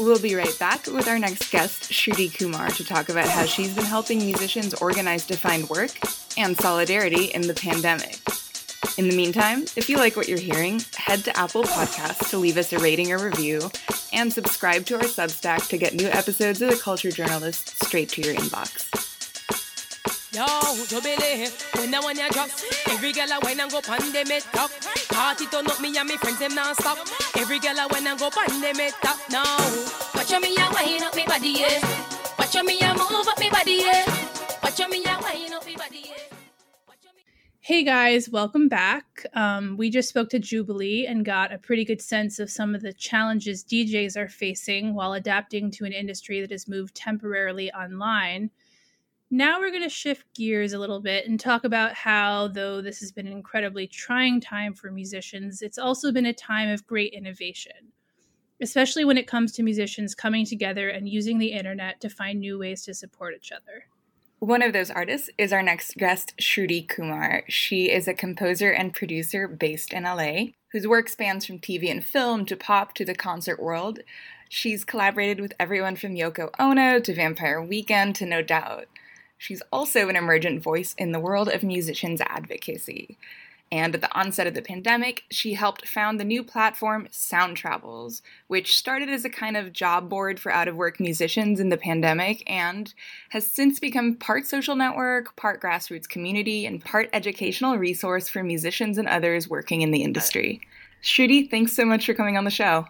We'll 0.00 0.18
be 0.18 0.34
right 0.34 0.58
back 0.58 0.88
with 0.88 1.06
our 1.06 1.20
next 1.20 1.52
guest, 1.52 1.92
Shruti 1.92 2.36
Kumar, 2.36 2.70
to 2.70 2.84
talk 2.84 3.08
about 3.08 3.28
how 3.28 3.44
she's 3.44 3.72
been 3.72 3.84
helping 3.84 4.18
musicians 4.18 4.74
organize 4.74 5.24
to 5.26 5.36
find 5.36 5.68
work 5.68 5.92
and 6.36 6.58
solidarity 6.58 7.26
in 7.26 7.42
the 7.42 7.54
pandemic. 7.54 8.18
In 8.98 9.08
the 9.08 9.16
meantime, 9.16 9.64
if 9.76 9.88
you 9.88 9.98
like 9.98 10.16
what 10.16 10.28
you're 10.28 10.38
hearing, 10.38 10.80
head 10.96 11.24
to 11.24 11.36
Apple 11.36 11.64
Podcasts 11.64 12.30
to 12.30 12.38
leave 12.38 12.56
us 12.56 12.72
a 12.72 12.78
rating 12.78 13.12
or 13.12 13.18
review, 13.18 13.70
and 14.12 14.32
subscribe 14.32 14.86
to 14.86 14.94
our 14.94 15.02
Substack 15.02 15.68
to 15.68 15.76
get 15.76 15.94
new 15.94 16.08
episodes 16.08 16.62
of 16.62 16.70
The 16.70 16.76
Culture 16.76 17.10
Journalist 17.10 17.82
straight 17.84 18.08
to 18.10 18.22
your 18.22 18.34
inbox. 18.34 18.88
Yo, 20.36 20.44
Jubilee, 20.84 21.48
when 21.76 21.94
I 21.94 22.00
want 22.00 22.18
drop, 22.32 22.50
every 22.90 23.12
girl 23.12 23.32
I 23.32 23.38
wine 23.42 23.60
and 23.60 23.70
go 23.70 23.80
pandemic 23.80 24.42
top. 24.52 24.70
Party 25.08 25.46
turn 25.46 25.66
up 25.66 25.80
me 25.80 25.96
and 25.96 26.08
me 26.08 26.16
friends 26.18 26.38
them 26.38 26.54
not 26.54 26.76
stop. 26.76 26.98
Every 27.36 27.58
girl 27.58 27.80
I 27.80 27.86
wine 27.90 28.06
and 28.06 28.18
go 28.18 28.28
pandemic 28.28 28.92
top 29.00 29.18
now. 29.30 29.56
Watch 30.14 30.32
me 30.32 30.56
a 30.56 30.68
wine 30.72 31.02
up 31.02 31.16
me 31.16 31.24
body, 31.24 31.56
yeah. 31.60 31.80
Watch 32.38 32.54
me 32.62 32.78
a 32.80 32.92
move 32.92 33.28
up 33.28 33.38
me 33.38 33.48
body, 33.48 33.80
yeah. 33.80 34.04
Watch 34.62 34.78
me 34.90 35.04
a 35.04 35.18
wine 35.22 35.54
up 35.54 35.64
me 35.64 35.74
body, 35.74 36.04
yeah. 36.04 36.35
Hey 37.66 37.82
guys, 37.82 38.30
welcome 38.30 38.68
back. 38.68 39.26
Um, 39.34 39.76
we 39.76 39.90
just 39.90 40.08
spoke 40.08 40.28
to 40.28 40.38
Jubilee 40.38 41.04
and 41.04 41.24
got 41.24 41.52
a 41.52 41.58
pretty 41.58 41.84
good 41.84 42.00
sense 42.00 42.38
of 42.38 42.48
some 42.48 42.76
of 42.76 42.80
the 42.80 42.92
challenges 42.92 43.64
DJs 43.64 44.16
are 44.16 44.28
facing 44.28 44.94
while 44.94 45.14
adapting 45.14 45.72
to 45.72 45.84
an 45.84 45.90
industry 45.92 46.40
that 46.40 46.52
has 46.52 46.68
moved 46.68 46.94
temporarily 46.94 47.72
online. 47.72 48.52
Now 49.32 49.58
we're 49.58 49.72
going 49.72 49.82
to 49.82 49.88
shift 49.88 50.32
gears 50.32 50.74
a 50.74 50.78
little 50.78 51.00
bit 51.00 51.26
and 51.26 51.40
talk 51.40 51.64
about 51.64 51.94
how, 51.94 52.46
though 52.46 52.80
this 52.80 53.00
has 53.00 53.10
been 53.10 53.26
an 53.26 53.32
incredibly 53.32 53.88
trying 53.88 54.40
time 54.40 54.72
for 54.72 54.92
musicians, 54.92 55.60
it's 55.60 55.76
also 55.76 56.12
been 56.12 56.26
a 56.26 56.32
time 56.32 56.68
of 56.68 56.86
great 56.86 57.14
innovation, 57.14 57.90
especially 58.62 59.04
when 59.04 59.18
it 59.18 59.26
comes 59.26 59.50
to 59.54 59.64
musicians 59.64 60.14
coming 60.14 60.46
together 60.46 60.88
and 60.88 61.08
using 61.08 61.38
the 61.38 61.50
internet 61.50 62.00
to 62.02 62.08
find 62.08 62.38
new 62.38 62.60
ways 62.60 62.84
to 62.84 62.94
support 62.94 63.34
each 63.34 63.50
other. 63.50 63.86
One 64.40 64.60
of 64.60 64.74
those 64.74 64.90
artists 64.90 65.30
is 65.38 65.50
our 65.50 65.62
next 65.62 65.96
guest, 65.96 66.34
Shruti 66.38 66.86
Kumar. 66.86 67.44
She 67.48 67.90
is 67.90 68.06
a 68.06 68.12
composer 68.12 68.70
and 68.70 68.92
producer 68.92 69.48
based 69.48 69.94
in 69.94 70.02
LA, 70.02 70.48
whose 70.72 70.86
work 70.86 71.08
spans 71.08 71.46
from 71.46 71.58
TV 71.58 71.90
and 71.90 72.04
film 72.04 72.44
to 72.44 72.54
pop 72.54 72.92
to 72.94 73.04
the 73.06 73.14
concert 73.14 73.62
world. 73.62 74.00
She's 74.50 74.84
collaborated 74.84 75.40
with 75.40 75.54
everyone 75.58 75.96
from 75.96 76.14
Yoko 76.14 76.50
Ono 76.58 77.00
to 77.00 77.14
Vampire 77.14 77.62
Weekend 77.62 78.14
to 78.16 78.26
No 78.26 78.42
Doubt. 78.42 78.88
She's 79.38 79.62
also 79.72 80.10
an 80.10 80.16
emergent 80.16 80.62
voice 80.62 80.94
in 80.98 81.12
the 81.12 81.20
world 81.20 81.48
of 81.48 81.62
musicians 81.62 82.20
advocacy. 82.20 83.16
And 83.72 83.96
at 83.96 84.00
the 84.00 84.16
onset 84.16 84.46
of 84.46 84.54
the 84.54 84.62
pandemic, 84.62 85.24
she 85.30 85.54
helped 85.54 85.88
found 85.88 86.20
the 86.20 86.24
new 86.24 86.44
platform 86.44 87.08
Sound 87.10 87.56
Travels, 87.56 88.22
which 88.46 88.76
started 88.76 89.08
as 89.08 89.24
a 89.24 89.30
kind 89.30 89.56
of 89.56 89.72
job 89.72 90.08
board 90.08 90.38
for 90.38 90.52
out 90.52 90.68
of 90.68 90.76
work 90.76 91.00
musicians 91.00 91.58
in 91.58 91.68
the 91.68 91.76
pandemic 91.76 92.44
and 92.48 92.94
has 93.30 93.44
since 93.44 93.80
become 93.80 94.14
part 94.14 94.46
social 94.46 94.76
network, 94.76 95.34
part 95.34 95.60
grassroots 95.60 96.08
community, 96.08 96.64
and 96.64 96.84
part 96.84 97.10
educational 97.12 97.76
resource 97.76 98.28
for 98.28 98.44
musicians 98.44 98.98
and 98.98 99.08
others 99.08 99.48
working 99.48 99.82
in 99.82 99.90
the 99.90 100.04
industry. 100.04 100.60
Shruti, 101.02 101.50
thanks 101.50 101.74
so 101.74 101.84
much 101.84 102.06
for 102.06 102.14
coming 102.14 102.36
on 102.36 102.44
the 102.44 102.50
show. 102.50 102.86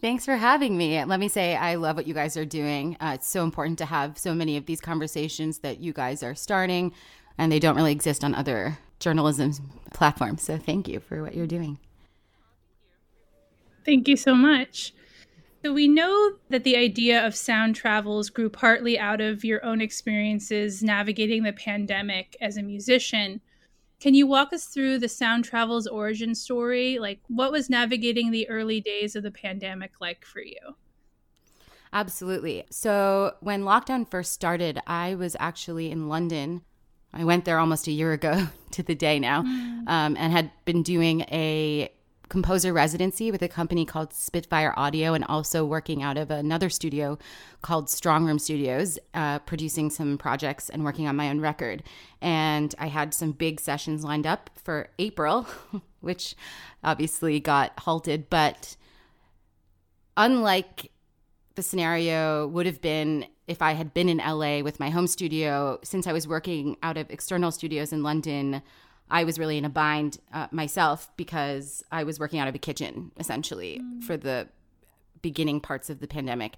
Thanks 0.00 0.24
for 0.24 0.36
having 0.36 0.76
me. 0.76 1.02
Let 1.04 1.20
me 1.20 1.28
say, 1.28 1.54
I 1.54 1.76
love 1.76 1.96
what 1.96 2.06
you 2.06 2.14
guys 2.14 2.36
are 2.36 2.44
doing. 2.44 2.96
Uh, 2.98 3.12
it's 3.14 3.28
so 3.28 3.44
important 3.44 3.78
to 3.78 3.86
have 3.86 4.18
so 4.18 4.34
many 4.34 4.56
of 4.56 4.64
these 4.66 4.80
conversations 4.80 5.58
that 5.58 5.80
you 5.80 5.92
guys 5.92 6.22
are 6.22 6.34
starting, 6.34 6.92
and 7.36 7.52
they 7.52 7.58
don't 7.58 7.76
really 7.76 7.92
exist 7.92 8.24
on 8.24 8.34
other 8.34 8.78
journalism 8.98 9.52
platform. 9.92 10.38
So 10.38 10.58
thank 10.58 10.88
you 10.88 11.00
for 11.00 11.22
what 11.22 11.34
you're 11.34 11.46
doing. 11.46 11.78
Thank 13.84 14.08
you 14.08 14.16
so 14.16 14.34
much. 14.34 14.92
So, 15.64 15.72
we 15.72 15.88
know 15.88 16.32
that 16.50 16.62
the 16.64 16.76
idea 16.76 17.26
of 17.26 17.34
sound 17.34 17.74
travels 17.74 18.28
grew 18.28 18.50
partly 18.50 18.98
out 18.98 19.22
of 19.22 19.44
your 19.44 19.64
own 19.64 19.80
experiences 19.80 20.82
navigating 20.82 21.42
the 21.42 21.54
pandemic 21.54 22.36
as 22.38 22.58
a 22.58 22.62
musician. 22.62 23.40
Can 23.98 24.12
you 24.12 24.26
walk 24.26 24.52
us 24.52 24.66
through 24.66 24.98
the 24.98 25.08
Sound 25.08 25.44
Travels 25.44 25.86
origin 25.86 26.34
story? 26.34 26.98
Like, 26.98 27.20
what 27.28 27.50
was 27.50 27.70
navigating 27.70 28.30
the 28.30 28.46
early 28.50 28.82
days 28.82 29.16
of 29.16 29.22
the 29.22 29.30
pandemic 29.30 29.92
like 30.02 30.26
for 30.26 30.42
you? 30.42 30.76
Absolutely. 31.94 32.64
So, 32.68 33.36
when 33.40 33.62
lockdown 33.62 34.06
first 34.06 34.32
started, 34.32 34.78
I 34.86 35.14
was 35.14 35.34
actually 35.40 35.90
in 35.90 36.10
London. 36.10 36.60
I 37.14 37.24
went 37.24 37.44
there 37.44 37.58
almost 37.58 37.86
a 37.86 37.92
year 37.92 38.12
ago 38.12 38.48
to 38.72 38.82
the 38.82 38.94
day 38.94 39.18
now, 39.18 39.42
mm. 39.42 39.88
um, 39.88 40.16
and 40.16 40.32
had 40.32 40.50
been 40.64 40.82
doing 40.82 41.22
a 41.22 41.90
composer 42.28 42.72
residency 42.72 43.30
with 43.30 43.42
a 43.42 43.48
company 43.48 43.84
called 43.84 44.12
Spitfire 44.12 44.74
Audio 44.76 45.14
and 45.14 45.24
also 45.24 45.64
working 45.64 46.02
out 46.02 46.16
of 46.16 46.30
another 46.30 46.68
studio 46.68 47.18
called 47.62 47.88
Strong 47.88 48.24
Room 48.24 48.38
Studios, 48.38 48.98
uh, 49.12 49.38
producing 49.40 49.90
some 49.90 50.18
projects 50.18 50.68
and 50.68 50.84
working 50.84 51.06
on 51.06 51.16
my 51.16 51.28
own 51.28 51.40
record. 51.40 51.82
And 52.20 52.74
I 52.78 52.88
had 52.88 53.14
some 53.14 53.32
big 53.32 53.60
sessions 53.60 54.04
lined 54.04 54.26
up 54.26 54.50
for 54.56 54.88
April, 54.98 55.46
which 56.00 56.34
obviously 56.82 57.40
got 57.40 57.78
halted. 57.80 58.28
But 58.30 58.76
unlike 60.16 60.90
the 61.54 61.62
scenario 61.62 62.46
would 62.48 62.66
have 62.66 62.80
been 62.80 63.26
if 63.46 63.60
I 63.60 63.72
had 63.72 63.92
been 63.92 64.08
in 64.08 64.18
LA 64.18 64.60
with 64.60 64.80
my 64.80 64.90
home 64.90 65.06
studio, 65.06 65.78
since 65.82 66.06
I 66.06 66.12
was 66.12 66.26
working 66.26 66.76
out 66.82 66.96
of 66.96 67.10
external 67.10 67.50
studios 67.50 67.92
in 67.92 68.02
London, 68.02 68.62
I 69.10 69.24
was 69.24 69.38
really 69.38 69.58
in 69.58 69.64
a 69.64 69.70
bind 69.70 70.18
uh, 70.32 70.48
myself 70.50 71.10
because 71.16 71.84
I 71.92 72.04
was 72.04 72.18
working 72.18 72.40
out 72.40 72.48
of 72.48 72.54
a 72.54 72.58
kitchen 72.58 73.12
essentially 73.18 73.80
mm. 73.82 74.02
for 74.02 74.16
the 74.16 74.48
beginning 75.20 75.60
parts 75.60 75.90
of 75.90 76.00
the 76.00 76.06
pandemic. 76.06 76.54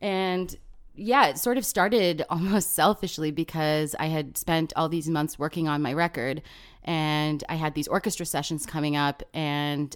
And 0.00 0.56
yeah, 0.94 1.26
it 1.26 1.38
sort 1.38 1.58
of 1.58 1.66
started 1.66 2.24
almost 2.30 2.72
selfishly 2.72 3.30
because 3.30 3.94
I 3.98 4.06
had 4.06 4.38
spent 4.38 4.72
all 4.74 4.88
these 4.88 5.08
months 5.08 5.38
working 5.38 5.68
on 5.68 5.82
my 5.82 5.92
record 5.92 6.42
and 6.82 7.44
I 7.48 7.56
had 7.56 7.74
these 7.74 7.88
orchestra 7.88 8.24
sessions 8.24 8.64
coming 8.64 8.96
up. 8.96 9.22
And 9.34 9.94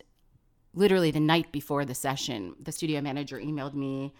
literally 0.74 1.10
the 1.10 1.20
night 1.20 1.52
before 1.52 1.84
the 1.84 1.94
session, 1.94 2.54
the 2.60 2.72
studio 2.72 3.00
manager 3.00 3.38
emailed 3.38 3.74
me 3.74 4.12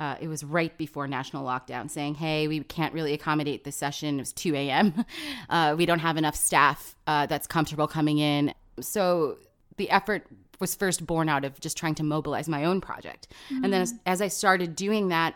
uh, 0.00 0.16
it 0.20 0.28
was 0.28 0.44
right 0.44 0.76
before 0.78 1.08
national 1.08 1.44
lockdown 1.44 1.90
saying, 1.90 2.14
hey, 2.14 2.46
we 2.46 2.60
can't 2.60 2.94
really 2.94 3.12
accommodate 3.12 3.64
this 3.64 3.76
session. 3.76 4.16
It 4.16 4.22
was 4.22 4.32
2 4.32 4.54
a.m. 4.54 5.04
Uh, 5.50 5.74
we 5.76 5.86
don't 5.86 6.00
have 6.00 6.16
enough 6.16 6.36
staff 6.36 6.94
uh, 7.06 7.24
that's 7.26 7.46
comfortable 7.46 7.86
coming 7.86 8.18
in. 8.18 8.52
So 8.80 9.38
the 9.76 9.88
effort 9.88 10.26
was 10.60 10.74
first 10.74 11.06
born 11.06 11.28
out 11.28 11.44
of 11.44 11.58
just 11.58 11.76
trying 11.76 11.94
to 11.96 12.02
mobilize 12.02 12.48
my 12.48 12.64
own 12.64 12.80
project. 12.80 13.28
Mm-hmm. 13.50 13.64
And 13.64 13.72
then 13.72 13.82
as, 13.82 13.94
as 14.04 14.20
I 14.20 14.28
started 14.28 14.76
doing 14.76 15.08
that, 15.08 15.34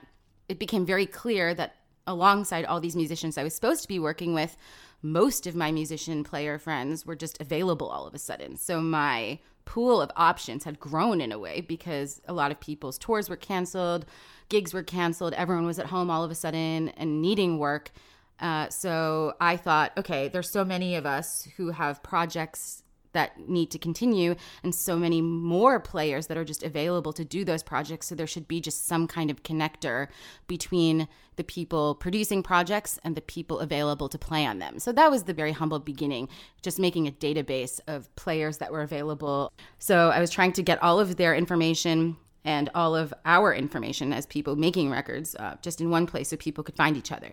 it 0.49 0.59
became 0.59 0.85
very 0.85 1.07
clear 1.07 1.55
that 1.55 1.77
alongside 2.07 2.67
all 2.67 2.79
these 2.79 2.95
musicians 2.95 3.39
I 3.39 3.43
was 3.43 3.55
supposed 3.55 3.83
to 3.83 3.89
be 3.89 3.99
working 3.99 4.35
with, 4.35 4.57
most 5.01 5.47
of 5.47 5.55
my 5.55 5.73
musician 5.73 6.25
player 6.25 6.59
friends 6.59 7.07
were 7.07 7.17
just 7.17 7.41
available 7.41 7.89
all 7.89 8.07
of 8.07 8.15
a 8.15 8.19
sudden. 8.19 8.57
So 8.57 8.81
my 8.81 9.39
pool 9.65 10.01
of 10.01 10.11
options 10.17 10.65
had 10.65 10.81
grown 10.81 11.21
in 11.21 11.33
a 11.33 11.39
way 11.39 11.61
because 11.61 12.21
a 12.27 12.33
lot 12.33 12.51
of 12.51 12.61
people's 12.61 12.99
tours 12.99 13.29
were 13.29 13.37
canceled 13.37 14.07
gigs 14.53 14.75
were 14.75 14.83
canceled. 14.83 15.33
Everyone 15.33 15.65
was 15.65 15.79
at 15.79 15.87
home 15.87 16.11
all 16.11 16.23
of 16.23 16.31
a 16.31 16.35
sudden 16.35 16.91
and 16.91 17.23
needing 17.23 17.59
work. 17.59 17.91
Uh, 18.39 18.69
so 18.69 19.33
I 19.41 19.57
thought, 19.57 19.93
okay, 19.97 20.29
there's 20.29 20.51
so 20.51 20.63
many 20.63 20.95
of 20.95 21.07
us 21.07 21.49
who 21.57 21.71
have 21.71 22.03
projects 22.03 22.82
that 23.13 23.49
need 23.49 23.71
to 23.71 23.79
continue 23.79 24.35
and 24.63 24.75
so 24.75 24.97
many 24.97 25.21
more 25.21 25.81
players 25.81 26.27
that 26.27 26.37
are 26.37 26.45
just 26.45 26.63
available 26.63 27.13
to 27.13 27.25
do 27.25 27.45
those 27.45 27.63
projects. 27.63 28.07
So 28.07 28.15
there 28.15 28.27
should 28.27 28.49
be 28.49 28.61
just 28.61 28.87
some 28.87 29.07
kind 29.07 29.31
of 29.31 29.43
connector 29.43 30.09
between 30.47 31.09
the 31.37 31.45
people 31.45 31.95
producing 31.95 32.43
projects 32.43 32.99
and 33.05 33.17
the 33.17 33.21
people 33.21 33.61
available 33.61 34.09
to 34.09 34.19
play 34.19 34.45
on 34.45 34.59
them. 34.59 34.79
So 34.79 34.93
that 34.93 35.11
was 35.11 35.25
the 35.25 35.35
very 35.35 35.53
humble 35.53 35.79
beginning 35.79 36.29
just 36.63 36.79
making 36.79 37.09
a 37.09 37.13
database 37.13 37.81
of 37.87 38.15
players 38.17 38.59
that 38.59 38.71
were 38.71 38.83
available. 38.83 39.53
So 39.79 40.11
i 40.11 40.21
was 40.21 40.31
trying 40.31 40.53
to 40.53 40.63
get 40.63 40.83
all 40.83 41.01
of 41.01 41.17
their 41.17 41.35
information 41.35 42.17
and 42.45 42.69
all 42.75 42.95
of 42.97 43.15
our 43.25 43.55
information 43.55 44.13
as 44.13 44.27
people 44.27 44.57
making 44.57 44.91
records 44.91 45.35
uh, 45.37 45.57
just 45.63 45.81
in 45.81 45.91
one 45.91 46.07
place 46.07 46.29
so 46.29 46.37
people 46.37 46.65
could 46.65 46.77
find 46.77 46.97
each 46.97 47.13
other. 47.13 47.33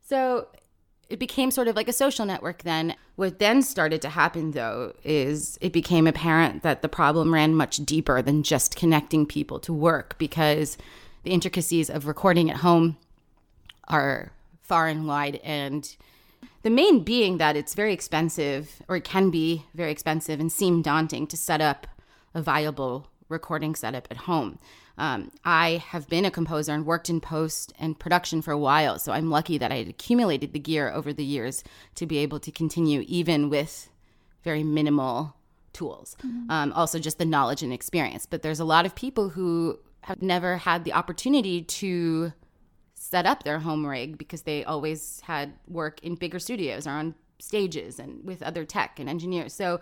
So 0.00 0.48
it 1.08 1.18
became 1.18 1.50
sort 1.50 1.68
of 1.68 1.76
like 1.76 1.88
a 1.88 1.92
social 1.92 2.26
network 2.26 2.62
then. 2.62 2.94
What 3.14 3.38
then 3.38 3.62
started 3.62 4.02
to 4.02 4.08
happen, 4.08 4.50
though, 4.52 4.92
is 5.04 5.56
it 5.60 5.72
became 5.72 6.06
apparent 6.06 6.62
that 6.62 6.82
the 6.82 6.88
problem 6.88 7.32
ran 7.32 7.54
much 7.54 7.76
deeper 7.78 8.20
than 8.22 8.42
just 8.42 8.76
connecting 8.76 9.24
people 9.26 9.60
to 9.60 9.72
work 9.72 10.18
because 10.18 10.76
the 11.22 11.30
intricacies 11.30 11.88
of 11.88 12.06
recording 12.06 12.50
at 12.50 12.58
home 12.58 12.96
are 13.88 14.32
far 14.62 14.88
and 14.88 15.06
wide. 15.06 15.40
And 15.44 15.96
the 16.62 16.70
main 16.70 17.04
being 17.04 17.38
that 17.38 17.56
it's 17.56 17.74
very 17.74 17.92
expensive, 17.92 18.82
or 18.88 18.96
it 18.96 19.04
can 19.04 19.30
be 19.30 19.64
very 19.74 19.92
expensive 19.92 20.40
and 20.40 20.50
seem 20.50 20.82
daunting 20.82 21.26
to 21.28 21.36
set 21.36 21.60
up 21.60 21.86
a 22.34 22.42
viable 22.42 23.08
recording 23.28 23.74
setup 23.74 24.08
at 24.10 24.18
home. 24.18 24.58
Um, 24.98 25.30
I 25.44 25.82
have 25.88 26.08
been 26.08 26.24
a 26.24 26.30
composer 26.30 26.72
and 26.72 26.86
worked 26.86 27.10
in 27.10 27.20
post 27.20 27.72
and 27.78 27.98
production 27.98 28.40
for 28.42 28.52
a 28.52 28.58
while, 28.58 28.98
so 28.98 29.12
I'm 29.12 29.30
lucky 29.30 29.58
that 29.58 29.70
I 29.70 29.76
had 29.76 29.88
accumulated 29.88 30.52
the 30.52 30.58
gear 30.58 30.90
over 30.90 31.12
the 31.12 31.24
years 31.24 31.62
to 31.96 32.06
be 32.06 32.18
able 32.18 32.40
to 32.40 32.50
continue 32.50 33.04
even 33.06 33.50
with 33.50 33.90
very 34.42 34.62
minimal 34.62 35.36
tools. 35.72 36.16
Mm-hmm. 36.24 36.50
Um, 36.50 36.72
also, 36.72 36.98
just 36.98 37.18
the 37.18 37.24
knowledge 37.24 37.62
and 37.62 37.72
experience. 37.72 38.26
But 38.26 38.42
there's 38.42 38.60
a 38.60 38.64
lot 38.64 38.86
of 38.86 38.94
people 38.94 39.28
who 39.28 39.78
have 40.02 40.22
never 40.22 40.56
had 40.56 40.84
the 40.84 40.92
opportunity 40.92 41.62
to 41.62 42.32
set 42.94 43.26
up 43.26 43.42
their 43.42 43.58
home 43.58 43.86
rig 43.86 44.16
because 44.16 44.42
they 44.42 44.64
always 44.64 45.20
had 45.20 45.52
work 45.68 46.00
in 46.02 46.14
bigger 46.14 46.38
studios 46.38 46.86
or 46.86 46.90
on 46.90 47.14
stages 47.38 47.98
and 47.98 48.24
with 48.24 48.42
other 48.42 48.64
tech 48.64 48.98
and 48.98 49.08
engineers. 49.08 49.52
So 49.52 49.80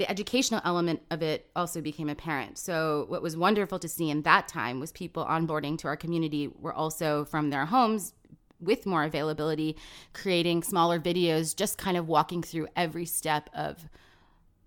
the 0.00 0.10
educational 0.10 0.62
element 0.64 1.02
of 1.10 1.22
it 1.22 1.50
also 1.54 1.82
became 1.82 2.08
apparent. 2.08 2.56
So, 2.56 3.04
what 3.08 3.20
was 3.20 3.36
wonderful 3.36 3.78
to 3.80 3.86
see 3.86 4.08
in 4.08 4.22
that 4.22 4.48
time 4.48 4.80
was 4.80 4.92
people 4.92 5.26
onboarding 5.26 5.76
to 5.76 5.88
our 5.88 5.96
community 5.96 6.48
were 6.48 6.72
also 6.72 7.26
from 7.26 7.50
their 7.50 7.66
homes 7.66 8.14
with 8.58 8.86
more 8.86 9.04
availability, 9.04 9.76
creating 10.14 10.62
smaller 10.62 10.98
videos, 10.98 11.54
just 11.54 11.76
kind 11.76 11.98
of 11.98 12.08
walking 12.08 12.42
through 12.42 12.68
every 12.74 13.04
step 13.04 13.50
of 13.54 13.90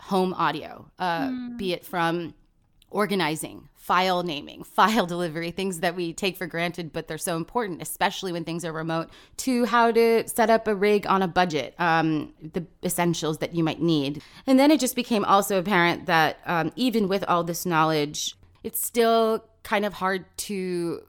home 0.01 0.35
audio, 0.35 0.91
uh, 0.99 1.29
mm. 1.29 1.57
be 1.57 1.73
it 1.73 1.83
from 1.83 2.35
organizing, 2.93 3.67
file 3.75 4.23
naming, 4.23 4.63
file 4.63 5.05
delivery, 5.05 5.51
things 5.51 5.79
that 5.81 5.95
we 5.95 6.13
take 6.13 6.37
for 6.37 6.47
granted, 6.47 6.93
but 6.93 7.07
they're 7.07 7.17
so 7.17 7.35
important, 7.35 7.81
especially 7.81 8.31
when 8.31 8.43
things 8.43 8.63
are 8.63 8.71
remote, 8.71 9.09
to 9.37 9.65
how 9.65 9.91
to 9.91 10.27
set 10.27 10.49
up 10.49 10.67
a 10.67 10.75
rig 10.75 11.05
on 11.07 11.21
a 11.21 11.27
budget, 11.27 11.75
um, 11.79 12.33
the 12.53 12.65
essentials 12.83 13.39
that 13.39 13.53
you 13.53 13.63
might 13.63 13.81
need. 13.81 14.21
And 14.47 14.59
then 14.59 14.71
it 14.71 14.79
just 14.79 14.95
became 14.95 15.25
also 15.25 15.59
apparent 15.59 16.05
that 16.05 16.39
um, 16.45 16.71
even 16.75 17.07
with 17.07 17.23
all 17.25 17.43
this 17.43 17.65
knowledge, 17.65 18.35
it's 18.63 18.83
still 18.83 19.43
kind 19.63 19.85
of 19.85 19.93
hard 19.93 20.25
to 20.37 21.01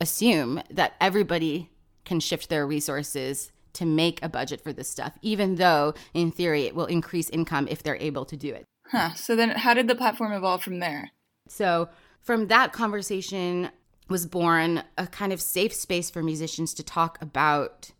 assume 0.00 0.62
that 0.70 0.94
everybody 1.00 1.70
can 2.04 2.20
shift 2.20 2.48
their 2.48 2.66
resources 2.66 3.50
to 3.74 3.84
make 3.84 4.22
a 4.22 4.28
budget 4.28 4.60
for 4.60 4.72
this 4.72 4.88
stuff, 4.88 5.18
even 5.20 5.56
though 5.56 5.94
in 6.12 6.30
theory 6.30 6.64
it 6.64 6.74
will 6.74 6.86
increase 6.86 7.28
income 7.30 7.66
if 7.70 7.82
they're 7.82 7.96
able 7.96 8.24
to 8.24 8.36
do 8.36 8.52
it. 8.52 8.64
Huh. 8.88 9.14
So 9.14 9.34
then 9.34 9.50
how 9.50 9.74
did 9.74 9.88
the 9.88 9.94
platform 9.94 10.32
evolve 10.32 10.62
from 10.62 10.78
there? 10.78 11.10
So, 11.48 11.88
from 12.20 12.46
that 12.48 12.72
conversation 12.72 13.70
was 14.08 14.26
born 14.26 14.82
a 14.98 15.06
kind 15.06 15.32
of 15.32 15.40
safe 15.40 15.72
space 15.72 16.10
for 16.10 16.22
musicians 16.22 16.74
to 16.74 16.82
talk 16.82 17.20
about 17.20 17.90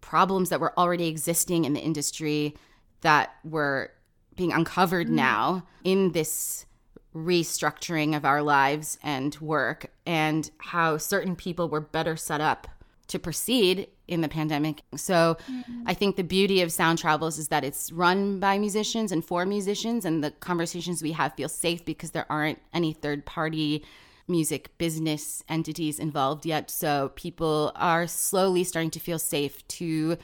problems 0.00 0.50
that 0.50 0.60
were 0.60 0.78
already 0.78 1.08
existing 1.08 1.64
in 1.64 1.72
the 1.72 1.80
industry 1.80 2.54
that 3.00 3.34
were 3.44 3.90
being 4.36 4.52
uncovered 4.52 5.08
mm. 5.08 5.12
now 5.12 5.66
in 5.82 6.12
this 6.12 6.66
restructuring 7.14 8.16
of 8.16 8.24
our 8.24 8.42
lives 8.42 8.98
and 9.02 9.36
work 9.36 9.86
and 10.04 10.50
how 10.58 10.98
certain 10.98 11.36
people 11.36 11.68
were 11.68 11.80
better 11.80 12.16
set 12.16 12.40
up 12.40 12.66
to 13.06 13.18
proceed 13.18 13.88
in 14.06 14.20
the 14.20 14.28
pandemic. 14.28 14.82
So 14.96 15.36
mm-hmm. 15.50 15.82
I 15.86 15.94
think 15.94 16.16
the 16.16 16.24
beauty 16.24 16.60
of 16.60 16.70
Sound 16.70 16.98
Travels 16.98 17.38
is 17.38 17.48
that 17.48 17.64
it's 17.64 17.90
run 17.90 18.38
by 18.38 18.58
musicians 18.58 19.12
and 19.12 19.24
for 19.24 19.46
musicians, 19.46 20.04
and 20.04 20.22
the 20.22 20.30
conversations 20.30 21.02
we 21.02 21.12
have 21.12 21.34
feel 21.34 21.48
safe 21.48 21.84
because 21.84 22.10
there 22.10 22.30
aren't 22.30 22.60
any 22.72 22.92
third 22.92 23.24
party 23.24 23.84
music 24.26 24.76
business 24.78 25.42
entities 25.48 25.98
involved 25.98 26.46
yet. 26.46 26.70
So 26.70 27.12
people 27.14 27.72
are 27.74 28.06
slowly 28.06 28.64
starting 28.64 28.90
to 28.92 29.00
feel 29.00 29.18
safe 29.18 29.66
to 29.68 30.16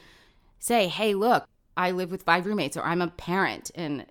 say, 0.59 0.87
hey, 0.87 1.13
look, 1.13 1.47
I 1.77 1.91
live 1.91 2.11
with 2.11 2.23
five 2.23 2.45
roommates 2.45 2.77
or 2.77 2.83
I'm 2.83 3.01
a 3.01 3.07
parent 3.07 3.71
and 3.75 4.05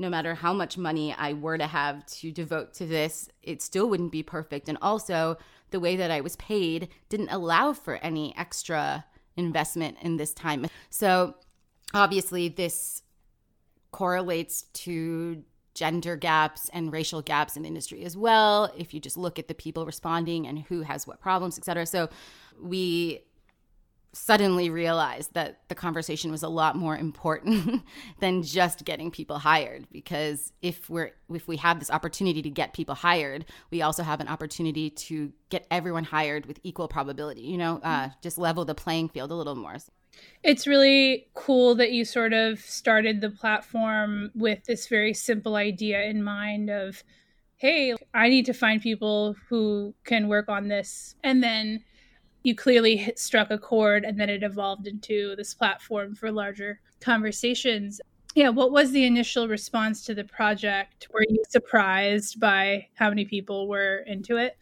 no 0.00 0.08
matter 0.08 0.34
how 0.34 0.54
much 0.54 0.78
money 0.78 1.14
I 1.16 1.34
were 1.34 1.58
to 1.58 1.66
have 1.66 2.04
to 2.06 2.32
devote 2.32 2.72
to 2.74 2.86
this, 2.86 3.28
it 3.42 3.60
still 3.60 3.88
wouldn't 3.88 4.10
be 4.10 4.22
perfect. 4.22 4.68
And 4.68 4.78
also, 4.80 5.36
the 5.70 5.80
way 5.80 5.96
that 5.96 6.10
I 6.10 6.20
was 6.20 6.36
paid 6.36 6.88
didn't 7.08 7.30
allow 7.30 7.72
for 7.72 7.96
any 7.96 8.36
extra 8.36 9.04
investment 9.36 9.98
in 10.02 10.16
this 10.16 10.32
time. 10.34 10.66
So 10.90 11.34
obviously, 11.94 12.48
this 12.48 13.02
correlates 13.92 14.62
to 14.72 15.42
gender 15.74 16.16
gaps 16.16 16.68
and 16.72 16.92
racial 16.92 17.22
gaps 17.22 17.56
in 17.56 17.62
the 17.62 17.68
industry 17.68 18.04
as 18.04 18.16
well 18.16 18.72
if 18.76 18.92
you 18.92 19.00
just 19.00 19.16
look 19.16 19.38
at 19.38 19.48
the 19.48 19.54
people 19.54 19.86
responding 19.86 20.46
and 20.46 20.58
who 20.58 20.82
has 20.82 21.06
what 21.06 21.20
problems 21.20 21.56
et 21.56 21.64
cetera 21.64 21.86
so 21.86 22.08
we 22.60 23.20
suddenly 24.12 24.70
realized 24.70 25.34
that 25.34 25.60
the 25.68 25.74
conversation 25.74 26.30
was 26.30 26.42
a 26.42 26.48
lot 26.48 26.74
more 26.74 26.96
important 26.96 27.82
than 28.20 28.42
just 28.42 28.84
getting 28.84 29.10
people 29.10 29.38
hired. 29.38 29.86
Because 29.92 30.52
if 30.62 30.90
we're 30.90 31.12
if 31.32 31.46
we 31.46 31.56
have 31.58 31.78
this 31.78 31.90
opportunity 31.90 32.42
to 32.42 32.50
get 32.50 32.72
people 32.72 32.94
hired 32.94 33.44
we 33.70 33.82
also 33.82 34.02
have 34.02 34.20
an 34.20 34.28
opportunity 34.28 34.90
to 34.90 35.32
get 35.48 35.66
everyone 35.70 36.04
hired 36.04 36.46
with 36.46 36.58
equal 36.64 36.88
probability 36.88 37.42
you 37.42 37.56
know 37.56 37.80
uh, 37.82 38.08
just 38.20 38.36
level 38.38 38.64
the 38.64 38.74
playing 38.74 39.08
field 39.08 39.30
a 39.30 39.34
little 39.34 39.54
more. 39.54 39.76
It's 40.42 40.66
really 40.66 41.28
cool 41.34 41.74
that 41.76 41.92
you 41.92 42.04
sort 42.04 42.32
of 42.32 42.58
started 42.60 43.20
the 43.20 43.30
platform 43.30 44.30
with 44.34 44.64
this 44.64 44.88
very 44.88 45.14
simple 45.14 45.54
idea 45.56 46.02
in 46.02 46.22
mind 46.22 46.68
of 46.68 47.04
hey 47.56 47.94
i 48.14 48.28
need 48.30 48.46
to 48.46 48.54
find 48.54 48.80
people 48.80 49.36
who 49.48 49.94
can 50.04 50.28
work 50.28 50.48
on 50.48 50.68
this. 50.68 51.14
And 51.22 51.42
then 51.42 51.84
you 52.42 52.54
clearly 52.54 53.12
struck 53.16 53.50
a 53.50 53.58
chord 53.58 54.04
and 54.04 54.18
then 54.18 54.30
it 54.30 54.42
evolved 54.42 54.86
into 54.86 55.34
this 55.36 55.54
platform 55.54 56.14
for 56.14 56.30
larger 56.30 56.80
conversations. 57.00 58.00
Yeah, 58.34 58.50
what 58.50 58.70
was 58.70 58.92
the 58.92 59.04
initial 59.04 59.48
response 59.48 60.04
to 60.04 60.14
the 60.14 60.24
project? 60.24 61.08
Were 61.12 61.24
you 61.28 61.42
surprised 61.48 62.38
by 62.38 62.86
how 62.94 63.08
many 63.08 63.24
people 63.24 63.68
were 63.68 64.04
into 64.06 64.36
it? 64.36 64.56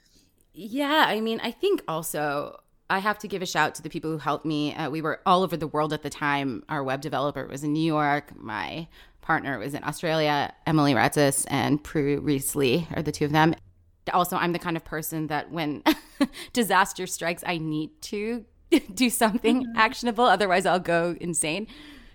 Yeah, 0.54 1.04
I 1.06 1.20
mean, 1.20 1.40
I 1.42 1.50
think 1.50 1.82
also 1.86 2.60
I 2.90 2.98
have 2.98 3.18
to 3.20 3.28
give 3.28 3.42
a 3.42 3.46
shout 3.46 3.74
to 3.76 3.82
the 3.82 3.90
people 3.90 4.10
who 4.10 4.18
helped 4.18 4.46
me. 4.46 4.74
Uh, 4.74 4.88
we 4.90 5.02
were 5.02 5.20
all 5.26 5.42
over 5.42 5.56
the 5.56 5.66
world 5.66 5.92
at 5.92 6.02
the 6.02 6.10
time. 6.10 6.64
Our 6.68 6.82
web 6.82 7.02
developer 7.02 7.46
was 7.46 7.62
in 7.62 7.72
New 7.74 7.84
York. 7.84 8.32
My 8.34 8.88
partner 9.20 9.58
was 9.58 9.74
in 9.74 9.84
Australia. 9.84 10.54
Emily 10.66 10.94
Ratzis 10.94 11.44
and 11.48 11.84
Prue 11.84 12.18
Reese 12.20 12.56
Lee 12.56 12.88
are 12.96 13.02
the 13.02 13.12
two 13.12 13.26
of 13.26 13.32
them 13.32 13.54
also 14.10 14.36
I'm 14.36 14.52
the 14.52 14.58
kind 14.58 14.76
of 14.76 14.84
person 14.84 15.26
that 15.28 15.50
when 15.50 15.82
disaster 16.52 17.06
strikes, 17.06 17.42
I 17.46 17.58
need 17.58 17.90
to 18.02 18.44
do 18.94 19.10
something 19.10 19.62
mm-hmm. 19.64 19.76
actionable. 19.76 20.24
Otherwise, 20.24 20.66
I'll 20.66 20.80
go 20.80 21.16
insane. 21.20 21.66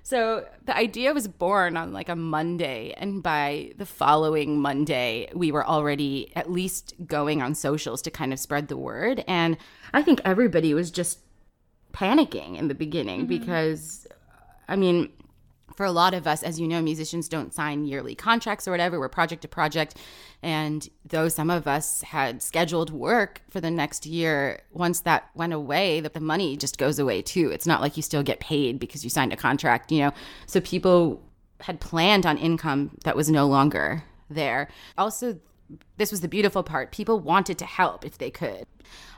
So 0.06 0.46
the 0.66 0.76
idea 0.76 1.14
was 1.14 1.30
born 1.30 1.78
on 1.78 1.94
like 1.94 2.10
a 2.10 2.16
Monday. 2.16 2.94
And 2.98 3.24
by 3.24 3.72
the 3.78 3.86
following 3.86 4.60
Monday, 4.60 5.30
we 5.34 5.52
were 5.52 5.66
already 5.66 6.32
at 6.36 6.52
least 6.52 6.94
going 7.08 7.42
on 7.42 7.56
socials 7.56 8.02
to 8.04 8.12
kind 8.12 8.34
of 8.34 8.40
spread 8.40 8.68
the 8.68 8.78
word. 8.78 9.24
And 9.28 9.58
I 9.94 10.04
think 10.04 10.20
everybody 10.26 10.74
was 10.74 10.92
just 10.92 11.20
panicking 11.94 12.58
in 12.58 12.68
the 12.68 12.76
beginning 12.76 13.22
mm-hmm. 13.22 13.40
because, 13.40 14.06
I 14.68 14.76
mean, 14.76 15.10
for 15.76 15.86
a 15.86 15.92
lot 15.92 16.14
of 16.14 16.28
us, 16.28 16.44
as 16.44 16.60
you 16.60 16.68
know, 16.68 16.82
musicians 16.82 17.28
don't 17.28 17.54
sign 17.54 17.86
yearly 17.86 18.16
contracts 18.16 18.68
or 18.68 18.72
whatever. 18.72 19.00
We're 19.00 19.10
project 19.10 19.42
to 19.44 19.48
project. 19.48 19.98
And 20.42 20.88
though 21.06 21.30
some 21.30 21.50
of 21.50 21.68
us 21.68 22.02
had 22.02 22.42
scheduled 22.42 22.92
work 22.92 23.42
for 23.50 23.62
the 23.62 23.72
next 23.72 24.06
year, 24.06 24.62
once 24.72 25.02
that 25.02 25.30
went 25.36 25.54
away, 25.54 26.00
the, 26.00 26.10
the 26.10 26.20
money 26.20 26.58
just 26.58 26.78
goes 26.78 27.00
away 27.00 27.22
too. 27.22 27.50
It's 27.52 27.68
not 27.68 27.82
like 27.82 27.98
you 27.98 28.04
still 28.04 28.24
get 28.24 28.40
paid 28.40 28.80
because 28.80 29.04
you 29.04 29.10
signed 29.10 29.34
a 29.34 29.38
contract, 29.38 29.92
you 29.92 30.00
know? 30.00 30.12
So 30.46 30.62
people 30.62 31.24
had 31.62 31.80
planned 31.80 32.26
on 32.26 32.38
income 32.38 32.98
that 33.04 33.16
was 33.16 33.30
no 33.30 33.48
longer 33.48 34.04
there. 34.30 34.70
Also, 34.98 35.40
this 35.98 36.12
was 36.12 36.22
the 36.22 36.28
beautiful 36.28 36.64
part. 36.64 36.92
People 36.92 37.20
wanted 37.20 37.58
to 37.60 37.66
help 37.66 38.06
if 38.06 38.18
they 38.18 38.30
could. 38.30 38.66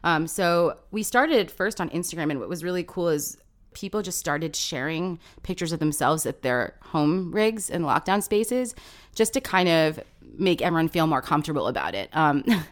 Um, 0.04 0.28
so 0.28 0.78
we 0.92 1.02
started 1.04 1.50
first 1.50 1.82
on 1.82 1.90
Instagram, 1.90 2.30
and 2.30 2.40
what 2.40 2.48
was 2.48 2.64
really 2.64 2.84
cool 2.84 3.10
is 3.10 3.38
people 3.76 4.02
just 4.02 4.18
started 4.18 4.56
sharing 4.56 5.20
pictures 5.44 5.72
of 5.72 5.80
themselves 5.80 6.26
at 6.26 6.42
their 6.42 6.74
home 6.82 7.32
rigs 7.32 7.70
and 7.70 7.86
lockdown 7.86 8.24
spaces 8.24 8.74
just 9.14 9.34
to 9.34 9.42
kind 9.42 9.70
of 9.70 10.00
make 10.38 10.62
everyone 10.62 10.90
feel 10.90 11.06
more 11.06 11.22
comfortable 11.22 11.68
about 11.68 11.94
it. 11.94 12.10
Um, 12.14 12.44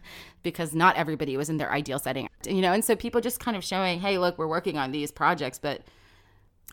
because 0.43 0.75
not 0.75 0.97
everybody 0.97 1.37
was 1.37 1.49
in 1.49 1.57
their 1.57 1.71
ideal 1.71 1.99
setting, 1.99 2.27
you 2.45 2.61
know, 2.61 2.73
and 2.73 2.83
so 2.83 2.97
people 2.97 3.21
just 3.21 3.39
kind 3.39 3.55
of 3.55 3.63
showing, 3.63 4.01
hey, 4.01 4.17
look, 4.17 4.37
we're 4.37 4.47
working 4.47 4.77
on 4.77 4.91
these 4.91 5.09
projects. 5.09 5.57
But 5.57 5.81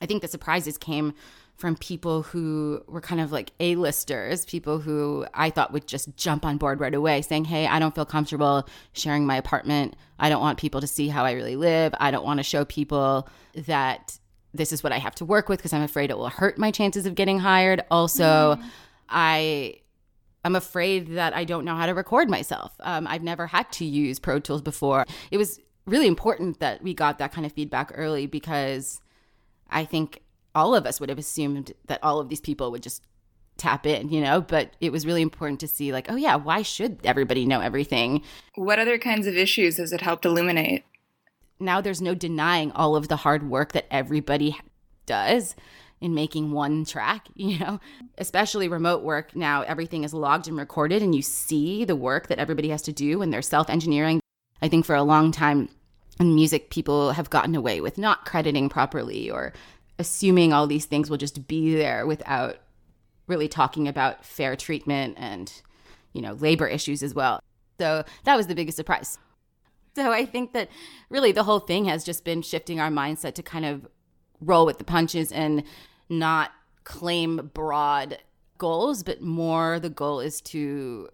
I 0.02 0.06
think 0.06 0.22
the 0.22 0.28
surprises 0.28 0.76
came 0.76 1.14
from 1.56 1.76
people 1.76 2.22
who 2.22 2.82
were 2.88 3.02
kind 3.02 3.20
of 3.20 3.32
like 3.32 3.52
A-listers, 3.60 4.46
people 4.46 4.78
who 4.78 5.26
I 5.34 5.50
thought 5.50 5.72
would 5.72 5.86
just 5.86 6.16
jump 6.16 6.44
on 6.44 6.56
board 6.56 6.80
right 6.80 6.94
away, 6.94 7.20
saying, 7.20 7.44
Hey, 7.44 7.66
I 7.66 7.78
don't 7.78 7.94
feel 7.94 8.06
comfortable 8.06 8.66
sharing 8.94 9.26
my 9.26 9.36
apartment. 9.36 9.94
I 10.18 10.30
don't 10.30 10.40
want 10.40 10.58
people 10.58 10.80
to 10.80 10.86
see 10.86 11.08
how 11.08 11.24
I 11.24 11.32
really 11.32 11.56
live. 11.56 11.94
I 12.00 12.10
don't 12.10 12.24
want 12.24 12.38
to 12.38 12.44
show 12.44 12.64
people 12.64 13.28
that 13.54 14.18
this 14.52 14.72
is 14.72 14.82
what 14.82 14.92
I 14.92 14.98
have 14.98 15.14
to 15.16 15.24
work 15.24 15.48
with 15.48 15.58
because 15.58 15.72
I'm 15.72 15.82
afraid 15.82 16.10
it 16.10 16.18
will 16.18 16.28
hurt 16.28 16.58
my 16.58 16.70
chances 16.70 17.06
of 17.06 17.14
getting 17.14 17.38
hired. 17.38 17.84
Also, 17.90 18.56
mm. 18.56 18.64
I 19.08 19.80
I'm 20.44 20.56
afraid 20.56 21.14
that 21.14 21.34
I 21.34 21.44
don't 21.44 21.64
know 21.64 21.76
how 21.76 21.86
to 21.86 21.94
record 21.94 22.30
myself. 22.30 22.72
Um, 22.80 23.06
I've 23.06 23.22
never 23.22 23.46
had 23.46 23.70
to 23.72 23.84
use 23.84 24.18
Pro 24.18 24.38
Tools 24.38 24.62
before. 24.62 25.04
It 25.30 25.36
was 25.36 25.60
really 25.86 26.06
important 26.06 26.60
that 26.60 26.82
we 26.82 26.94
got 26.94 27.18
that 27.18 27.32
kind 27.32 27.44
of 27.46 27.52
feedback 27.52 27.92
early 27.94 28.26
because 28.26 29.00
I 29.70 29.84
think 29.84 30.22
all 30.54 30.74
of 30.74 30.86
us 30.86 30.98
would 30.98 31.08
have 31.08 31.18
assumed 31.18 31.72
that 31.86 32.00
all 32.02 32.20
of 32.20 32.28
these 32.28 32.40
people 32.40 32.70
would 32.70 32.82
just 32.82 33.02
tap 33.56 33.86
in, 33.86 34.08
you 34.08 34.20
know, 34.20 34.40
but 34.40 34.74
it 34.80 34.90
was 34.90 35.04
really 35.04 35.22
important 35.22 35.60
to 35.60 35.68
see 35.68 35.92
like, 35.92 36.10
oh 36.10 36.16
yeah, 36.16 36.34
why 36.36 36.62
should 36.62 36.98
everybody 37.04 37.44
know 37.44 37.60
everything? 37.60 38.22
What 38.54 38.78
other 38.78 38.98
kinds 38.98 39.26
of 39.26 39.36
issues 39.36 39.76
has 39.76 39.92
it 39.92 40.00
helped 40.00 40.24
illuminate? 40.24 40.84
Now 41.60 41.80
there's 41.80 42.02
no 42.02 42.14
denying 42.14 42.72
all 42.72 42.96
of 42.96 43.08
the 43.08 43.16
hard 43.16 43.48
work 43.48 43.72
that 43.72 43.86
everybody 43.90 44.58
does 45.06 45.54
in 46.00 46.14
making 46.14 46.52
one 46.52 46.84
track, 46.84 47.28
you 47.34 47.58
know, 47.58 47.80
especially 48.18 48.68
remote 48.68 49.02
work. 49.02 49.36
Now 49.36 49.62
everything 49.62 50.04
is 50.04 50.14
logged 50.14 50.48
and 50.48 50.56
recorded 50.56 51.02
and 51.02 51.14
you 51.14 51.22
see 51.22 51.84
the 51.84 51.96
work 51.96 52.28
that 52.28 52.38
everybody 52.38 52.70
has 52.70 52.82
to 52.82 52.92
do 52.92 53.22
and 53.22 53.32
they're 53.32 53.42
self-engineering. 53.42 54.20
I 54.62 54.68
think 54.68 54.84
for 54.84 54.94
a 54.94 55.02
long 55.02 55.32
time 55.32 55.68
in 56.18 56.34
music 56.34 56.70
people 56.70 57.12
have 57.12 57.30
gotten 57.30 57.54
away 57.54 57.80
with 57.80 57.98
not 57.98 58.26
crediting 58.26 58.68
properly 58.68 59.30
or 59.30 59.52
assuming 59.98 60.52
all 60.52 60.66
these 60.66 60.84
things 60.86 61.10
will 61.10 61.16
just 61.16 61.46
be 61.46 61.74
there 61.74 62.06
without 62.06 62.56
really 63.26 63.48
talking 63.48 63.88
about 63.88 64.24
fair 64.24 64.56
treatment 64.56 65.14
and 65.18 65.62
you 66.12 66.20
know 66.20 66.34
labor 66.34 66.66
issues 66.66 67.02
as 67.02 67.14
well 67.14 67.40
so 67.78 68.04
that 68.24 68.36
was 68.36 68.48
the 68.48 68.54
biggest 68.54 68.76
surprise 68.76 69.18
so 69.94 70.10
i 70.12 70.24
think 70.24 70.52
that 70.52 70.68
really 71.08 71.32
the 71.32 71.44
whole 71.44 71.60
thing 71.60 71.84
has 71.84 72.04
just 72.04 72.24
been 72.24 72.42
shifting 72.42 72.80
our 72.80 72.90
mindset 72.90 73.34
to 73.34 73.42
kind 73.42 73.64
of 73.64 73.86
roll 74.40 74.66
with 74.66 74.78
the 74.78 74.84
punches 74.84 75.30
and 75.32 75.62
not 76.08 76.52
claim 76.84 77.50
broad 77.54 78.18
goals 78.58 79.02
but 79.02 79.20
more 79.20 79.78
the 79.78 79.90
goal 79.90 80.20
is 80.20 80.40
to 80.40 81.08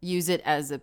use 0.00 0.28
it 0.28 0.40
as 0.44 0.70
a 0.70 0.80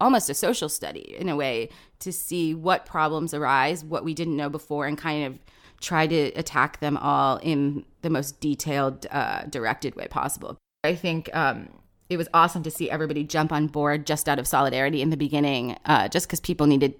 almost 0.00 0.28
a 0.28 0.34
social 0.34 0.68
study 0.68 1.14
in 1.16 1.28
a 1.28 1.36
way 1.36 1.68
to 2.00 2.12
see 2.12 2.54
what 2.54 2.84
problems 2.84 3.32
arise 3.32 3.84
what 3.84 4.04
we 4.04 4.14
didn't 4.14 4.36
know 4.36 4.48
before 4.48 4.86
and 4.86 4.98
kind 4.98 5.24
of 5.24 5.38
try 5.82 6.06
to 6.06 6.32
attack 6.34 6.80
them 6.80 6.96
all 6.96 7.36
in 7.38 7.84
the 8.00 8.08
most 8.08 8.40
detailed, 8.40 9.06
uh, 9.10 9.42
directed 9.44 9.94
way 9.96 10.06
possible. 10.06 10.56
I 10.84 10.94
think 10.94 11.28
um, 11.34 11.68
it 12.12 12.18
was 12.18 12.28
awesome 12.34 12.62
to 12.62 12.70
see 12.70 12.90
everybody 12.90 13.24
jump 13.24 13.52
on 13.52 13.66
board 13.66 14.06
just 14.06 14.28
out 14.28 14.38
of 14.38 14.46
solidarity 14.46 15.02
in 15.02 15.10
the 15.10 15.16
beginning, 15.16 15.76
uh, 15.86 16.08
just 16.08 16.26
because 16.26 16.40
people 16.40 16.66
needed 16.66 16.94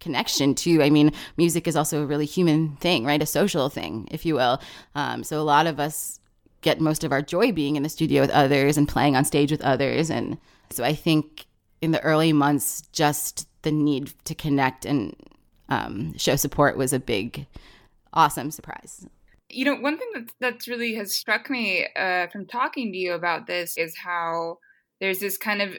connection 0.00 0.54
too. 0.54 0.82
I 0.82 0.90
mean, 0.90 1.12
music 1.36 1.66
is 1.66 1.76
also 1.76 2.02
a 2.02 2.06
really 2.06 2.26
human 2.26 2.76
thing, 2.76 3.04
right? 3.04 3.22
A 3.22 3.26
social 3.26 3.68
thing, 3.68 4.08
if 4.10 4.26
you 4.26 4.34
will. 4.34 4.60
Um, 4.94 5.24
so 5.24 5.40
a 5.40 5.42
lot 5.42 5.66
of 5.66 5.80
us 5.80 6.20
get 6.62 6.80
most 6.80 7.04
of 7.04 7.12
our 7.12 7.22
joy 7.22 7.52
being 7.52 7.76
in 7.76 7.82
the 7.82 7.88
studio 7.88 8.22
with 8.22 8.30
others 8.30 8.76
and 8.76 8.88
playing 8.88 9.16
on 9.16 9.24
stage 9.24 9.50
with 9.50 9.60
others. 9.62 10.10
And 10.10 10.38
so 10.70 10.82
I 10.82 10.94
think 10.94 11.46
in 11.80 11.90
the 11.90 12.00
early 12.00 12.32
months, 12.32 12.82
just 12.92 13.48
the 13.62 13.72
need 13.72 14.12
to 14.24 14.34
connect 14.34 14.84
and 14.84 15.14
um, 15.68 16.16
show 16.16 16.36
support 16.36 16.76
was 16.76 16.92
a 16.92 16.98
big 16.98 17.46
awesome 18.12 18.50
surprise. 18.50 19.06
You 19.54 19.64
know, 19.64 19.76
one 19.76 19.98
thing 19.98 20.08
that 20.14 20.30
that's 20.40 20.68
really 20.68 20.94
has 20.94 21.14
struck 21.14 21.48
me 21.48 21.86
uh, 21.96 22.26
from 22.28 22.46
talking 22.46 22.92
to 22.92 22.98
you 22.98 23.12
about 23.12 23.46
this 23.46 23.76
is 23.76 23.96
how 23.96 24.58
there's 25.00 25.20
this 25.20 25.38
kind 25.38 25.62
of 25.62 25.74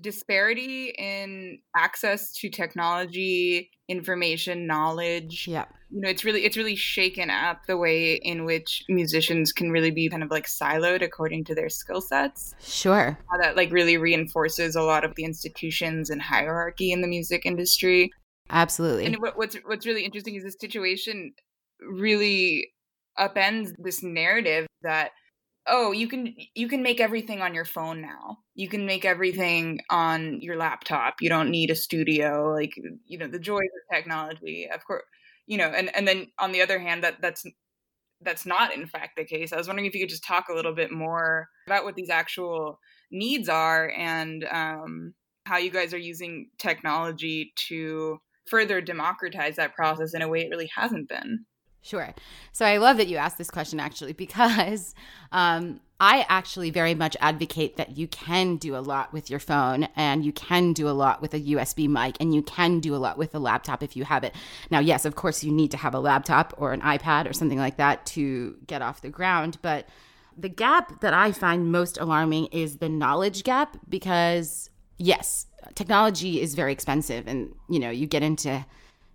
disparity 0.00 0.94
in 0.98 1.58
access 1.76 2.32
to 2.32 2.48
technology, 2.48 3.70
information, 3.88 4.66
knowledge. 4.66 5.46
Yeah. 5.48 5.64
You 5.90 6.02
know, 6.02 6.08
it's 6.08 6.24
really 6.24 6.44
it's 6.44 6.56
really 6.56 6.76
shaken 6.76 7.30
up 7.30 7.66
the 7.66 7.76
way 7.76 8.14
in 8.14 8.44
which 8.44 8.84
musicians 8.88 9.52
can 9.52 9.70
really 9.70 9.90
be 9.90 10.08
kind 10.08 10.22
of 10.22 10.30
like 10.30 10.46
siloed 10.46 11.02
according 11.02 11.44
to 11.44 11.54
their 11.54 11.70
skill 11.70 12.00
sets. 12.00 12.54
Sure. 12.62 13.18
How 13.30 13.38
that 13.38 13.56
like 13.56 13.72
really 13.72 13.96
reinforces 13.96 14.76
a 14.76 14.82
lot 14.82 15.04
of 15.04 15.14
the 15.14 15.24
institutions 15.24 16.10
and 16.10 16.20
hierarchy 16.20 16.92
in 16.92 17.00
the 17.00 17.08
music 17.08 17.46
industry. 17.46 18.10
Absolutely. 18.50 19.06
And 19.06 19.16
what, 19.18 19.36
what's 19.36 19.56
what's 19.64 19.86
really 19.86 20.04
interesting 20.04 20.34
is 20.34 20.44
this 20.44 20.56
situation 20.60 21.32
really 21.80 22.72
upends 23.18 23.72
this 23.78 24.02
narrative 24.02 24.66
that 24.82 25.10
oh 25.66 25.92
you 25.92 26.08
can 26.08 26.34
you 26.54 26.68
can 26.68 26.82
make 26.82 27.00
everything 27.00 27.40
on 27.40 27.54
your 27.54 27.64
phone 27.64 28.00
now. 28.00 28.38
You 28.54 28.68
can 28.68 28.86
make 28.86 29.04
everything 29.04 29.80
on 29.90 30.40
your 30.40 30.56
laptop. 30.56 31.16
You 31.20 31.28
don't 31.28 31.50
need 31.50 31.70
a 31.70 31.76
studio. 31.76 32.52
Like 32.52 32.72
you 33.06 33.18
know 33.18 33.28
the 33.28 33.38
joys 33.38 33.60
of 33.62 33.96
technology 33.96 34.68
of 34.72 34.84
course 34.84 35.04
you 35.46 35.58
know 35.58 35.68
and 35.68 35.94
and 35.96 36.06
then 36.06 36.28
on 36.38 36.52
the 36.52 36.62
other 36.62 36.78
hand 36.78 37.04
that 37.04 37.20
that's 37.20 37.44
that's 38.20 38.46
not 38.46 38.74
in 38.74 38.86
fact 38.86 39.16
the 39.16 39.24
case. 39.24 39.52
I 39.52 39.56
was 39.56 39.66
wondering 39.66 39.86
if 39.86 39.94
you 39.94 40.00
could 40.00 40.08
just 40.08 40.24
talk 40.24 40.48
a 40.48 40.54
little 40.54 40.74
bit 40.74 40.90
more 40.90 41.48
about 41.66 41.84
what 41.84 41.94
these 41.94 42.10
actual 42.10 42.80
needs 43.10 43.48
are 43.48 43.92
and 43.96 44.44
um, 44.50 45.14
how 45.46 45.56
you 45.58 45.70
guys 45.70 45.94
are 45.94 45.98
using 45.98 46.50
technology 46.58 47.52
to 47.68 48.18
further 48.46 48.80
democratize 48.80 49.56
that 49.56 49.74
process 49.74 50.14
in 50.14 50.22
a 50.22 50.28
way 50.28 50.40
it 50.40 50.50
really 50.50 50.70
hasn't 50.74 51.08
been 51.08 51.44
Sure. 51.88 52.14
So 52.52 52.66
I 52.66 52.76
love 52.76 52.98
that 52.98 53.08
you 53.08 53.16
asked 53.16 53.38
this 53.38 53.50
question 53.50 53.80
actually 53.80 54.12
because 54.12 54.94
um, 55.32 55.80
I 55.98 56.26
actually 56.28 56.68
very 56.68 56.94
much 56.94 57.16
advocate 57.18 57.78
that 57.78 57.96
you 57.96 58.06
can 58.08 58.56
do 58.56 58.76
a 58.76 58.78
lot 58.78 59.10
with 59.14 59.30
your 59.30 59.40
phone 59.40 59.84
and 59.96 60.22
you 60.22 60.30
can 60.32 60.74
do 60.74 60.86
a 60.86 60.92
lot 60.92 61.22
with 61.22 61.32
a 61.32 61.40
USB 61.40 61.88
mic 61.88 62.18
and 62.20 62.34
you 62.34 62.42
can 62.42 62.80
do 62.80 62.94
a 62.94 62.98
lot 62.98 63.16
with 63.16 63.34
a 63.34 63.38
laptop 63.38 63.82
if 63.82 63.96
you 63.96 64.04
have 64.04 64.22
it. 64.22 64.34
Now, 64.70 64.80
yes, 64.80 65.06
of 65.06 65.16
course, 65.16 65.42
you 65.42 65.50
need 65.50 65.70
to 65.70 65.78
have 65.78 65.94
a 65.94 65.98
laptop 65.98 66.52
or 66.58 66.74
an 66.74 66.82
iPad 66.82 67.28
or 67.28 67.32
something 67.32 67.58
like 67.58 67.78
that 67.78 68.04
to 68.06 68.58
get 68.66 68.82
off 68.82 69.00
the 69.00 69.08
ground. 69.08 69.56
But 69.62 69.88
the 70.36 70.50
gap 70.50 71.00
that 71.00 71.14
I 71.14 71.32
find 71.32 71.72
most 71.72 71.96
alarming 71.96 72.46
is 72.46 72.76
the 72.76 72.90
knowledge 72.90 73.44
gap 73.44 73.78
because, 73.88 74.68
yes, 74.98 75.46
technology 75.74 76.42
is 76.42 76.54
very 76.54 76.72
expensive 76.72 77.26
and, 77.26 77.54
you 77.70 77.78
know, 77.78 77.90
you 77.90 78.06
get 78.06 78.22
into 78.22 78.66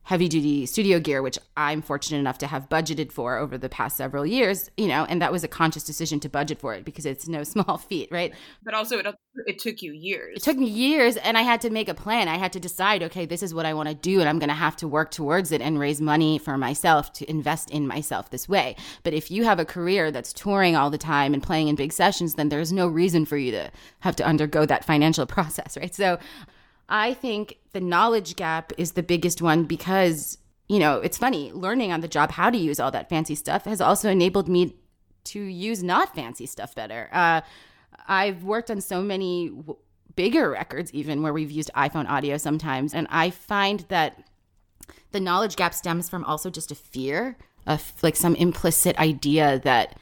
heavy 0.04 0.28
duty 0.28 0.66
studio 0.66 1.00
gear, 1.00 1.22
which 1.22 1.40
I'm 1.56 1.82
fortunate 1.82 2.20
enough 2.20 2.38
to 2.40 2.48
have 2.48 2.68
budgeted 2.68 3.12
for 3.12 3.38
over 3.38 3.58
the 3.58 3.70
past 3.70 3.96
several 3.96 4.26
years, 4.26 4.70
you 4.76 4.88
know, 4.88 5.06
and 5.06 5.22
that 5.22 5.32
was 5.32 5.44
a 5.44 5.48
conscious 5.48 5.84
decision 5.84 6.20
to 6.22 6.30
budget 6.30 6.60
for 6.60 6.74
it 6.74 6.84
because 6.84 7.06
it's 7.06 7.28
no 7.28 7.44
small 7.54 7.78
feat, 7.78 8.10
right? 8.12 8.34
But 8.64 8.74
also, 8.74 9.00
it, 9.00 9.08
it 9.46 9.60
took 9.60 9.82
you 9.82 9.94
years. 9.94 10.38
It 10.38 10.44
took 10.44 10.58
me 10.58 10.68
years, 10.68 11.16
and 11.18 11.38
I 11.38 11.42
had 11.42 11.62
to 11.62 11.70
make 11.70 11.88
a 11.88 11.94
plan. 11.94 12.28
I 12.28 12.38
had 12.38 12.54
to 12.54 12.60
decide, 12.60 13.02
okay, 13.04 13.26
this 13.26 13.42
is 13.42 13.54
what 13.54 13.66
I 13.66 13.74
want 13.74 13.90
to 13.90 13.96
do, 13.96 14.20
and 14.20 14.28
I'm 14.28 14.40
going 14.40 14.50
to 14.50 14.56
have 14.56 14.76
to 14.78 14.88
work 14.88 15.12
towards 15.12 15.52
it 15.52 15.62
and 15.62 15.80
raise 15.80 16.02
money 16.02 16.38
for 16.38 16.58
myself 16.58 17.14
to 17.14 17.30
invest 17.30 17.70
in 17.70 17.88
myself 17.88 18.30
this 18.30 18.50
way. 18.50 18.76
But 19.04 19.14
if 19.14 19.32
you 19.32 19.46
have 19.46 19.60
a 19.60 19.66
career 19.66 20.12
that's 20.12 20.34
touring 20.34 20.76
all 20.76 20.90
the 20.90 20.98
time 20.98 21.34
and 21.34 21.42
playing 21.42 21.70
in 21.70 21.76
big 21.76 21.94
sessions, 21.94 22.36
then 22.36 22.50
there's 22.50 22.74
no 22.74 22.88
reason 22.88 23.26
for 23.26 23.38
you 23.38 23.52
to 23.52 23.72
have 24.02 24.16
to 24.18 24.26
undergo 24.26 24.66
that 24.66 24.84
financial 24.84 25.26
process, 25.34 25.78
right? 25.78 25.96
So, 25.96 26.20
I 26.90 27.14
think 27.14 27.58
the 27.72 27.82
knowledge 27.82 28.36
gap 28.36 28.72
is 28.78 28.92
the 28.92 29.04
biggest 29.04 29.42
one 29.42 29.64
because, 29.64 30.38
you 30.68 30.80
know, 30.80 31.00
it's 31.00 31.18
funny, 31.18 31.52
learning 31.52 31.92
on 31.92 32.02
the 32.02 32.08
job 32.08 32.32
how 32.32 32.50
to 32.50 32.58
use 32.58 32.80
all 32.80 32.92
that 32.92 33.10
fancy 33.10 33.36
stuff 33.36 33.66
has 33.66 33.82
also 33.82 34.10
enabled 34.10 34.48
me 34.48 34.76
to 35.26 35.40
use 35.42 35.82
not 35.82 36.14
fancy 36.14 36.46
stuff 36.46 36.76
better. 36.76 37.10
Uh, 37.12 37.42
I've 38.08 38.44
worked 38.44 38.70
on 38.70 38.82
so 38.82 39.02
many 39.02 39.50
w- 39.50 39.78
bigger 40.16 40.50
records, 40.50 40.94
even 40.94 41.22
where 41.22 41.34
we've 41.34 41.52
used 41.52 41.72
iPhone 41.76 42.08
audio 42.10 42.38
sometimes, 42.38 42.94
and 42.94 43.08
I 43.10 43.30
find 43.30 43.82
that 43.90 44.28
the 45.12 45.20
knowledge 45.20 45.56
gap 45.56 45.74
stems 45.74 46.10
from 46.10 46.26
also 46.26 46.50
just 46.50 46.72
a 46.72 46.76
fear 46.76 47.38
of 47.66 47.94
like 48.02 48.16
some 48.16 48.36
implicit 48.36 48.98
idea 48.98 49.60
that 49.64 49.98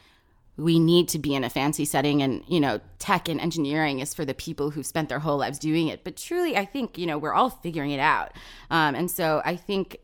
we 0.58 0.80
need 0.80 1.08
to 1.10 1.20
be 1.20 1.34
in 1.34 1.44
a 1.44 1.50
fancy 1.50 1.86
setting 1.86 2.22
and 2.22 2.44
you 2.48 2.60
know 2.60 2.80
tech 3.00 3.28
and 3.28 3.40
engineering 3.40 4.00
is 4.00 4.14
for 4.14 4.26
the 4.26 4.34
people 4.34 4.70
who've 4.72 4.86
spent 4.86 5.10
their 5.10 5.20
whole 5.20 5.38
lives 5.38 5.60
doing 5.60 5.88
it. 5.88 6.04
But 6.04 6.18
truly 6.18 6.56
i 6.58 6.66
think 6.66 6.98
you 6.98 7.06
know 7.06 7.18
we're 7.18 7.34
all 7.34 7.50
figuring 7.50 7.92
it 7.92 8.00
out. 8.00 8.34
Um, 8.70 8.96
and 8.96 9.10
so 9.10 9.42
i 9.46 9.56
think 9.56 9.98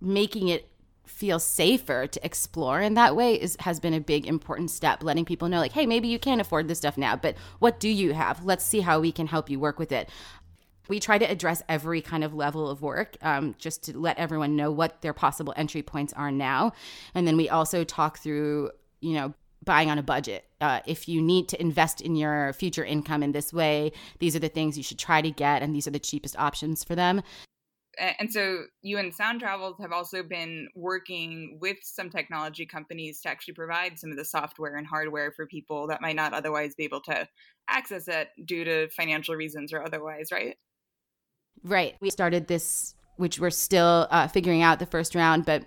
making 0.00 0.48
it 0.48 0.68
feel 1.06 1.38
safer 1.38 2.06
to 2.06 2.24
explore 2.24 2.80
in 2.80 2.94
that 2.94 3.14
way 3.14 3.34
is 3.34 3.56
has 3.60 3.78
been 3.78 3.94
a 3.94 4.00
big 4.00 4.26
important 4.26 4.70
step 4.70 5.02
letting 5.02 5.24
people 5.24 5.48
know 5.48 5.58
like 5.58 5.72
hey 5.72 5.86
maybe 5.86 6.08
you 6.08 6.18
can't 6.18 6.40
afford 6.40 6.66
this 6.66 6.78
stuff 6.78 6.96
now 6.96 7.14
but 7.14 7.36
what 7.58 7.80
do 7.80 7.88
you 7.88 8.12
have? 8.14 8.44
Let's 8.44 8.64
see 8.64 8.80
how 8.80 9.00
we 9.00 9.12
can 9.12 9.26
help 9.26 9.48
you 9.48 9.58
work 9.58 9.78
with 9.78 9.92
it. 9.92 10.08
We 10.88 11.00
try 11.00 11.16
to 11.16 11.24
address 11.24 11.62
every 11.68 12.02
kind 12.02 12.22
of 12.22 12.34
level 12.34 12.68
of 12.68 12.82
work 12.82 13.16
um, 13.22 13.54
just 13.58 13.84
to 13.84 13.98
let 13.98 14.18
everyone 14.18 14.56
know 14.56 14.70
what 14.70 15.00
their 15.00 15.14
possible 15.14 15.54
entry 15.56 15.82
points 15.82 16.12
are 16.12 16.30
now. 16.30 16.72
And 17.14 17.26
then 17.26 17.38
we 17.38 17.48
also 17.48 17.84
talk 17.84 18.18
through, 18.18 18.70
you 19.00 19.14
know, 19.14 19.32
buying 19.64 19.90
on 19.90 19.98
a 19.98 20.02
budget. 20.02 20.44
Uh, 20.60 20.80
if 20.86 21.08
you 21.08 21.20
need 21.20 21.48
to 21.48 21.60
invest 21.60 22.00
in 22.00 22.16
your 22.16 22.52
future 22.52 22.84
income 22.84 23.22
in 23.22 23.32
this 23.32 23.52
way, 23.52 23.92
these 24.18 24.36
are 24.36 24.40
the 24.40 24.48
things 24.48 24.76
you 24.76 24.82
should 24.82 24.98
try 24.98 25.20
to 25.20 25.30
get, 25.30 25.62
and 25.62 25.74
these 25.74 25.86
are 25.86 25.90
the 25.90 25.98
cheapest 25.98 26.38
options 26.38 26.84
for 26.84 26.94
them. 26.94 27.22
And 27.96 28.32
so, 28.32 28.64
you 28.82 28.98
and 28.98 29.14
Sound 29.14 29.38
Travels 29.38 29.76
have 29.80 29.92
also 29.92 30.24
been 30.24 30.68
working 30.74 31.58
with 31.60 31.76
some 31.82 32.10
technology 32.10 32.66
companies 32.66 33.20
to 33.20 33.28
actually 33.28 33.54
provide 33.54 34.00
some 34.00 34.10
of 34.10 34.16
the 34.16 34.24
software 34.24 34.74
and 34.76 34.86
hardware 34.86 35.30
for 35.30 35.46
people 35.46 35.86
that 35.86 36.00
might 36.00 36.16
not 36.16 36.32
otherwise 36.32 36.74
be 36.74 36.84
able 36.84 37.02
to 37.02 37.28
access 37.68 38.08
it 38.08 38.30
due 38.44 38.64
to 38.64 38.88
financial 38.90 39.36
reasons 39.36 39.72
or 39.72 39.84
otherwise, 39.84 40.30
right? 40.32 40.56
Right. 41.62 41.94
We 42.00 42.10
started 42.10 42.48
this, 42.48 42.96
which 43.16 43.38
we're 43.38 43.50
still 43.50 44.08
uh, 44.10 44.26
figuring 44.26 44.62
out 44.62 44.80
the 44.80 44.86
first 44.86 45.14
round, 45.14 45.44
but 45.44 45.64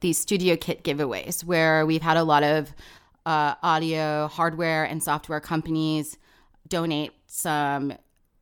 these 0.00 0.18
studio 0.18 0.56
kit 0.56 0.84
giveaways 0.84 1.44
where 1.44 1.86
we've 1.86 2.02
had 2.02 2.16
a 2.16 2.24
lot 2.24 2.42
of 2.42 2.74
uh, 3.26 3.56
audio 3.62 4.28
hardware 4.28 4.84
and 4.84 5.02
software 5.02 5.40
companies 5.40 6.16
donate 6.68 7.12
some 7.26 7.92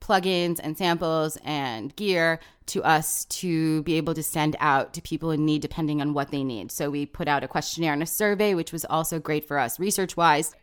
plugins 0.00 0.60
and 0.62 0.76
samples 0.76 1.38
and 1.44 1.96
gear 1.96 2.38
to 2.66 2.82
us 2.84 3.24
to 3.26 3.82
be 3.82 3.94
able 3.94 4.12
to 4.14 4.22
send 4.22 4.54
out 4.60 4.92
to 4.92 5.00
people 5.00 5.30
in 5.30 5.46
need 5.46 5.62
depending 5.62 6.02
on 6.02 6.12
what 6.12 6.30
they 6.30 6.44
need. 6.44 6.70
So 6.70 6.90
we 6.90 7.06
put 7.06 7.26
out 7.26 7.42
a 7.42 7.48
questionnaire 7.48 7.94
and 7.94 8.02
a 8.02 8.06
survey, 8.06 8.54
which 8.54 8.72
was 8.72 8.84
also 8.84 9.18
great 9.18 9.48
for 9.48 9.58
us 9.58 9.80
research 9.80 10.16
wise. 10.16 10.54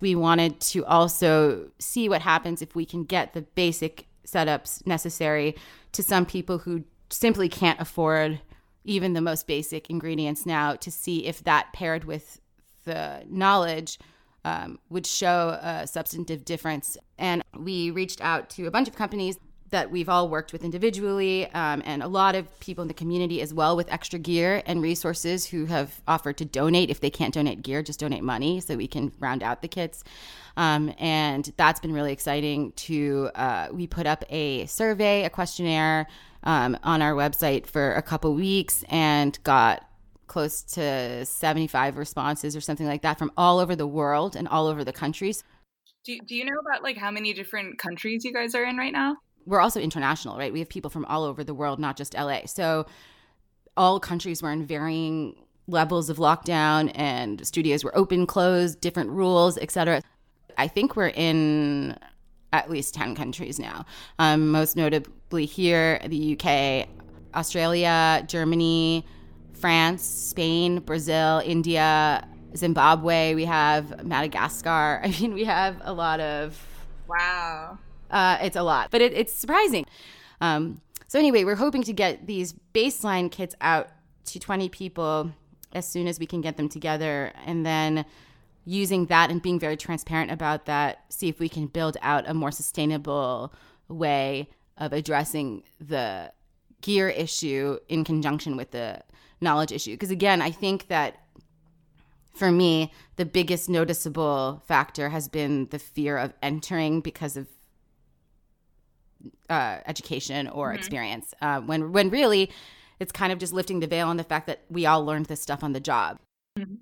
We 0.00 0.14
wanted 0.14 0.60
to 0.60 0.84
also 0.86 1.70
see 1.78 2.08
what 2.08 2.22
happens 2.22 2.62
if 2.62 2.74
we 2.74 2.86
can 2.86 3.04
get 3.04 3.34
the 3.34 3.42
basic 3.42 4.06
setups 4.26 4.86
necessary 4.86 5.56
to 5.92 6.02
some 6.02 6.24
people 6.24 6.58
who 6.58 6.84
simply 7.10 7.50
can't 7.50 7.80
afford 7.80 8.40
even 8.84 9.12
the 9.12 9.20
most 9.20 9.46
basic 9.46 9.90
ingredients 9.90 10.46
now 10.46 10.74
to 10.76 10.90
see 10.90 11.26
if 11.26 11.44
that 11.44 11.72
paired 11.74 12.04
with 12.04 12.40
the 12.90 13.24
knowledge 13.28 13.98
um, 14.44 14.78
would 14.88 15.06
show 15.06 15.58
a 15.62 15.86
substantive 15.86 16.44
difference. 16.44 16.96
And 17.18 17.42
we 17.58 17.90
reached 17.90 18.20
out 18.20 18.50
to 18.50 18.66
a 18.66 18.70
bunch 18.70 18.88
of 18.88 18.96
companies 18.96 19.38
that 19.70 19.90
we've 19.90 20.08
all 20.08 20.28
worked 20.28 20.52
with 20.52 20.64
individually 20.64 21.46
um, 21.52 21.80
and 21.84 22.02
a 22.02 22.08
lot 22.08 22.34
of 22.34 22.58
people 22.58 22.82
in 22.82 22.88
the 22.88 22.94
community 22.94 23.40
as 23.40 23.54
well 23.54 23.76
with 23.76 23.90
extra 23.92 24.18
gear 24.18 24.62
and 24.66 24.82
resources 24.82 25.46
who 25.46 25.66
have 25.66 26.00
offered 26.08 26.36
to 26.36 26.44
donate 26.44 26.90
if 26.90 27.00
they 27.00 27.10
can't 27.10 27.32
donate 27.32 27.62
gear 27.62 27.80
just 27.80 28.00
donate 28.00 28.24
money 28.24 28.60
so 28.60 28.76
we 28.76 28.88
can 28.88 29.12
round 29.20 29.44
out 29.44 29.62
the 29.62 29.68
kits 29.68 30.02
um, 30.56 30.92
and 30.98 31.52
that's 31.56 31.78
been 31.78 31.92
really 31.92 32.12
exciting 32.12 32.72
to 32.72 33.30
uh, 33.36 33.68
we 33.72 33.86
put 33.86 34.06
up 34.06 34.24
a 34.28 34.66
survey 34.66 35.24
a 35.24 35.30
questionnaire 35.30 36.06
um, 36.42 36.76
on 36.82 37.00
our 37.00 37.14
website 37.14 37.66
for 37.66 37.94
a 37.94 38.02
couple 38.02 38.34
weeks 38.34 38.84
and 38.88 39.38
got 39.44 39.86
close 40.30 40.62
to 40.62 41.26
75 41.26 41.98
responses 41.98 42.54
or 42.54 42.60
something 42.60 42.86
like 42.86 43.02
that 43.02 43.18
from 43.18 43.32
all 43.36 43.58
over 43.58 43.74
the 43.74 43.86
world 43.86 44.36
and 44.36 44.46
all 44.46 44.68
over 44.68 44.84
the 44.84 44.92
countries. 44.92 45.42
Do, 46.04 46.16
do 46.26 46.36
you 46.36 46.44
know 46.44 46.56
about 46.60 46.84
like 46.84 46.96
how 46.96 47.10
many 47.10 47.32
different 47.32 47.78
countries 47.78 48.24
you 48.24 48.32
guys 48.32 48.54
are 48.54 48.64
in 48.64 48.76
right 48.76 48.92
now? 48.92 49.16
We're 49.44 49.60
also 49.60 49.80
international, 49.80 50.38
right? 50.38 50.52
We 50.52 50.60
have 50.60 50.68
people 50.68 50.88
from 50.88 51.04
all 51.06 51.24
over 51.24 51.42
the 51.42 51.52
world, 51.52 51.80
not 51.80 51.96
just 51.96 52.14
LA. 52.14 52.46
So 52.46 52.86
all 53.76 53.98
countries 53.98 54.40
were 54.40 54.52
in 54.52 54.64
varying 54.64 55.34
levels 55.66 56.08
of 56.08 56.18
lockdown 56.18 56.92
and 56.94 57.44
studios 57.44 57.82
were 57.82 57.96
open, 57.96 58.24
closed, 58.24 58.80
different 58.80 59.10
rules, 59.10 59.58
etc. 59.58 60.00
I 60.56 60.68
think 60.68 60.94
we're 60.94 61.08
in 61.08 61.98
at 62.52 62.70
least 62.70 62.94
10 62.94 63.16
countries 63.16 63.58
now. 63.58 63.84
Um, 64.20 64.50
most 64.50 64.76
notably 64.76 65.44
here, 65.44 66.00
the 66.06 66.38
UK, 66.38 66.88
Australia, 67.34 68.24
Germany, 68.28 69.04
France, 69.60 70.02
Spain, 70.02 70.80
Brazil, 70.80 71.42
India, 71.44 72.26
Zimbabwe. 72.56 73.34
We 73.34 73.44
have 73.44 74.04
Madagascar. 74.04 75.00
I 75.04 75.14
mean, 75.20 75.34
we 75.34 75.44
have 75.44 75.76
a 75.82 75.92
lot 75.92 76.20
of. 76.20 76.66
Wow. 77.08 77.78
Uh, 78.10 78.38
it's 78.42 78.56
a 78.56 78.62
lot, 78.62 78.90
but 78.90 79.00
it, 79.00 79.12
it's 79.12 79.32
surprising. 79.32 79.86
Um, 80.40 80.80
so, 81.06 81.18
anyway, 81.18 81.44
we're 81.44 81.56
hoping 81.56 81.82
to 81.84 81.92
get 81.92 82.26
these 82.26 82.54
baseline 82.74 83.30
kits 83.30 83.54
out 83.60 83.88
to 84.26 84.40
20 84.40 84.68
people 84.68 85.32
as 85.72 85.86
soon 85.86 86.08
as 86.08 86.18
we 86.18 86.26
can 86.26 86.40
get 86.40 86.56
them 86.56 86.68
together. 86.68 87.32
And 87.46 87.64
then 87.64 88.04
using 88.64 89.06
that 89.06 89.30
and 89.30 89.40
being 89.40 89.58
very 89.58 89.76
transparent 89.76 90.30
about 90.30 90.66
that, 90.66 91.04
see 91.08 91.28
if 91.28 91.38
we 91.38 91.48
can 91.48 91.66
build 91.66 91.96
out 92.02 92.28
a 92.28 92.34
more 92.34 92.50
sustainable 92.50 93.52
way 93.88 94.48
of 94.78 94.92
addressing 94.92 95.62
the 95.80 96.32
gear 96.80 97.08
issue 97.08 97.78
in 97.88 98.04
conjunction 98.04 98.56
with 98.56 98.70
the 98.70 99.02
knowledge 99.40 99.72
issue. 99.72 99.92
Because 99.92 100.10
again, 100.10 100.42
I 100.42 100.50
think 100.50 100.88
that 100.88 101.16
for 102.34 102.50
me, 102.50 102.92
the 103.16 103.24
biggest 103.24 103.68
noticeable 103.68 104.62
factor 104.66 105.08
has 105.10 105.28
been 105.28 105.66
the 105.70 105.78
fear 105.78 106.16
of 106.16 106.32
entering 106.42 107.00
because 107.00 107.36
of 107.36 107.48
uh, 109.48 109.78
education 109.86 110.48
or 110.48 110.68
mm-hmm. 110.68 110.78
experience. 110.78 111.34
Uh, 111.40 111.60
when 111.60 111.92
when 111.92 112.10
really, 112.10 112.50
it's 112.98 113.12
kind 113.12 113.32
of 113.32 113.38
just 113.38 113.52
lifting 113.52 113.80
the 113.80 113.86
veil 113.86 114.08
on 114.08 114.16
the 114.16 114.24
fact 114.24 114.46
that 114.46 114.62
we 114.70 114.86
all 114.86 115.04
learned 115.04 115.26
this 115.26 115.42
stuff 115.42 115.62
on 115.62 115.72
the 115.72 115.80
job. 115.80 116.18
Mm-hmm. 116.58 116.76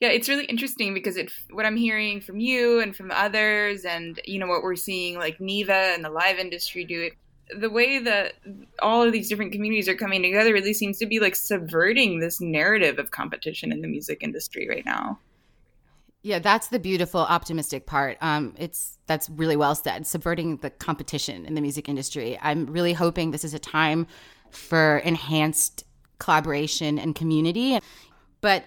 Yeah, 0.00 0.08
it's 0.08 0.28
really 0.28 0.44
interesting 0.46 0.94
because 0.94 1.16
it 1.16 1.30
what 1.50 1.66
I'm 1.66 1.76
hearing 1.76 2.20
from 2.20 2.40
you 2.40 2.80
and 2.80 2.94
from 2.96 3.10
others, 3.10 3.84
and 3.84 4.18
you 4.24 4.38
know 4.38 4.46
what 4.46 4.62
we're 4.62 4.76
seeing 4.76 5.16
like 5.18 5.40
NIVA 5.40 5.94
and 5.94 6.04
the 6.04 6.10
live 6.10 6.38
industry 6.38 6.84
do 6.84 7.02
it 7.02 7.12
the 7.50 7.70
way 7.70 7.98
that 7.98 8.34
all 8.80 9.02
of 9.02 9.12
these 9.12 9.28
different 9.28 9.52
communities 9.52 9.88
are 9.88 9.94
coming 9.94 10.22
together 10.22 10.52
really 10.52 10.72
seems 10.72 10.98
to 10.98 11.06
be 11.06 11.20
like 11.20 11.36
subverting 11.36 12.20
this 12.20 12.40
narrative 12.40 12.98
of 12.98 13.10
competition 13.10 13.72
in 13.72 13.82
the 13.82 13.88
music 13.88 14.22
industry 14.22 14.68
right 14.68 14.84
now. 14.84 15.18
Yeah, 16.22 16.38
that's 16.38 16.68
the 16.68 16.78
beautiful, 16.78 17.20
optimistic 17.20 17.84
part. 17.84 18.16
Um, 18.22 18.54
it's 18.56 18.98
that's 19.06 19.28
really 19.28 19.56
well 19.56 19.74
said. 19.74 20.06
Subverting 20.06 20.56
the 20.58 20.70
competition 20.70 21.44
in 21.44 21.54
the 21.54 21.60
music 21.60 21.86
industry. 21.86 22.38
I'm 22.40 22.64
really 22.66 22.94
hoping 22.94 23.30
this 23.30 23.44
is 23.44 23.52
a 23.52 23.58
time 23.58 24.06
for 24.50 24.98
enhanced 24.98 25.84
collaboration 26.18 26.98
and 26.98 27.14
community. 27.14 27.78
But 28.40 28.64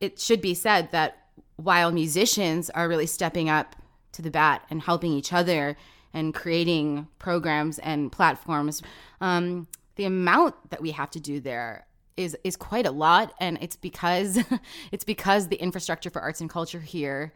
it 0.00 0.20
should 0.20 0.42
be 0.42 0.52
said 0.52 0.90
that 0.92 1.16
while 1.56 1.90
musicians 1.92 2.68
are 2.70 2.88
really 2.88 3.06
stepping 3.06 3.48
up 3.48 3.74
to 4.12 4.22
the 4.22 4.30
bat 4.30 4.62
and 4.68 4.82
helping 4.82 5.12
each 5.12 5.32
other 5.32 5.76
and 6.12 6.34
creating 6.34 7.08
programs 7.18 7.78
and 7.78 8.10
platforms, 8.10 8.82
um, 9.20 9.66
the 9.96 10.04
amount 10.04 10.54
that 10.70 10.80
we 10.80 10.92
have 10.92 11.10
to 11.10 11.20
do 11.20 11.40
there 11.40 11.86
is 12.16 12.36
is 12.44 12.56
quite 12.56 12.86
a 12.86 12.90
lot, 12.90 13.32
and 13.40 13.58
it's 13.60 13.76
because 13.76 14.38
it's 14.92 15.04
because 15.04 15.48
the 15.48 15.56
infrastructure 15.56 16.10
for 16.10 16.20
arts 16.20 16.40
and 16.40 16.50
culture 16.50 16.80
here 16.80 17.32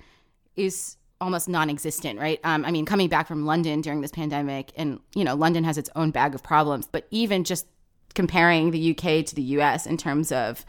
is 0.56 0.96
almost 1.20 1.48
non-existent, 1.48 2.18
right? 2.18 2.40
Um, 2.42 2.64
I 2.64 2.72
mean, 2.72 2.84
coming 2.84 3.08
back 3.08 3.28
from 3.28 3.46
London 3.46 3.80
during 3.80 4.00
this 4.00 4.10
pandemic, 4.10 4.72
and 4.76 5.00
you 5.14 5.24
know, 5.24 5.34
London 5.34 5.64
has 5.64 5.78
its 5.78 5.88
own 5.94 6.10
bag 6.10 6.34
of 6.34 6.42
problems, 6.42 6.88
but 6.90 7.06
even 7.10 7.44
just 7.44 7.66
comparing 8.14 8.72
the 8.72 8.90
UK 8.90 9.24
to 9.24 9.34
the 9.34 9.42
US 9.42 9.86
in 9.86 9.96
terms 9.96 10.32
of 10.32 10.66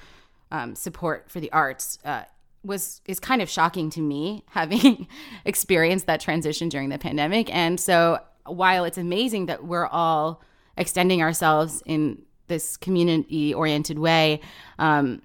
um, 0.51 0.75
support 0.75 1.29
for 1.29 1.39
the 1.39 1.51
arts, 1.51 1.97
uh, 2.05 2.23
was 2.64 3.01
is 3.05 3.20
kind 3.20 3.41
of 3.41 3.49
shocking 3.49 3.89
to 3.91 4.01
me 4.01 4.43
having 4.49 5.07
experienced 5.45 6.07
that 6.07 6.20
transition 6.20 6.70
during 6.70 6.89
the 6.89 6.97
pandemic. 6.97 7.53
And 7.53 7.80
so 7.80 8.20
while 8.45 8.86
it's 8.86 8.97
amazing 8.97 9.47
that 9.47 9.64
we're 9.64 9.88
all 9.88 10.41
extending 10.78 11.22
ourselves 11.22 11.84
in 11.86 12.22
this 12.47 12.78
community 12.78 13.53
oriented 13.53 13.99
way 13.99 14.41
um, 14.80 15.22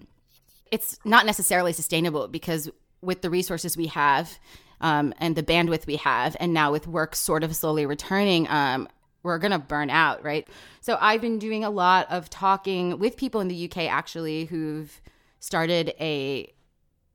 it's 0.71 0.99
not 1.05 1.27
necessarily 1.27 1.73
sustainable 1.73 2.29
because 2.29 2.71
with 3.01 3.23
the 3.23 3.31
resources 3.31 3.77
we 3.77 3.87
have 3.87 4.39
um, 4.81 5.13
and 5.19 5.35
the 5.35 5.43
bandwidth 5.43 5.87
we 5.87 5.97
have 5.97 6.37
and 6.39 6.53
now 6.55 6.71
with 6.71 6.87
work 6.87 7.17
sort 7.17 7.43
of 7.43 7.57
slowly 7.57 7.87
returning 7.87 8.49
um, 8.49 8.89
we're 9.23 9.39
going 9.39 9.51
to 9.51 9.59
burn 9.59 9.91
out 9.91 10.23
right? 10.23 10.47
So 10.81 10.97
i've 11.01 11.21
been 11.21 11.39
doing 11.39 11.65
a 11.65 11.71
lot 11.71 12.07
of 12.11 12.31
talking 12.31 12.99
with 12.99 13.17
people 13.17 13.41
in 13.41 13.49
the 13.49 13.65
uk 13.65 13.77
actually 13.79 14.45
who've 14.45 15.01
started 15.41 15.95
a 15.99 16.53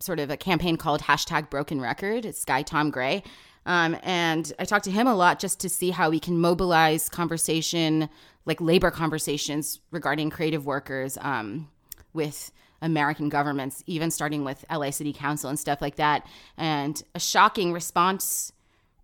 sort 0.04 0.20
of 0.20 0.30
a 0.30 0.38
campaign 0.38 0.76
called 0.76 1.02
hashtag 1.02 1.50
broken 1.50 1.80
record. 1.80 2.26
It's 2.26 2.44
Guy 2.44 2.62
Tom 2.62 2.92
Gray. 2.92 3.24
Um, 3.66 3.96
and 4.04 4.52
I 4.60 4.66
talked 4.66 4.86
to 4.86 4.92
him 4.92 5.08
a 5.08 5.16
lot 5.16 5.40
just 5.40 5.60
to 5.62 5.70
see 5.70 5.92
how 5.92 6.10
we 6.10 6.20
can 6.20 6.38
mobilize 6.38 7.08
conversation, 7.08 8.10
like 8.46 8.60
labor 8.60 8.92
conversations 8.92 9.80
regarding 9.92 10.30
creative 10.30 10.66
workers 10.66 11.18
um, 11.22 11.70
with 12.14 12.52
American 12.82 13.30
governments, 13.30 13.82
even 13.88 14.12
starting 14.12 14.44
with 14.44 14.66
LA 14.70 14.92
City 14.92 15.14
Council 15.14 15.50
and 15.50 15.58
stuff 15.58 15.82
like 15.82 15.96
that. 15.96 16.28
And 16.58 17.02
a 17.16 17.20
shocking 17.20 17.72
response 17.72 18.52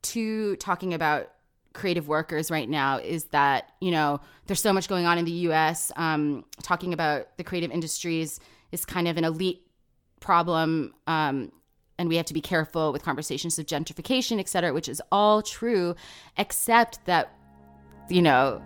to 0.02 0.58
talking 0.58 0.94
about 0.94 1.32
creative 1.72 2.10
workers 2.10 2.52
right 2.52 2.68
now 2.68 2.98
is 2.98 3.26
that, 3.26 3.72
you 3.80 3.92
know, 3.92 4.20
there's 4.48 4.62
so 4.62 4.74
much 4.74 4.90
going 4.90 5.06
on 5.06 5.18
in 5.18 5.24
the 5.24 5.32
US. 5.32 5.94
Um, 5.96 6.44
talking 6.62 6.94
about 6.94 7.38
the 7.38 7.44
creative 7.46 7.72
industries 7.72 8.42
is 8.74 8.86
kind 8.86 9.08
of 9.08 9.18
an 9.18 9.24
elite 9.24 9.66
problem 10.20 10.94
um, 11.08 11.52
and 11.98 12.08
we 12.08 12.16
have 12.16 12.26
to 12.28 12.34
be 12.34 12.42
careful 12.42 12.94
with 12.94 13.04
conversations 13.04 13.60
of 13.60 13.66
gentrification, 13.66 14.40
et 14.40 14.48
cetera, 14.48 14.74
which 14.74 14.88
is 14.88 15.02
all 15.12 15.42
true, 15.42 15.96
except 16.38 17.06
that 17.06 17.34
you 18.10 18.22
know, 18.22 18.62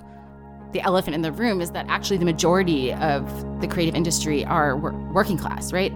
the 0.71 0.81
elephant 0.81 1.15
in 1.15 1.21
the 1.21 1.31
room 1.31 1.61
is 1.61 1.71
that 1.71 1.85
actually 1.87 2.17
the 2.17 2.25
majority 2.25 2.93
of 2.93 3.61
the 3.61 3.67
creative 3.67 3.95
industry 3.95 4.43
are 4.45 4.75
working 4.77 5.37
class, 5.37 5.71
right? 5.71 5.93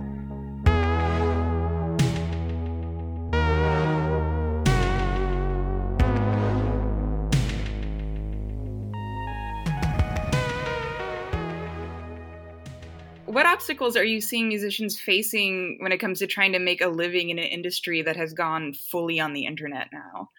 What 13.37 13.45
obstacles 13.45 13.95
are 13.95 14.03
you 14.03 14.19
seeing 14.19 14.47
musicians 14.47 14.99
facing 14.99 15.77
when 15.79 15.91
it 15.91 15.99
comes 15.99 16.17
to 16.17 16.25
trying 16.25 16.53
to 16.53 16.57
make 16.57 16.81
a 16.81 16.87
living 16.87 17.29
in 17.29 17.37
an 17.37 17.45
industry 17.45 18.01
that 18.01 18.15
has 18.15 18.33
gone 18.33 18.73
fully 18.73 19.19
on 19.19 19.33
the 19.33 19.45
internet 19.45 19.89
now? 19.93 20.31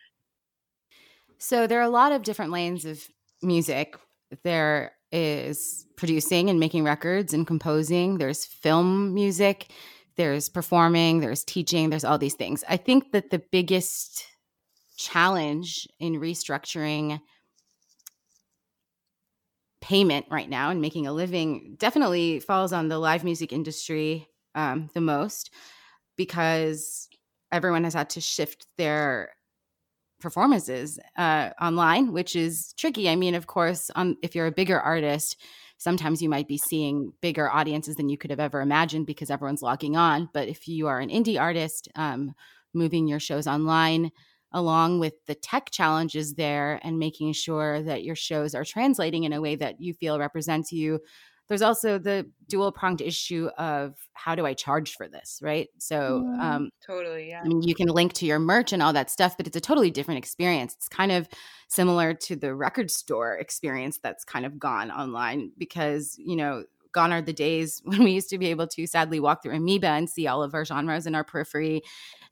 So 1.39 1.69
there 1.69 1.79
are 1.79 1.85
a 1.85 1.89
lot 1.89 2.11
of 2.11 2.25
different 2.25 2.51
lanes 2.51 2.85
of 2.85 3.09
music. 3.41 3.95
There 4.43 4.91
is 5.13 5.87
producing 5.97 6.51
and 6.51 6.59
making 6.59 6.83
records 6.83 7.33
and 7.33 7.47
composing, 7.47 8.19
there's 8.19 8.45
film 8.45 9.15
music, 9.15 9.71
there's 10.17 10.49
performing, 10.49 11.21
there's 11.21 11.45
teaching, 11.45 11.91
there's 11.91 12.05
all 12.05 12.19
these 12.19 12.35
things. 12.35 12.65
I 12.69 12.79
think 12.79 13.13
that 13.13 13.31
the 13.31 13.39
biggest 13.39 14.27
challenge 14.97 15.87
in 16.01 16.15
restructuring 16.15 17.21
payment 19.89 20.27
right 20.31 20.51
now 20.51 20.69
and 20.69 20.83
making 20.83 21.07
a 21.07 21.13
living 21.13 21.75
definitely 21.79 22.41
falls 22.41 22.75
on 22.75 22.89
the 22.89 22.99
live 22.99 23.25
music 23.25 23.55
industry 23.55 24.29
um, 24.55 24.91
the 24.93 25.01
most 25.01 25.51
because 26.15 27.09
everyone 27.51 27.85
has 27.85 27.95
had 27.95 28.11
to 28.11 28.21
shift 28.21 28.67
their 28.77 29.31
performances 30.21 30.99
uh, 31.17 31.51
online, 31.59 32.13
which 32.13 32.37
is 32.37 32.75
tricky. 32.77 33.09
I 33.09 33.17
mean, 33.17 33.35
of 33.35 33.47
course, 33.47 33.91
um, 33.97 34.19
if 34.23 34.35
you're 34.35 34.47
a 34.47 34.53
bigger 34.53 34.79
artist, 34.79 35.41
sometimes 35.79 36.21
you 36.21 36.29
might 36.29 36.49
be 36.49 36.59
seeing 36.59 37.15
bigger 37.23 37.51
audiences 37.51 37.95
than 37.95 38.11
you 38.11 38.19
could 38.19 38.31
have 38.31 38.41
ever 38.41 38.61
imagined 38.61 39.07
because 39.07 39.31
everyone's 39.31 39.63
logging 39.63 39.97
on. 39.97 40.29
But 40.35 40.49
if 40.49 40.69
you 40.69 40.89
are 40.89 41.01
an 41.01 41.09
indie 41.09 41.41
artist, 41.41 41.89
um, 41.95 42.35
moving 42.75 43.09
your 43.09 43.21
shows 43.21 43.47
online, 43.47 44.11
along 44.53 44.99
with 44.99 45.15
the 45.27 45.35
tech 45.35 45.71
challenges 45.71 46.35
there 46.35 46.81
and 46.83 46.99
making 46.99 47.33
sure 47.33 47.83
that 47.83 48.05
your 48.05 48.17
shows 48.17 48.55
are 48.55 48.65
translating 48.65 49.25
in 49.25 49.33
a 49.33 49.41
way 49.41 49.57
that 49.57 49.81
you 49.81 49.95
feel 49.95 50.19
represents 50.19 50.73
you 50.73 51.01
there's 51.49 51.63
also 51.63 51.99
the 51.99 52.31
dual 52.47 52.71
pronged 52.71 53.01
issue 53.01 53.49
of 53.57 53.95
how 54.13 54.35
do 54.35 54.45
I 54.45 54.53
charge 54.53 54.95
for 54.95 55.09
this, 55.09 55.41
right? 55.43 55.69
So, 55.79 56.23
mm-hmm. 56.23 56.41
um, 56.41 56.71
totally, 56.87 57.31
yeah. 57.31 57.41
I 57.43 57.49
mean, 57.49 57.63
you 57.63 57.75
can 57.75 57.89
link 57.89 58.13
to 58.15 58.27
your 58.27 58.39
merch 58.39 58.73
and 58.73 58.83
all 58.83 58.93
that 58.93 59.11
stuff, 59.11 59.37
but 59.37 59.47
it's 59.47 59.57
a 59.57 59.61
totally 59.61 59.91
different 59.91 60.19
experience. 60.19 60.75
It's 60.75 60.89
kind 60.89 61.11
of 61.11 61.27
similar 61.69 62.13
to 62.13 62.37
the 62.37 62.55
record 62.55 62.91
store 62.91 63.33
experience 63.33 63.99
that's 64.03 64.25
kind 64.25 64.45
of 64.45 64.59
gone 64.59 64.91
online 64.91 65.53
because, 65.57 66.17
you 66.19 66.37
know, 66.37 66.65
gone 66.93 67.13
are 67.13 67.23
the 67.23 67.33
days 67.33 67.81
when 67.85 68.05
we 68.05 68.13
used 68.13 68.31
to 68.31 68.39
be 68.39 68.47
able 68.47 68.67
to 68.69 68.87
sadly 68.87 69.21
walk 69.21 69.43
through 69.43 69.55
Amoeba 69.57 69.89
and 69.89 70.09
see 70.09 70.27
all 70.27 70.43
of 70.43 70.55
our 70.55 70.65
genres 70.65 71.07
in 71.07 71.15
our 71.15 71.25
periphery 71.25 71.83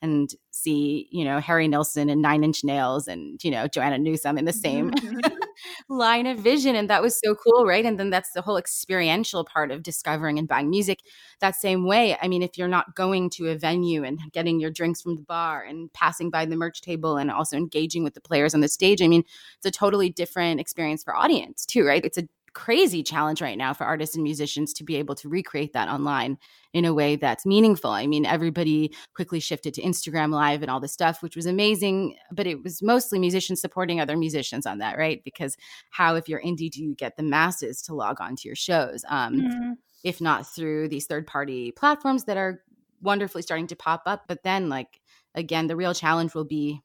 and 0.02 0.30
see, 0.50 1.08
you 1.10 1.24
know, 1.24 1.40
Harry 1.40 1.68
Nilsson 1.68 2.10
and 2.10 2.20
Nine 2.20 2.44
Inch 2.44 2.64
Nails 2.64 3.08
and, 3.08 3.42
you 3.42 3.50
know, 3.50 3.66
Joanna 3.66 3.98
Newsom 3.98 4.36
in 4.36 4.44
the 4.44 4.52
same 4.52 4.90
mm-hmm. 4.90 5.18
line 5.88 6.26
of 6.26 6.38
vision. 6.38 6.76
And 6.76 6.88
that 6.90 7.02
was 7.02 7.18
so 7.18 7.34
cool, 7.34 7.64
right? 7.64 7.84
And 7.84 7.98
then 7.98 8.10
that's 8.10 8.32
the 8.32 8.42
whole 8.42 8.56
experiential 8.56 9.44
part 9.44 9.70
of 9.70 9.82
discovering 9.82 10.38
and 10.38 10.48
buying 10.48 10.70
music 10.70 11.00
that 11.40 11.56
same 11.56 11.86
way. 11.86 12.16
I 12.20 12.28
mean, 12.28 12.42
if 12.42 12.56
you're 12.56 12.68
not 12.68 12.94
going 12.94 13.30
to 13.30 13.48
a 13.48 13.56
venue 13.56 14.04
and 14.04 14.18
getting 14.32 14.60
your 14.60 14.70
drinks 14.70 15.02
from 15.02 15.16
the 15.16 15.22
bar 15.22 15.62
and 15.62 15.92
passing 15.92 16.30
by 16.30 16.46
the 16.46 16.56
merch 16.56 16.80
table 16.80 17.16
and 17.16 17.30
also 17.30 17.56
engaging 17.56 18.04
with 18.04 18.14
the 18.14 18.20
players 18.20 18.54
on 18.54 18.60
the 18.60 18.68
stage, 18.68 19.02
I 19.02 19.08
mean, 19.08 19.24
it's 19.56 19.66
a 19.66 19.70
totally 19.70 20.10
different 20.10 20.60
experience 20.60 21.04
for 21.04 21.16
audience 21.16 21.66
too, 21.66 21.86
right? 21.86 22.04
It's 22.04 22.18
a 22.18 22.28
crazy 22.56 23.02
challenge 23.02 23.42
right 23.42 23.58
now 23.58 23.74
for 23.74 23.84
artists 23.84 24.16
and 24.16 24.24
musicians 24.24 24.72
to 24.72 24.82
be 24.82 24.96
able 24.96 25.14
to 25.14 25.28
recreate 25.28 25.74
that 25.74 25.90
online 25.90 26.38
in 26.72 26.86
a 26.86 26.94
way 26.94 27.14
that's 27.14 27.44
meaningful. 27.44 27.90
I 27.90 28.06
mean, 28.06 28.24
everybody 28.24 28.94
quickly 29.14 29.40
shifted 29.40 29.74
to 29.74 29.82
Instagram 29.82 30.32
Live 30.32 30.62
and 30.62 30.70
all 30.70 30.80
this 30.80 30.94
stuff, 30.94 31.22
which 31.22 31.36
was 31.36 31.44
amazing, 31.44 32.16
but 32.32 32.46
it 32.46 32.62
was 32.62 32.80
mostly 32.80 33.18
musicians 33.18 33.60
supporting 33.60 34.00
other 34.00 34.16
musicians 34.16 34.64
on 34.64 34.78
that, 34.78 34.96
right? 34.96 35.22
Because 35.22 35.58
how, 35.90 36.14
if 36.14 36.30
you're 36.30 36.40
indie, 36.40 36.70
do 36.70 36.82
you 36.82 36.94
get 36.94 37.18
the 37.18 37.22
masses 37.22 37.82
to 37.82 37.94
log 37.94 38.22
on 38.22 38.36
to 38.36 38.48
your 38.48 38.56
shows? 38.56 39.04
Um, 39.10 39.34
mm-hmm. 39.34 39.72
If 40.02 40.22
not 40.22 40.46
through 40.46 40.88
these 40.88 41.04
third 41.04 41.26
party 41.26 41.72
platforms 41.72 42.24
that 42.24 42.38
are 42.38 42.62
wonderfully 43.02 43.42
starting 43.42 43.66
to 43.66 43.76
pop 43.76 44.04
up. 44.06 44.24
But 44.28 44.44
then, 44.44 44.70
like, 44.70 45.02
again, 45.34 45.66
the 45.66 45.76
real 45.76 45.92
challenge 45.92 46.32
will 46.32 46.46
be 46.46 46.80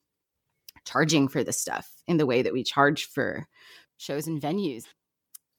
charging 0.84 1.30
for 1.30 1.46
this 1.46 1.62
stuff 1.62 1.90
in 2.08 2.18
the 2.18 2.26
way 2.26 2.42
that 2.42 2.52
we 2.52 2.64
charge 2.64 3.06
for 3.06 3.48
shows 3.96 4.28
and 4.28 4.42
venues. 4.42 4.84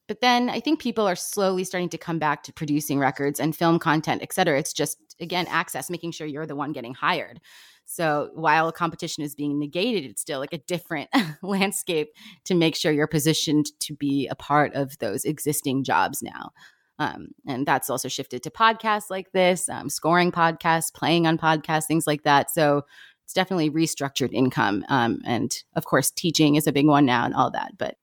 But 0.07 0.21
then 0.21 0.49
I 0.49 0.59
think 0.59 0.81
people 0.81 1.07
are 1.07 1.15
slowly 1.15 1.63
starting 1.63 1.89
to 1.89 1.97
come 1.97 2.19
back 2.19 2.43
to 2.43 2.53
producing 2.53 2.99
records 2.99 3.39
and 3.39 3.55
film 3.55 3.79
content, 3.79 4.21
et 4.21 4.33
cetera. 4.33 4.59
It's 4.59 4.73
just, 4.73 4.97
again, 5.19 5.47
access, 5.47 5.89
making 5.89 6.11
sure 6.11 6.27
you're 6.27 6.45
the 6.45 6.55
one 6.55 6.73
getting 6.73 6.93
hired. 6.93 7.39
So 7.85 8.29
while 8.33 8.71
competition 8.71 9.23
is 9.23 9.35
being 9.35 9.59
negated, 9.59 10.05
it's 10.05 10.21
still 10.21 10.39
like 10.39 10.53
a 10.53 10.57
different 10.57 11.09
landscape 11.41 12.09
to 12.45 12.55
make 12.55 12.75
sure 12.75 12.91
you're 12.91 13.07
positioned 13.07 13.67
to 13.81 13.95
be 13.95 14.27
a 14.27 14.35
part 14.35 14.73
of 14.73 14.97
those 14.99 15.25
existing 15.25 15.83
jobs 15.83 16.21
now. 16.21 16.51
Um, 16.99 17.29
and 17.47 17.65
that's 17.65 17.89
also 17.89 18.07
shifted 18.07 18.43
to 18.43 18.49
podcasts 18.49 19.09
like 19.09 19.31
this, 19.31 19.67
um, 19.67 19.89
scoring 19.89 20.31
podcasts, 20.31 20.93
playing 20.93 21.27
on 21.27 21.37
podcasts, 21.37 21.85
things 21.85 22.07
like 22.07 22.23
that. 22.23 22.51
So 22.51 22.83
it's 23.23 23.33
definitely 23.33 23.69
restructured 23.69 24.31
income. 24.31 24.85
Um, 24.89 25.21
and 25.25 25.51
of 25.75 25.85
course, 25.85 26.11
teaching 26.11 26.55
is 26.55 26.67
a 26.67 26.71
big 26.71 26.87
one 26.87 27.05
now 27.05 27.25
and 27.25 27.33
all 27.33 27.51
that. 27.51 27.77
But 27.77 27.95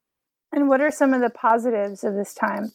and 0.53 0.69
what 0.69 0.81
are 0.81 0.91
some 0.91 1.15
of 1.15 1.21
the 1.21 1.31
positives 1.31 2.05
of 2.05 2.15
this 2.15 2.35
time? 2.35 2.73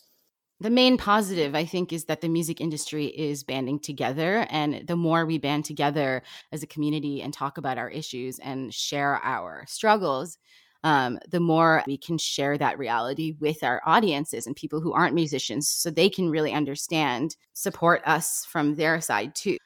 The 0.61 0.69
main 0.69 0.97
positive, 0.97 1.53
I 1.53 1.65
think, 1.65 1.91
is 1.91 2.05
that 2.05 2.21
the 2.21 2.30
music 2.30 2.61
industry 2.61 3.07
is 3.07 3.43
banding 3.43 3.80
together. 3.80 4.47
And 4.49 4.88
the 4.88 4.95
more 4.95 5.26
we 5.26 5.38
band 5.38 5.65
together 5.65 6.23
as 6.53 6.63
a 6.63 6.67
community 6.67 7.21
and 7.21 7.34
talk 7.34 7.57
about 7.57 7.78
our 7.78 7.89
issues 7.89 8.39
and 8.39 8.73
share 8.73 9.19
our 9.21 9.65
struggles, 9.67 10.38
um, 10.86 11.19
the 11.30 11.41
more 11.41 11.84
we 11.88 11.97
can 11.97 12.17
share 12.17 12.57
that 12.57 12.80
reality 12.80 13.36
with 13.39 13.63
our 13.63 13.82
audiences 13.86 14.47
and 14.47 14.55
people 14.55 14.80
who 14.80 14.93
aren't 14.93 15.15
musicians 15.15 15.67
so 15.67 15.89
they 15.89 16.09
can 16.09 16.30
really 16.30 16.53
understand, 16.53 17.36
support 17.53 18.01
us 18.05 18.45
from 18.45 18.76
their 18.76 19.01
side 19.01 19.36
too. 19.36 19.57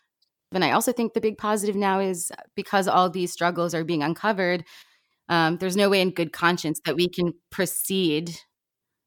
And 0.51 0.65
I 0.65 0.71
also 0.71 0.91
think 0.91 1.13
the 1.13 1.21
big 1.21 1.37
positive 1.37 1.75
now 1.75 1.99
is 1.99 2.31
because 2.55 2.87
all 2.87 3.09
these 3.09 3.31
struggles 3.31 3.75
are 3.75 3.83
being 3.83 4.01
uncovered, 4.01 4.63
um, 5.29 5.57
there's 5.57 5.77
no 5.77 5.89
way 5.89 6.01
in 6.01 6.11
good 6.11 6.33
conscience 6.33 6.81
that 6.85 6.95
we 6.95 7.07
can 7.07 7.33
proceed 7.51 8.35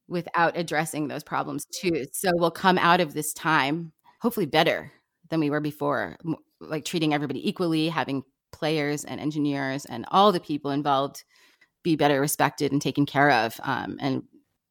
without 0.09 0.57
addressing 0.57 1.09
those 1.09 1.25
problems 1.25 1.67
too. 1.67 2.07
So 2.13 2.31
we'll 2.35 2.51
come 2.51 2.79
out 2.79 3.01
of 3.01 3.13
this 3.13 3.33
time 3.33 3.93
hopefully 4.21 4.47
better 4.47 4.93
than 5.31 5.41
we 5.41 5.51
were 5.51 5.61
before, 5.61 6.17
like 6.61 6.85
treating 6.85 7.13
everybody 7.13 7.47
equally, 7.47 7.89
having 7.89 8.23
players 8.53 9.05
and 9.05 9.21
engineers 9.21 9.85
and 9.85 10.05
all 10.11 10.31
the 10.31 10.41
people 10.41 10.71
involved 10.71 11.25
be 11.83 11.97
better 11.97 12.21
respected 12.21 12.71
and 12.71 12.81
taken 12.81 13.05
care 13.05 13.31
of 13.31 13.59
um, 13.65 13.97
and 14.01 14.23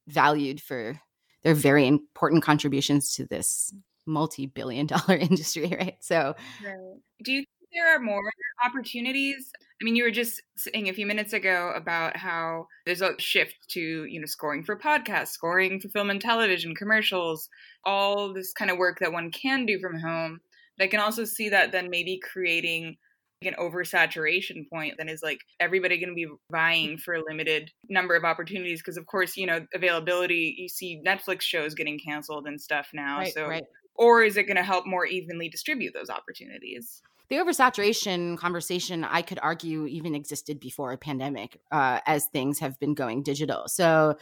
valued 0.07 0.61
for 0.61 0.99
their 1.43 1.55
very 1.55 1.87
important 1.87 2.43
contributions 2.43 3.13
to 3.15 3.25
this 3.25 3.73
multi-billion 4.05 4.85
dollar 4.85 5.15
industry 5.19 5.75
right 5.77 5.97
so 5.99 6.35
right. 6.63 6.75
do 7.23 7.31
you 7.31 7.39
think 7.39 7.47
there 7.73 7.95
are 7.95 7.99
more 7.99 8.31
opportunities. 8.63 9.51
I 9.81 9.83
mean, 9.83 9.95
you 9.95 10.03
were 10.03 10.11
just 10.11 10.41
saying 10.57 10.89
a 10.89 10.93
few 10.93 11.07
minutes 11.07 11.33
ago 11.33 11.73
about 11.75 12.15
how 12.15 12.67
there's 12.85 13.01
a 13.01 13.19
shift 13.19 13.55
to, 13.69 14.05
you 14.05 14.19
know, 14.19 14.27
scoring 14.27 14.63
for 14.63 14.77
podcasts, 14.77 15.29
scoring 15.29 15.79
for 15.79 15.89
film 15.89 16.11
and 16.11 16.21
television, 16.21 16.75
commercials, 16.75 17.49
all 17.83 18.31
this 18.31 18.53
kind 18.53 18.69
of 18.69 18.77
work 18.77 18.99
that 18.99 19.11
one 19.11 19.31
can 19.31 19.65
do 19.65 19.79
from 19.79 19.99
home. 19.99 20.39
But 20.77 20.85
I 20.85 20.87
can 20.87 20.99
also 20.99 21.25
see 21.25 21.49
that 21.49 21.71
then 21.71 21.89
maybe 21.89 22.19
creating 22.31 22.97
an 23.43 23.55
oversaturation 23.59 24.69
point 24.69 24.95
that 24.99 25.09
is 25.09 25.23
like 25.23 25.39
everybody 25.59 25.97
going 25.97 26.09
to 26.09 26.15
be 26.15 26.27
vying 26.51 26.97
for 26.99 27.15
a 27.15 27.23
limited 27.27 27.71
number 27.89 28.15
of 28.15 28.23
opportunities 28.23 28.81
because 28.81 28.97
of 28.97 29.07
course 29.07 29.35
you 29.35 29.47
know 29.47 29.65
availability 29.73 30.55
you 30.59 30.69
see 30.69 31.01
netflix 31.03 31.41
shows 31.41 31.73
getting 31.73 31.97
canceled 31.97 32.45
and 32.45 32.61
stuff 32.61 32.89
now 32.93 33.17
right, 33.17 33.33
so 33.33 33.47
right. 33.47 33.63
or 33.95 34.21
is 34.21 34.37
it 34.37 34.43
going 34.43 34.57
to 34.57 34.63
help 34.63 34.85
more 34.85 35.07
evenly 35.07 35.49
distribute 35.49 35.91
those 35.91 36.11
opportunities 36.11 37.01
the 37.31 37.37
oversaturation 37.37 38.37
conversation 38.37 39.05
i 39.05 39.21
could 39.21 39.39
argue 39.41 39.87
even 39.87 40.13
existed 40.13 40.59
before 40.59 40.91
a 40.91 40.97
pandemic 40.97 41.59
uh, 41.71 41.99
as 42.05 42.27
things 42.27 42.59
have 42.59 42.77
been 42.79 42.93
going 42.93 43.23
digital. 43.23 43.63
So 43.67 44.17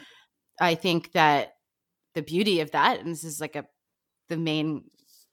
i 0.61 0.75
think 0.75 1.11
that 1.13 1.55
the 2.13 2.21
beauty 2.21 2.61
of 2.61 2.71
that 2.71 2.99
and 2.99 3.11
this 3.11 3.23
is 3.23 3.41
like 3.41 3.55
a 3.55 3.65
the 4.29 4.37
main 4.37 4.83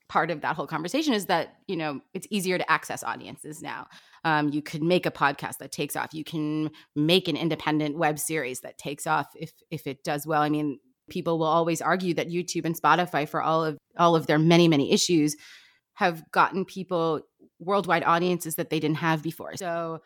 part 0.09 0.31
of 0.31 0.41
that 0.41 0.57
whole 0.57 0.67
conversation 0.67 1.13
is 1.13 1.27
that 1.27 1.57
you 1.69 1.77
know 1.77 2.01
it's 2.15 2.27
easier 2.31 2.59
to 2.59 2.71
access 2.71 3.05
audiences 3.05 3.61
now. 3.61 3.87
Um, 4.25 4.49
you 4.49 4.63
could 4.63 4.83
make 4.83 5.05
a 5.05 5.11
podcast 5.11 5.59
that 5.59 5.71
takes 5.71 5.97
off. 5.97 6.15
You 6.15 6.25
can 6.25 6.71
make 6.95 7.29
an 7.29 7.37
independent 7.37 7.99
web 7.99 8.19
series 8.19 8.61
that 8.61 8.79
takes 8.79 9.07
off 9.07 9.27
if 9.35 9.53
if 9.71 9.87
it 9.87 10.03
does 10.03 10.27
well. 10.27 10.43
I 10.43 10.49
mean 10.49 10.79
people 11.11 11.39
will 11.39 11.47
always 11.47 11.81
argue 11.81 12.13
that 12.15 12.31
youtube 12.31 12.65
and 12.65 12.81
spotify 12.81 13.29
for 13.29 13.41
all 13.41 13.65
of 13.65 13.79
all 13.97 14.17
of 14.17 14.27
their 14.27 14.41
many 14.41 14.67
many 14.67 14.91
issues 14.91 15.37
have 15.95 16.29
gotten 16.31 16.65
people 16.65 17.21
worldwide 17.59 18.05
audiences 18.05 18.57
that 18.57 18.71
they 18.71 18.81
didn't 18.81 18.99
have 18.99 19.23
before. 19.23 19.57
So 19.57 20.01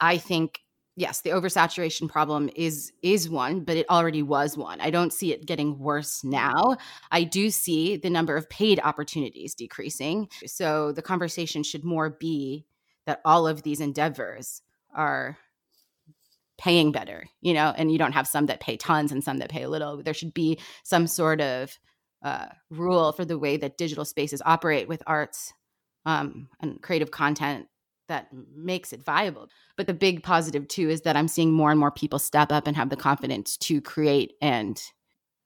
I 0.00 0.18
think 0.18 0.60
yes, 0.96 1.22
the 1.22 1.30
oversaturation 1.30 2.08
problem 2.08 2.50
is 2.54 2.92
is 3.02 3.28
one, 3.28 3.60
but 3.60 3.76
it 3.76 3.88
already 3.88 4.22
was 4.22 4.56
one. 4.56 4.80
I 4.80 4.90
don't 4.90 5.12
see 5.12 5.32
it 5.32 5.46
getting 5.46 5.78
worse 5.78 6.22
now. 6.22 6.76
I 7.10 7.24
do 7.24 7.50
see 7.50 7.96
the 7.96 8.10
number 8.10 8.36
of 8.36 8.48
paid 8.50 8.80
opportunities 8.82 9.54
decreasing. 9.54 10.28
So 10.46 10.92
the 10.92 11.02
conversation 11.02 11.62
should 11.62 11.84
more 11.84 12.10
be 12.10 12.66
that 13.06 13.20
all 13.24 13.46
of 13.46 13.62
these 13.62 13.80
endeavors 13.80 14.62
are 14.94 15.38
paying 16.58 16.92
better, 16.92 17.24
you 17.40 17.54
know, 17.54 17.74
and 17.76 17.90
you 17.90 17.98
don't 17.98 18.12
have 18.12 18.28
some 18.28 18.46
that 18.46 18.60
pay 18.60 18.76
tons 18.76 19.10
and 19.10 19.24
some 19.24 19.38
that 19.38 19.50
pay 19.50 19.66
little. 19.66 20.02
There 20.02 20.14
should 20.14 20.34
be 20.34 20.58
some 20.84 21.06
sort 21.06 21.40
of 21.40 21.76
uh, 22.22 22.46
rule 22.70 23.12
for 23.12 23.24
the 23.24 23.38
way 23.38 23.56
that 23.56 23.78
digital 23.78 24.04
spaces 24.04 24.40
operate 24.44 24.86
with 24.86 25.02
arts 25.06 25.52
um, 26.06 26.48
and 26.60 26.80
creative 26.82 27.10
content 27.10 27.66
that 28.08 28.28
makes 28.54 28.92
it 28.92 29.02
viable. 29.02 29.48
But 29.76 29.86
the 29.86 29.94
big 29.94 30.22
positive 30.22 30.68
too 30.68 30.90
is 30.90 31.02
that 31.02 31.16
I'm 31.16 31.28
seeing 31.28 31.52
more 31.52 31.70
and 31.70 31.80
more 31.80 31.90
people 31.90 32.18
step 32.18 32.52
up 32.52 32.66
and 32.66 32.76
have 32.76 32.90
the 32.90 32.96
confidence 32.96 33.56
to 33.58 33.80
create 33.80 34.34
and 34.40 34.80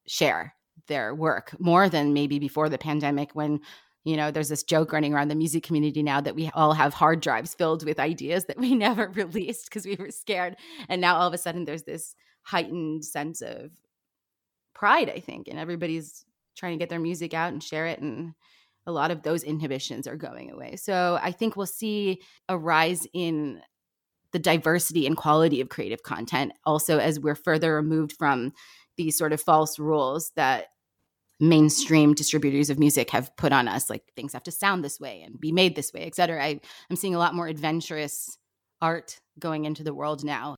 share 0.07 0.55
their 0.89 1.15
work 1.15 1.55
more 1.59 1.89
than 1.89 2.13
maybe 2.13 2.39
before 2.39 2.69
the 2.69 2.79
pandemic 2.79 3.31
when 3.35 3.61
you 4.05 4.17
know 4.17 4.31
there's 4.31 4.49
this 4.49 4.63
joke 4.63 4.93
running 4.93 5.13
around 5.13 5.29
the 5.29 5.35
music 5.35 5.63
community 5.63 6.03
now 6.03 6.21
that 6.21 6.37
we 6.37 6.51
all 6.55 6.73
have 6.73 6.95
hard 6.95 7.21
drives 7.21 7.55
filled 7.55 7.85
with 7.85 7.99
ideas 7.99 8.45
that 8.45 8.59
we 8.59 8.75
never 8.87 9.09
released 9.09 9.65
because 9.65 9.85
we 9.85 9.97
were 9.97 10.11
scared 10.11 10.57
and 10.89 11.01
now 11.01 11.17
all 11.17 11.27
of 11.27 11.35
a 11.35 11.39
sudden 11.39 11.65
there's 11.65 11.83
this 11.83 12.15
heightened 12.43 13.05
sense 13.05 13.41
of 13.41 13.71
pride 14.75 15.11
i 15.11 15.19
think 15.19 15.49
and 15.49 15.59
everybody's 15.59 16.25
trying 16.57 16.79
to 16.79 16.83
get 16.83 16.89
their 16.89 17.01
music 17.01 17.35
out 17.35 17.53
and 17.53 17.63
share 17.63 17.87
it 17.87 18.01
and 18.01 18.33
a 18.87 18.93
lot 18.93 19.11
of 19.11 19.23
those 19.23 19.43
inhibitions 19.43 20.07
are 20.07 20.17
going 20.17 20.51
away. 20.51 20.77
So 20.77 21.19
I 21.21 21.33
think 21.33 21.57
we'll 21.57 21.67
see 21.67 22.21
a 22.49 22.57
rise 22.57 23.07
in 23.13 23.61
the 24.33 24.39
diversity 24.39 25.07
and 25.07 25.17
quality 25.17 25.61
of 25.61 25.69
creative 25.69 26.03
content 26.03 26.53
also 26.65 26.99
as 26.99 27.19
we're 27.19 27.35
further 27.35 27.75
removed 27.75 28.13
from 28.13 28.53
these 28.97 29.17
sort 29.17 29.33
of 29.33 29.41
false 29.41 29.79
rules 29.79 30.33
that 30.37 30.67
mainstream 31.39 32.15
distributors 32.15 32.71
of 32.71 32.79
music 32.79 33.11
have 33.11 33.35
put 33.37 33.53
on 33.53 33.69
us 33.69 33.91
like 33.91 34.03
things 34.17 34.33
have 34.33 34.43
to 34.43 34.51
sound 34.51 34.83
this 34.83 34.99
way 34.99 35.23
and 35.23 35.39
be 35.41 35.53
made 35.53 35.77
this 35.77 35.93
way 35.93 36.03
et 36.03 36.15
cetera 36.15 36.43
I, 36.43 36.61
i'm 36.91 36.97
seeing 36.97 37.15
a 37.15 37.19
lot 37.19 37.35
more 37.35 37.47
adventurous 37.47 38.39
art 38.81 39.19
going 39.39 39.67
into 39.67 39.85
the 39.85 39.93
world 39.93 40.25
now 40.25 40.57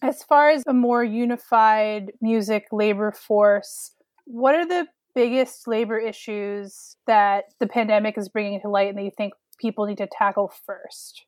as 0.00 0.22
far 0.22 0.50
as 0.50 0.62
a 0.66 0.72
more 0.72 1.02
unified 1.02 2.12
music 2.20 2.66
labor 2.70 3.10
force 3.10 3.90
what 4.26 4.54
are 4.54 4.66
the 4.66 4.86
biggest 5.14 5.66
labor 5.66 5.98
issues 5.98 6.96
that 7.06 7.44
the 7.60 7.66
pandemic 7.66 8.18
is 8.18 8.28
bringing 8.28 8.60
to 8.60 8.68
light 8.68 8.88
and 8.88 8.98
that 8.98 9.04
you 9.04 9.12
think 9.16 9.34
people 9.58 9.86
need 9.86 9.98
to 9.98 10.08
tackle 10.10 10.52
first? 10.66 11.24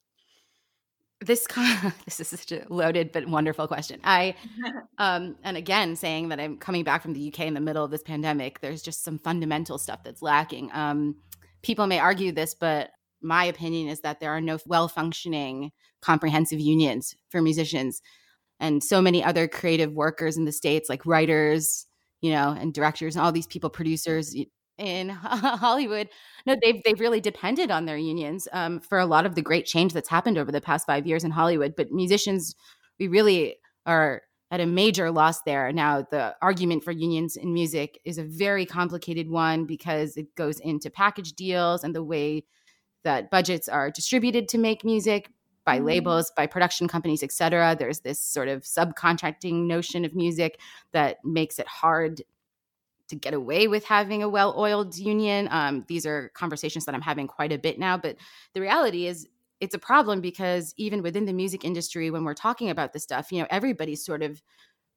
This 1.21 1.47
this 2.05 2.21
is 2.21 2.29
such 2.29 2.53
a 2.53 2.67
loaded 2.69 3.13
but 3.13 3.27
wonderful 3.29 3.67
question. 3.67 4.01
I 4.05 4.35
um 4.99 5.37
and 5.43 5.57
again 5.57 5.97
saying 5.97 6.29
that 6.29 6.41
I'm 6.41 6.59
coming 6.59 6.85
back 6.85 7.03
from 7.03 7.15
the 7.15 7.29
UK 7.29 7.41
in 7.41 7.55
the 7.55 7.61
middle 7.61 7.85
of 7.85 7.91
this 7.91 8.03
pandemic, 8.03 8.61
there's 8.61 8.83
just 8.83 9.03
some 9.03 9.19
fundamental 9.19 9.79
stuff 9.79 10.03
that's 10.05 10.23
lacking. 10.23 10.71
Um 10.75 11.17
people 11.63 11.87
may 11.87 11.99
argue 11.99 12.33
this, 12.33 12.55
but 12.55 12.91
my 13.23 13.45
opinion 13.45 13.89
is 13.89 14.01
that 14.01 14.21
there 14.21 14.31
are 14.31 14.41
no 14.41 14.59
well 14.67 14.89
functioning 14.89 15.73
comprehensive 16.03 16.61
unions 16.61 17.17
for 17.31 17.41
musicians 17.41 18.03
and 18.61 18.83
so 18.83 19.03
many 19.03 19.23
other 19.23 19.49
creative 19.49 19.93
workers 19.93 20.37
in 20.37 20.45
the 20.45 20.53
states 20.53 20.89
like 20.89 21.05
writers 21.07 21.87
you 22.21 22.31
know, 22.31 22.57
and 22.59 22.73
directors 22.73 23.17
and 23.17 23.25
all 23.25 23.33
these 23.33 23.47
people, 23.47 23.71
producers 23.71 24.35
in 24.79 25.09
Hollywood, 25.11 26.09
no, 26.47 26.57
they've 26.63 26.83
they've 26.85 27.01
really 27.01 27.21
depended 27.21 27.71
on 27.71 27.87
their 27.87 27.97
unions 27.97 28.49
um, 28.53 28.81
for 28.81 28.99
a 28.99 29.07
lot 29.07 29.27
of 29.27 29.35
the 29.35 29.43
great 29.43 29.67
change 29.67 29.93
that's 29.93 30.09
happened 30.09 30.39
over 30.39 30.53
the 30.53 30.61
past 30.61 30.87
five 30.87 31.07
years 31.07 31.25
in 31.25 31.31
Hollywood. 31.31 31.75
But 31.77 31.91
musicians, 31.91 32.55
we 32.99 33.09
really 33.09 33.57
are 33.85 34.23
at 34.51 34.61
a 34.61 34.67
major 34.67 35.11
loss 35.11 35.43
there. 35.43 35.73
Now, 35.73 36.07
the 36.09 36.37
argument 36.41 36.85
for 36.85 36.93
unions 36.93 37.37
in 37.37 37.53
music 37.53 37.99
is 38.05 38.19
a 38.19 38.25
very 38.25 38.65
complicated 38.65 39.29
one 39.29 39.65
because 39.65 40.17
it 40.17 40.35
goes 40.37 40.61
into 40.61 40.89
package 40.89 41.33
deals 41.33 41.83
and 41.83 41.95
the 41.95 42.05
way 42.05 42.45
that 43.03 43.31
budgets 43.31 43.69
are 43.69 43.91
distributed 43.91 44.49
to 44.49 44.59
make 44.59 44.85
music 44.85 45.31
by 45.67 45.77
mm-hmm. 45.77 45.87
labels, 45.87 46.33
by 46.35 46.47
production 46.47 46.89
companies, 46.89 47.23
et 47.23 47.33
cetera. 47.33 47.77
There's 47.79 48.01
this 48.01 48.19
sort 48.19 48.49
of 48.49 48.63
subcontracting 48.63 49.67
notion 49.67 50.07
of 50.07 50.15
music 50.15 50.59
that 50.93 51.19
makes 51.25 51.59
it 51.59 51.69
hard 51.69 52.23
to 53.09 53.17
get 53.17 53.35
away 53.35 53.69
with 53.69 53.85
having 53.85 54.23
a 54.23 54.29
well-oiled 54.29 54.97
union. 54.97 55.49
Um, 55.51 55.85
these 55.87 56.07
are 56.07 56.31
conversations 56.31 56.87
that 56.87 56.95
I'm 56.95 57.03
having 57.03 57.27
quite 57.27 57.53
a 57.53 57.59
bit 57.59 57.79
now. 57.79 57.99
But 57.99 58.17
the 58.55 58.61
reality 58.61 59.07
is, 59.07 59.29
it's 59.61 59.75
a 59.75 59.79
problem 59.79 60.21
because 60.21 60.75
even 60.77 61.03
within 61.03 61.25
the 61.25 61.33
music 61.33 61.65
industry, 61.65 62.11
when 62.11 62.25
we're 62.25 62.35
talking 62.35 62.69
about 62.69 62.93
this 62.93 63.03
stuff, 63.03 63.33
you 63.33 63.41
know, 63.41 63.47
everybody's 63.51 64.05
sort 64.05 64.23
of 64.23 64.43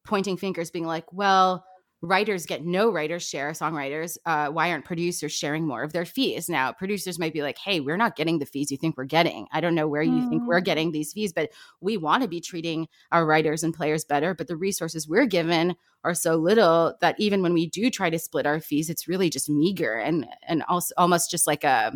pointing 0.04 0.36
fingers, 0.36 0.70
being 0.70 0.86
like, 0.86 1.10
"Well, 1.12 1.64
writers 2.02 2.46
get 2.46 2.64
no 2.64 2.90
writers 2.90 3.22
share 3.22 3.50
songwriters 3.50 4.16
uh, 4.24 4.48
why 4.48 4.70
aren't 4.70 4.84
producers 4.84 5.32
sharing 5.32 5.66
more 5.66 5.82
of 5.82 5.92
their 5.92 6.06
fees 6.06 6.48
now 6.48 6.72
producers 6.72 7.18
might 7.18 7.32
be 7.32 7.42
like 7.42 7.58
hey 7.58 7.80
we're 7.80 7.96
not 7.96 8.16
getting 8.16 8.38
the 8.38 8.46
fees 8.46 8.70
you 8.70 8.76
think 8.76 8.96
we're 8.96 9.04
getting 9.04 9.46
i 9.52 9.60
don't 9.60 9.74
know 9.74 9.86
where 9.86 10.02
you 10.02 10.28
think 10.30 10.42
we're 10.46 10.60
mm. 10.60 10.64
getting 10.64 10.92
these 10.92 11.12
fees 11.12 11.32
but 11.32 11.50
we 11.80 11.96
want 11.96 12.22
to 12.22 12.28
be 12.28 12.40
treating 12.40 12.88
our 13.12 13.26
writers 13.26 13.62
and 13.62 13.74
players 13.74 14.04
better 14.04 14.34
but 14.34 14.46
the 14.46 14.56
resources 14.56 15.06
we're 15.06 15.26
given 15.26 15.76
are 16.02 16.14
so 16.14 16.36
little 16.36 16.94
that 17.02 17.14
even 17.18 17.42
when 17.42 17.52
we 17.52 17.66
do 17.66 17.90
try 17.90 18.08
to 18.08 18.18
split 18.18 18.46
our 18.46 18.60
fees 18.60 18.88
it's 18.88 19.06
really 19.06 19.28
just 19.28 19.50
meager 19.50 19.98
and 19.98 20.26
and 20.48 20.62
also 20.68 20.94
almost 20.96 21.30
just 21.30 21.46
like 21.46 21.64
a 21.64 21.92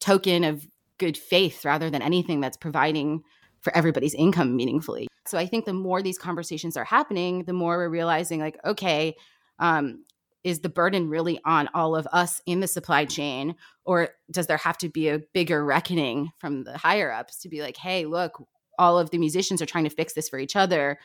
token 0.00 0.44
of 0.44 0.66
good 0.98 1.16
faith 1.16 1.64
rather 1.64 1.88
than 1.88 2.02
anything 2.02 2.40
that's 2.40 2.58
providing 2.58 3.22
for 3.60 3.74
everybody's 3.76 4.14
income 4.14 4.56
meaningfully. 4.56 5.08
So 5.26 5.38
I 5.38 5.46
think 5.46 5.64
the 5.64 5.74
more 5.74 6.02
these 6.02 6.18
conversations 6.18 6.76
are 6.76 6.84
happening, 6.84 7.44
the 7.44 7.52
more 7.52 7.76
we're 7.76 7.88
realizing 7.88 8.40
like, 8.40 8.58
okay, 8.64 9.14
um, 9.58 10.04
is 10.44 10.60
the 10.60 10.68
burden 10.68 11.08
really 11.08 11.38
on 11.44 11.68
all 11.74 11.94
of 11.94 12.06
us 12.12 12.40
in 12.46 12.60
the 12.60 12.66
supply 12.66 13.04
chain 13.04 13.54
or 13.84 14.08
does 14.30 14.46
there 14.46 14.56
have 14.56 14.78
to 14.78 14.88
be 14.88 15.08
a 15.08 15.20
bigger 15.34 15.64
reckoning 15.64 16.30
from 16.38 16.64
the 16.64 16.78
higher 16.78 17.12
ups 17.12 17.40
to 17.40 17.48
be 17.48 17.60
like 17.60 17.76
hey 17.76 18.06
look 18.06 18.42
all 18.78 18.98
of 18.98 19.10
the 19.10 19.18
musicians 19.18 19.60
are 19.60 19.66
trying 19.66 19.84
to 19.84 19.90
fix 19.90 20.14
this 20.14 20.28
for 20.28 20.38
each 20.38 20.56
other 20.56 20.98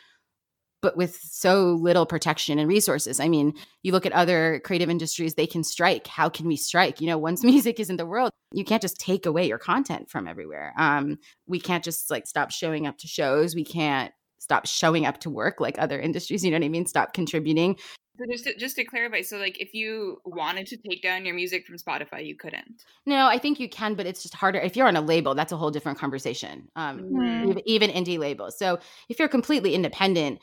but 0.82 0.97
with 0.97 1.15
so 1.15 1.73
little 1.73 2.05
protection 2.05 2.59
and 2.59 2.69
resources. 2.69 3.19
I 3.19 3.28
mean, 3.28 3.53
you 3.84 3.91
look 3.91 4.05
at 4.05 4.11
other 4.13 4.61
creative 4.63 4.89
industries, 4.89 5.34
they 5.34 5.47
can 5.47 5.63
strike. 5.63 6.07
How 6.07 6.30
can 6.30 6.47
we 6.47 6.55
strike? 6.55 7.01
You 7.01 7.07
know, 7.07 7.17
once 7.17 7.43
music 7.53 7.80
is 7.80 7.89
in 7.89 7.97
the 7.97 8.05
world, 8.05 8.32
you 8.53 8.63
can't 8.63 8.82
just 8.82 8.99
take 8.99 9.26
away 9.26 9.47
your 9.47 9.57
content 9.57 10.09
from 10.09 10.28
everywhere. 10.28 10.73
Um, 10.78 11.17
we 11.47 11.59
can't 11.59 11.84
just 11.84 12.09
like 12.11 12.28
stop 12.28 12.51
showing 12.51 12.88
up 12.88 12.97
to 12.99 13.07
shows. 13.07 13.55
We 13.55 13.65
can't 13.65 14.13
stop 14.39 14.67
showing 14.67 15.05
up 15.05 15.19
to 15.21 15.30
work 15.30 15.59
like 15.59 15.76
other 15.80 15.99
industries. 15.99 16.43
You 16.43 16.51
know 16.51 16.57
what 16.57 16.65
I 16.65 16.69
mean? 16.69 16.86
Stop 16.86 17.13
contributing. 17.13 17.78
So 18.17 18.26
just 18.32 18.43
to, 18.45 18.55
just 18.55 18.76
to 18.78 18.86
clarify, 18.86 19.21
so 19.21 19.38
like 19.38 19.59
if 19.59 19.73
you 19.73 20.21
wanted 20.23 20.67
to 20.67 20.78
take 20.78 21.01
down 21.01 21.26
your 21.26 21.36
music 21.36 21.65
from 21.65 21.78
Spotify, 21.78 22.26
you 22.26 22.36
couldn't. 22.36 22.84
No, 23.05 23.28
I 23.28 23.38
think 23.38 23.59
you 23.59 23.67
can, 23.67 23.95
but 23.95 24.05
it's 24.05 24.23
just 24.23 24.34
harder. 24.34 24.59
If 24.59 24.78
you're 24.78 24.88
on 24.88 24.95
a 24.95 25.01
label, 25.01 25.36
that's 25.36 25.51
a 25.51 25.57
whole 25.57 25.71
different 25.71 25.97
conversation. 25.97 26.69
Um, 26.78 26.99
even, 27.43 27.61
even 27.65 27.89
indie 27.89 28.17
labels. 28.17 28.57
So 28.57 28.80
if 29.09 29.19
you're 29.19 29.28
completely 29.28 29.76
independent, 29.76 30.39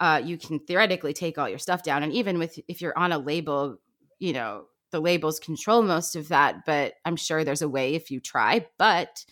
uh, 0.00 0.20
you 0.24 0.36
can 0.38 0.58
theoretically 0.58 1.12
take 1.12 1.38
all 1.38 1.48
your 1.48 1.58
stuff 1.58 1.82
down. 1.82 2.02
And 2.02 2.12
even 2.12 2.38
with 2.38 2.58
if 2.68 2.80
you're 2.80 2.98
on 2.98 3.12
a 3.12 3.18
label, 3.18 3.78
you 4.18 4.32
know, 4.32 4.66
the 4.90 5.00
labels 5.00 5.40
control 5.40 5.82
most 5.82 6.16
of 6.16 6.28
that, 6.28 6.64
but 6.66 6.94
I'm 7.04 7.16
sure 7.16 7.44
there's 7.44 7.62
a 7.62 7.68
way 7.68 7.94
if 7.94 8.10
you 8.10 8.20
try. 8.20 8.66
But 8.78 9.24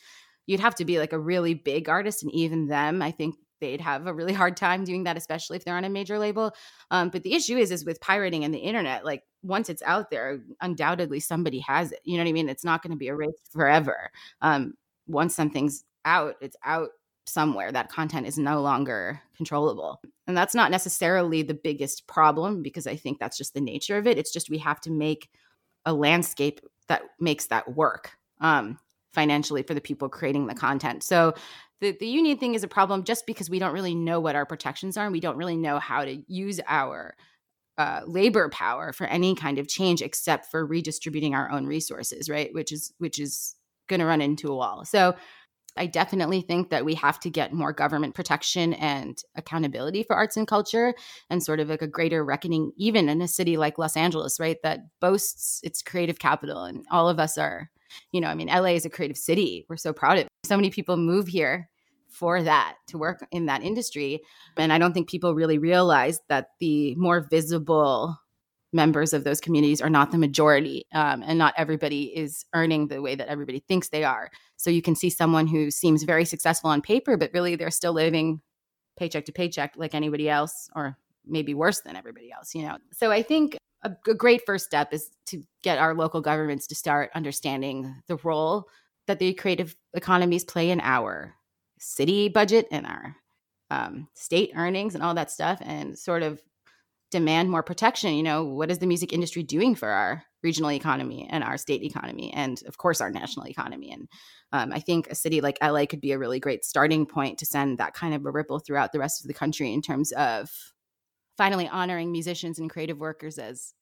you'd 0.47 0.61
have 0.61 0.75
to 0.77 0.85
be 0.85 0.99
like 0.99 1.13
a 1.13 1.19
really 1.19 1.55
big 1.55 1.89
artist, 1.89 2.23
and 2.23 2.33
even 2.33 2.67
them, 2.67 3.01
I 3.01 3.11
think 3.11 3.37
they'd 3.61 3.81
have 3.81 4.07
a 4.07 4.13
really 4.13 4.33
hard 4.33 4.57
time 4.57 4.85
doing 4.85 5.05
that, 5.05 5.17
especially 5.17 5.57
if 5.57 5.65
they're 5.65 5.77
on 5.77 5.85
a 5.85 5.89
major 5.89 6.19
label. 6.19 6.53
Um, 6.91 7.11
but 7.11 7.23
the 7.23 7.35
issue 7.35 7.57
is, 7.57 7.71
is 7.71 7.85
with 7.85 8.01
pirating 8.01 8.45
and 8.45 8.53
the 8.53 8.59
internet, 8.59 9.05
like 9.05 9.23
once 9.43 9.71
it's 9.71 9.83
out 9.85 10.11
there, 10.11 10.41
undoubtedly 10.61 11.21
somebody 11.21 11.61
has 11.61 11.93
it. 11.93 12.01
You 12.05 12.17
know 12.17 12.25
what 12.25 12.31
I 12.31 12.33
mean? 12.33 12.49
It's 12.49 12.65
not 12.65 12.83
going 12.83 12.91
to 12.91 12.97
be 12.97 13.07
erased 13.07 13.53
forever. 13.53 14.11
Um, 14.41 14.75
once 15.07 15.35
something's 15.35 15.85
out, 16.05 16.35
it's 16.41 16.57
out 16.65 16.89
somewhere 17.27 17.71
that 17.73 17.91
content 17.91 18.27
is 18.27 18.39
no 18.39 18.61
longer 18.61 19.21
controllable. 19.37 20.01
And 20.27 20.37
that's 20.37 20.55
not 20.55 20.71
necessarily 20.71 21.43
the 21.43 21.55
biggest 21.55 22.07
problem 22.07 22.63
because 22.63 22.87
I 22.87 22.97
think 22.97 23.19
that's 23.19 23.37
just 23.37 23.55
the 23.55 23.61
nature 23.61 23.97
of 23.97 24.07
it. 24.07 24.19
It's 24.19 24.33
just 24.33 24.51
we 24.51 24.59
have 24.59 24.81
to 24.83 24.91
make 24.91 25.29
a 25.85 25.93
landscape 25.93 26.61
that 26.89 27.03
makes 27.21 27.47
that 27.47 27.75
work 27.75 28.13
um, 28.41 28.79
financially 29.13 29.63
for 29.63 29.75
the 29.75 29.81
people 29.81 30.09
creating 30.09 30.47
the 30.47 30.55
content. 30.55 31.03
So 31.03 31.35
the, 31.81 31.97
the 31.99 32.07
union 32.07 32.39
thing 32.39 32.55
is 32.55 32.63
a 32.63 32.69
problem 32.69 33.05
just 33.05 33.27
because 33.27 33.51
we 33.51 33.59
don't 33.59 33.75
really 33.75 33.95
know 33.95 34.21
what 34.21 34.37
our 34.37 34.47
protections 34.47 34.97
are 34.97 35.05
and 35.05 35.13
we 35.13 35.21
don't 35.21 35.37
really 35.37 35.57
know 35.57 35.79
how 35.79 36.05
to 36.05 36.23
use 36.29 36.61
our 36.69 37.17
uh, 37.79 38.03
labor 38.07 38.49
power 38.51 38.93
for 38.93 39.07
any 39.07 39.35
kind 39.35 39.59
of 39.59 39.67
change 39.67 40.03
except 40.03 40.47
for 40.51 40.65
redistributing 40.65 41.35
our 41.35 41.51
own 41.51 41.67
resources 41.67 42.29
right 42.29 42.53
which 42.53 42.71
is 42.71 42.93
which 42.99 43.19
is 43.19 43.55
going 43.89 43.99
to 43.99 44.07
run 44.07 44.21
into 44.21 44.53
a 44.53 44.55
wall 44.55 44.85
so 44.85 45.15
I 45.77 45.87
definitely 45.87 46.43
think 46.43 46.71
that 46.71 46.85
we 46.85 46.95
have 46.97 47.19
to 47.21 47.31
get 47.31 47.53
more 47.53 47.73
government 47.73 48.15
protection 48.15 48.75
and 48.75 49.19
accountability 49.37 50.03
for 50.03 50.15
arts 50.15 50.37
and 50.37 50.47
culture 50.47 50.95
and 51.31 51.43
sort 51.43 51.61
of 51.61 51.69
like 51.69 51.83
a 51.83 51.87
greater 51.87 52.25
reckoning, 52.25 52.73
even 52.77 53.09
in 53.09 53.23
a 53.23 53.29
city 53.29 53.57
like 53.57 53.79
Los 53.79 53.97
Angeles, 53.97 54.39
right? 54.39 54.59
That 54.63 54.81
boasts 55.01 55.61
its 55.63 55.83
creative 55.83 56.19
capital. 56.19 56.65
And 56.65 56.85
all 56.91 57.09
of 57.09 57.19
us 57.19 57.39
are, 57.39 57.71
you 58.13 58.21
know, 58.21 58.29
I 58.29 58.35
mean, 58.35 58.49
LA 58.49 58.75
is 58.75 58.85
a 58.85 58.91
creative 58.91 59.17
city. 59.17 59.65
We're 59.69 59.77
so 59.77 59.93
proud 59.93 60.19
of 60.19 60.25
it. 60.25 60.29
So 60.45 60.57
many 60.57 60.71
people 60.71 60.97
move 60.97 61.29
here 61.29 61.71
for 62.11 62.43
that 62.43 62.77
to 62.89 62.99
work 62.99 63.27
in 63.31 63.47
that 63.47 63.63
industry. 63.63 64.21
And 64.59 64.73
I 64.73 64.79
don't 64.79 64.93
think 64.93 65.09
people 65.09 65.35
really 65.35 65.59
realize 65.59 66.21
that 66.29 66.49
the 66.61 66.95
more 66.97 67.27
visible 67.31 68.19
members 68.73 69.13
of 69.13 69.25
those 69.25 69.41
communities 69.41 69.81
are 69.81 69.91
not 69.91 70.11
the 70.11 70.19
majority 70.19 70.87
um, 70.95 71.23
and 71.27 71.39
not 71.39 71.55
everybody 71.57 72.05
is 72.17 72.45
earning 72.55 72.89
the 72.89 73.03
way 73.03 73.15
that 73.15 73.29
everybody 73.29 73.61
thinks 73.61 73.89
they 73.89 74.05
are. 74.05 74.31
So 74.57 74.71
you 74.71 74.83
can 74.83 74.95
see 74.95 75.11
someone 75.11 75.47
who 75.47 75.71
seems 75.71 76.05
very 76.05 76.25
successful 76.25 76.71
on 76.71 76.81
paper 76.81 77.17
but 77.17 77.31
really 77.33 77.57
they're 77.57 77.71
still 77.71 77.93
living 77.93 78.41
paycheck 78.99 79.25
to 79.27 79.33
paycheck 79.33 79.75
like 79.77 79.95
anybody 79.95 80.29
else 80.29 80.69
or 80.75 80.97
maybe 81.27 81.55
worse 81.55 81.81
than 81.81 81.97
everybody 81.97 82.33
else 82.33 82.55
you 82.55 82.63
know? 82.63 82.79
So 82.93 83.11
i 83.11 83.23
think 83.23 83.57
a, 83.83 83.93
a 84.09 84.15
great 84.15 84.43
first 84.47 84.65
step 84.65 84.93
is 84.93 85.11
to 85.27 85.43
get 85.63 85.79
our 85.79 85.95
local 85.95 86.21
governments 86.21 86.67
to 86.69 86.75
start 86.75 87.11
understanding 87.15 87.95
the 88.07 88.17
role 88.17 88.69
that 89.07 89.19
the 89.19 89.35
creative 89.35 89.77
economies 89.95 90.45
play 90.45 90.71
in 90.71 90.81
our 90.81 91.35
city 91.79 92.29
budget 92.29 92.69
and 92.71 92.87
our 92.87 93.17
um, 93.71 94.09
state 94.15 94.53
earnings 94.55 94.95
and 94.95 95.03
all 95.03 95.15
that 95.15 95.31
stuff 95.31 95.59
and 95.63 95.99
sort 95.99 96.23
of 96.23 96.41
demand 97.13 97.51
more 97.51 97.63
protection 97.63 98.15
you 98.15 98.23
know 98.23 98.43
what 98.43 98.71
is 98.71 98.79
the 98.79 98.87
music 98.87 99.13
industry 99.13 99.43
doing 99.43 99.75
for 99.75 99.89
our 99.89 100.25
regional 100.43 100.73
economy 100.73 101.29
and 101.31 101.45
our 101.45 101.57
state 101.57 101.83
economy 101.83 102.33
and 102.33 102.63
of 102.67 102.79
course 102.79 103.01
our 103.01 103.11
national 103.11 103.47
economy? 103.47 103.93
And 103.93 104.09
um, 104.51 104.73
i 104.73 104.81
think 104.81 105.07
a 105.09 105.15
city 105.15 105.41
like 105.41 105.59
la 105.63 105.85
could 105.87 106.01
be 106.01 106.13
a 106.13 106.19
really 106.19 106.41
great 106.41 106.65
starting 106.65 107.07
point 107.07 107.39
to 107.39 107.47
send 107.47 107.79
that 107.79 107.95
kind 107.95 108.15
of 108.15 108.25
a 108.27 108.31
ripple 108.31 108.59
throughout 108.59 108.93
the 108.93 108.99
rest 108.99 109.23
of 109.23 109.29
the 109.29 109.35
country 109.35 109.73
in 109.73 109.83
terms 109.83 110.11
of 110.13 110.51
finally 111.37 111.69
honoring 111.69 112.11
musicians 112.11 112.59
and 112.59 112.71
creative 112.71 112.99
workers 112.99 113.39
as 113.39 113.75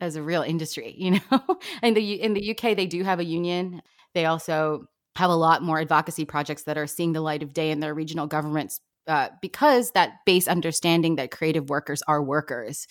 as 0.00 0.14
a 0.14 0.22
real 0.22 0.42
industry 0.42 0.94
you 0.98 1.10
know? 1.12 1.58
In 1.82 1.94
the 1.94 2.22
in 2.22 2.34
the 2.34 2.50
uk 2.52 2.62
they 2.76 2.86
do 2.86 3.02
have 3.02 3.20
a 3.20 3.24
union. 3.24 3.82
They 4.14 4.24
also 4.24 4.86
have 5.16 5.30
a 5.30 5.34
lot 5.34 5.62
more 5.62 5.80
advocacy 5.80 6.24
projects 6.24 6.62
that 6.64 6.78
are 6.78 6.86
seeing 6.86 7.12
the 7.12 7.20
light 7.20 7.42
of 7.42 7.52
day 7.52 7.70
in 7.70 7.80
their 7.80 7.94
regional 7.94 8.26
governments 8.26 8.80
uh, 9.06 9.28
because 9.40 9.92
that 9.92 10.24
base 10.24 10.48
understanding 10.48 11.16
that 11.16 11.30
creative 11.30 11.68
workers 11.68 12.02
are 12.08 12.22
workers 12.22 12.86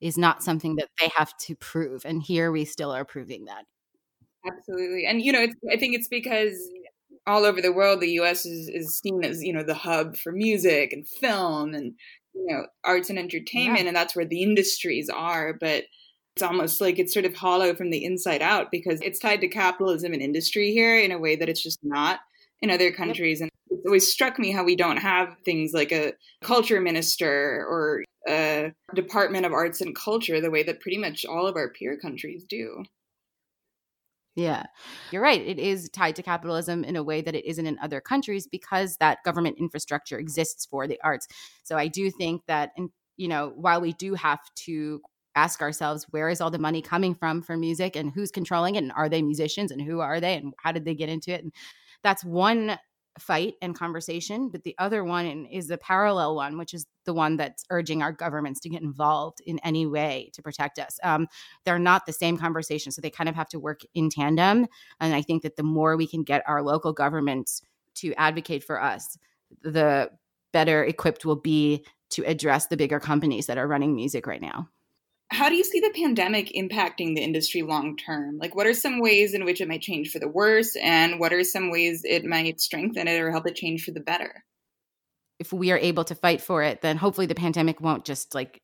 is 0.00 0.18
not 0.18 0.42
something 0.42 0.76
that 0.76 0.88
they 1.00 1.10
have 1.16 1.36
to 1.38 1.54
prove. 1.56 2.04
And 2.04 2.22
here 2.22 2.52
we 2.52 2.64
still 2.64 2.90
are 2.90 3.04
proving 3.04 3.46
that. 3.46 3.64
Absolutely. 4.46 5.06
And, 5.06 5.22
you 5.22 5.32
know, 5.32 5.46
I 5.72 5.76
think 5.76 5.94
it's 5.94 6.08
because 6.08 6.54
all 7.26 7.44
over 7.44 7.60
the 7.60 7.72
world, 7.72 8.00
the 8.00 8.20
US 8.20 8.46
is, 8.46 8.68
is 8.68 8.98
seen 8.98 9.24
as, 9.24 9.42
you 9.42 9.52
know, 9.52 9.62
the 9.62 9.74
hub 9.74 10.16
for 10.16 10.32
music 10.32 10.92
and 10.92 11.06
film 11.08 11.74
and, 11.74 11.94
you 12.34 12.46
know, 12.46 12.66
arts 12.84 13.10
and 13.10 13.18
entertainment. 13.18 13.82
Yeah. 13.82 13.88
And 13.88 13.96
that's 13.96 14.14
where 14.14 14.26
the 14.26 14.42
industries 14.42 15.08
are. 15.08 15.54
But 15.58 15.84
it's 16.34 16.42
almost 16.42 16.80
like 16.82 16.98
it's 16.98 17.14
sort 17.14 17.24
of 17.24 17.34
hollow 17.34 17.74
from 17.74 17.90
the 17.90 18.04
inside 18.04 18.42
out 18.42 18.70
because 18.70 19.00
it's 19.00 19.18
tied 19.18 19.40
to 19.40 19.48
capitalism 19.48 20.12
and 20.12 20.20
industry 20.20 20.70
here 20.72 20.98
in 20.98 21.10
a 21.10 21.18
way 21.18 21.34
that 21.34 21.48
it's 21.48 21.62
just 21.62 21.78
not 21.82 22.20
in 22.60 22.70
other 22.70 22.92
countries. 22.92 23.40
Yep. 23.40 23.44
And 23.44 23.50
always 23.86 24.10
struck 24.10 24.38
me 24.38 24.50
how 24.50 24.64
we 24.64 24.76
don't 24.76 24.98
have 24.98 25.36
things 25.44 25.72
like 25.72 25.92
a 25.92 26.12
culture 26.42 26.80
minister 26.80 27.64
or 27.68 28.04
a 28.28 28.72
department 28.94 29.46
of 29.46 29.52
arts 29.52 29.80
and 29.80 29.94
culture 29.94 30.40
the 30.40 30.50
way 30.50 30.62
that 30.62 30.80
pretty 30.80 30.98
much 30.98 31.24
all 31.24 31.46
of 31.46 31.56
our 31.56 31.70
peer 31.70 31.96
countries 31.96 32.44
do. 32.48 32.84
Yeah, 34.34 34.64
you're 35.10 35.22
right. 35.22 35.40
It 35.40 35.58
is 35.58 35.88
tied 35.88 36.16
to 36.16 36.22
capitalism 36.22 36.84
in 36.84 36.94
a 36.94 37.02
way 37.02 37.22
that 37.22 37.34
it 37.34 37.46
isn't 37.46 37.66
in 37.66 37.78
other 37.80 38.02
countries 38.02 38.46
because 38.46 38.96
that 38.98 39.22
government 39.24 39.56
infrastructure 39.58 40.18
exists 40.18 40.66
for 40.66 40.86
the 40.86 41.00
arts. 41.02 41.26
So 41.64 41.78
I 41.78 41.88
do 41.88 42.10
think 42.10 42.42
that, 42.46 42.72
and 42.76 42.90
you 43.16 43.28
know, 43.28 43.54
while 43.56 43.80
we 43.80 43.94
do 43.94 44.12
have 44.12 44.40
to 44.66 45.00
ask 45.36 45.62
ourselves 45.62 46.06
where 46.10 46.28
is 46.28 46.42
all 46.42 46.50
the 46.50 46.58
money 46.58 46.82
coming 46.82 47.14
from 47.14 47.42
for 47.42 47.56
music 47.56 47.96
and 47.96 48.10
who's 48.14 48.30
controlling 48.30 48.74
it 48.74 48.82
and 48.82 48.92
are 48.92 49.08
they 49.08 49.22
musicians 49.22 49.70
and 49.70 49.80
who 49.80 50.00
are 50.00 50.20
they 50.20 50.34
and 50.34 50.54
how 50.58 50.72
did 50.72 50.84
they 50.84 50.94
get 50.94 51.10
into 51.10 51.30
it 51.30 51.44
and 51.44 51.52
that's 52.02 52.24
one 52.24 52.78
fight 53.18 53.54
and 53.62 53.74
conversation 53.74 54.48
but 54.48 54.62
the 54.64 54.74
other 54.78 55.04
one 55.04 55.46
is 55.46 55.68
the 55.68 55.78
parallel 55.78 56.34
one 56.34 56.58
which 56.58 56.74
is 56.74 56.86
the 57.04 57.14
one 57.14 57.36
that's 57.36 57.64
urging 57.70 58.02
our 58.02 58.12
governments 58.12 58.60
to 58.60 58.68
get 58.68 58.82
involved 58.82 59.40
in 59.46 59.58
any 59.60 59.86
way 59.86 60.30
to 60.34 60.42
protect 60.42 60.78
us. 60.78 60.98
Um, 61.02 61.28
they're 61.64 61.78
not 61.78 62.06
the 62.06 62.12
same 62.12 62.36
conversation 62.36 62.92
so 62.92 63.00
they 63.00 63.10
kind 63.10 63.28
of 63.28 63.34
have 63.34 63.48
to 63.48 63.58
work 63.58 63.80
in 63.94 64.10
tandem 64.10 64.66
and 65.00 65.14
i 65.14 65.22
think 65.22 65.42
that 65.42 65.56
the 65.56 65.62
more 65.62 65.96
we 65.96 66.06
can 66.06 66.22
get 66.22 66.42
our 66.46 66.62
local 66.62 66.92
governments 66.92 67.62
to 67.94 68.12
advocate 68.14 68.62
for 68.62 68.82
us 68.82 69.16
the 69.62 70.10
better 70.52 70.84
equipped 70.84 71.24
we'll 71.24 71.36
be 71.36 71.84
to 72.10 72.22
address 72.24 72.66
the 72.66 72.76
bigger 72.76 73.00
companies 73.00 73.46
that 73.46 73.58
are 73.58 73.66
running 73.66 73.94
music 73.94 74.26
right 74.26 74.42
now 74.42 74.68
how 75.30 75.48
do 75.48 75.56
you 75.56 75.64
see 75.64 75.80
the 75.80 75.92
pandemic 75.94 76.52
impacting 76.54 77.14
the 77.14 77.22
industry 77.22 77.62
long 77.62 77.96
term? 77.96 78.38
Like, 78.38 78.54
what 78.54 78.66
are 78.66 78.74
some 78.74 79.00
ways 79.00 79.34
in 79.34 79.44
which 79.44 79.60
it 79.60 79.68
might 79.68 79.82
change 79.82 80.10
for 80.10 80.18
the 80.18 80.28
worse, 80.28 80.76
and 80.76 81.18
what 81.18 81.32
are 81.32 81.42
some 81.42 81.70
ways 81.70 82.02
it 82.04 82.24
might 82.24 82.60
strengthen 82.60 83.08
it 83.08 83.20
or 83.20 83.30
help 83.30 83.46
it 83.46 83.56
change 83.56 83.84
for 83.84 83.90
the 83.90 84.00
better? 84.00 84.44
If 85.38 85.52
we 85.52 85.72
are 85.72 85.78
able 85.78 86.04
to 86.04 86.14
fight 86.14 86.40
for 86.40 86.62
it, 86.62 86.80
then 86.80 86.96
hopefully 86.96 87.26
the 87.26 87.34
pandemic 87.34 87.80
won't 87.80 88.04
just 88.04 88.34
like 88.34 88.62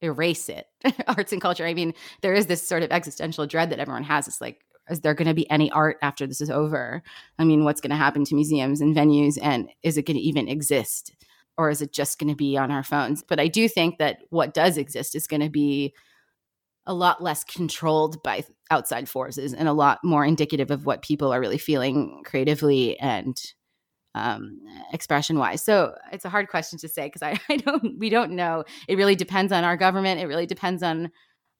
erase 0.00 0.48
it. 0.48 0.66
Arts 1.06 1.32
and 1.32 1.40
culture. 1.40 1.66
I 1.66 1.74
mean, 1.74 1.94
there 2.22 2.34
is 2.34 2.46
this 2.46 2.66
sort 2.66 2.82
of 2.82 2.90
existential 2.90 3.46
dread 3.46 3.70
that 3.70 3.78
everyone 3.78 4.04
has. 4.04 4.26
It's 4.26 4.40
like, 4.40 4.60
is 4.90 5.00
there 5.00 5.14
going 5.14 5.28
to 5.28 5.34
be 5.34 5.48
any 5.48 5.70
art 5.70 5.98
after 6.02 6.26
this 6.26 6.40
is 6.40 6.50
over? 6.50 7.02
I 7.38 7.44
mean, 7.44 7.64
what's 7.64 7.80
going 7.80 7.90
to 7.90 7.96
happen 7.96 8.24
to 8.24 8.34
museums 8.34 8.80
and 8.80 8.96
venues, 8.96 9.38
and 9.40 9.68
is 9.82 9.96
it 9.96 10.06
going 10.06 10.16
to 10.16 10.22
even 10.22 10.48
exist? 10.48 11.14
Or 11.58 11.70
is 11.70 11.82
it 11.82 11.92
just 11.92 12.18
going 12.18 12.30
to 12.30 12.36
be 12.36 12.56
on 12.56 12.70
our 12.70 12.82
phones? 12.82 13.22
But 13.22 13.40
I 13.40 13.48
do 13.48 13.68
think 13.68 13.98
that 13.98 14.18
what 14.30 14.54
does 14.54 14.76
exist 14.76 15.14
is 15.14 15.26
going 15.26 15.42
to 15.42 15.50
be 15.50 15.94
a 16.86 16.94
lot 16.94 17.22
less 17.22 17.44
controlled 17.44 18.22
by 18.22 18.44
outside 18.70 19.08
forces 19.08 19.54
and 19.54 19.68
a 19.68 19.72
lot 19.72 20.00
more 20.02 20.24
indicative 20.24 20.70
of 20.70 20.86
what 20.86 21.02
people 21.02 21.32
are 21.32 21.40
really 21.40 21.58
feeling 21.58 22.22
creatively 22.24 22.98
and 22.98 23.40
um, 24.14 24.58
expression 24.92 25.38
wise. 25.38 25.62
So 25.62 25.94
it's 26.10 26.24
a 26.24 26.28
hard 26.28 26.48
question 26.48 26.78
to 26.80 26.88
say 26.88 27.06
because 27.06 27.22
I, 27.22 27.38
I 27.48 27.56
don't 27.56 27.98
we 27.98 28.10
don't 28.10 28.32
know. 28.32 28.64
It 28.88 28.96
really 28.96 29.14
depends 29.14 29.52
on 29.52 29.64
our 29.64 29.76
government. 29.76 30.20
It 30.20 30.26
really 30.26 30.46
depends 30.46 30.82
on 30.82 31.10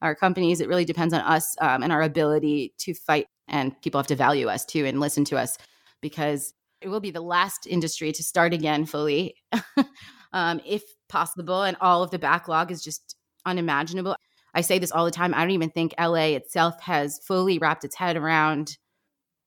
our 0.00 0.14
companies. 0.14 0.60
It 0.60 0.68
really 0.68 0.84
depends 0.84 1.14
on 1.14 1.20
us 1.20 1.54
um, 1.60 1.82
and 1.82 1.92
our 1.92 2.02
ability 2.02 2.74
to 2.78 2.94
fight. 2.94 3.26
And 3.48 3.80
people 3.82 3.98
have 3.98 4.08
to 4.08 4.16
value 4.16 4.48
us 4.48 4.64
too 4.64 4.84
and 4.84 5.00
listen 5.00 5.24
to 5.26 5.38
us 5.38 5.56
because 6.00 6.52
it 6.82 6.88
will 6.88 7.00
be 7.00 7.10
the 7.10 7.20
last 7.20 7.66
industry 7.66 8.12
to 8.12 8.22
start 8.22 8.52
again 8.52 8.86
fully, 8.86 9.34
um, 10.32 10.60
if 10.66 10.82
possible. 11.08 11.62
And 11.62 11.76
all 11.80 12.02
of 12.02 12.10
the 12.10 12.18
backlog 12.18 12.70
is 12.70 12.82
just 12.82 13.16
unimaginable. 13.46 14.16
I 14.54 14.60
say 14.60 14.78
this 14.78 14.92
all 14.92 15.04
the 15.04 15.10
time. 15.10 15.34
I 15.34 15.40
don't 15.40 15.50
even 15.50 15.70
think 15.70 15.94
LA 15.98 16.34
itself 16.34 16.80
has 16.82 17.20
fully 17.26 17.58
wrapped 17.58 17.84
its 17.84 17.96
head 17.96 18.16
around 18.16 18.76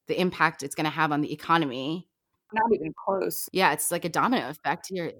the 0.08 0.20
impact 0.20 0.64
it's 0.64 0.76
going 0.76 0.86
to 0.86 0.90
have 0.90 1.12
on 1.12 1.22
the 1.22 1.32
economy. 1.32 2.08
Not 2.54 2.72
even 2.74 2.94
close. 3.06 3.50
Yeah, 3.52 3.74
it's 3.74 3.92
like 3.92 4.06
a 4.06 4.10
domino 4.10 4.50
effect 4.50 4.88
here. 4.90 5.12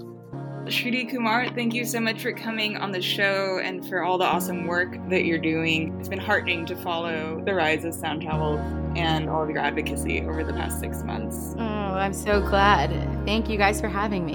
Shruti 0.66 1.10
Kumar, 1.10 1.48
thank 1.54 1.74
you 1.74 1.84
so 1.84 2.00
much 2.00 2.22
for 2.22 2.32
coming 2.32 2.76
on 2.76 2.92
the 2.92 3.02
show 3.02 3.58
and 3.62 3.84
for 3.88 4.04
all 4.04 4.16
the 4.16 4.24
awesome 4.24 4.66
work 4.66 4.96
that 5.10 5.24
you're 5.24 5.38
doing. 5.38 5.98
It's 5.98 6.08
been 6.08 6.20
heartening 6.20 6.66
to 6.66 6.76
follow 6.76 7.42
the 7.44 7.52
rise 7.52 7.84
of 7.84 7.92
sound 7.94 8.22
travel 8.22 8.58
and 8.96 9.28
all 9.28 9.42
of 9.42 9.50
your 9.50 9.58
advocacy 9.58 10.20
over 10.20 10.44
the 10.44 10.52
past 10.52 10.78
six 10.78 11.02
months. 11.02 11.54
Oh, 11.58 11.62
I'm 11.62 12.12
so 12.12 12.40
glad. 12.40 12.90
Thank 13.26 13.48
you 13.48 13.58
guys 13.58 13.80
for 13.80 13.88
having 13.88 14.24
me. 14.24 14.34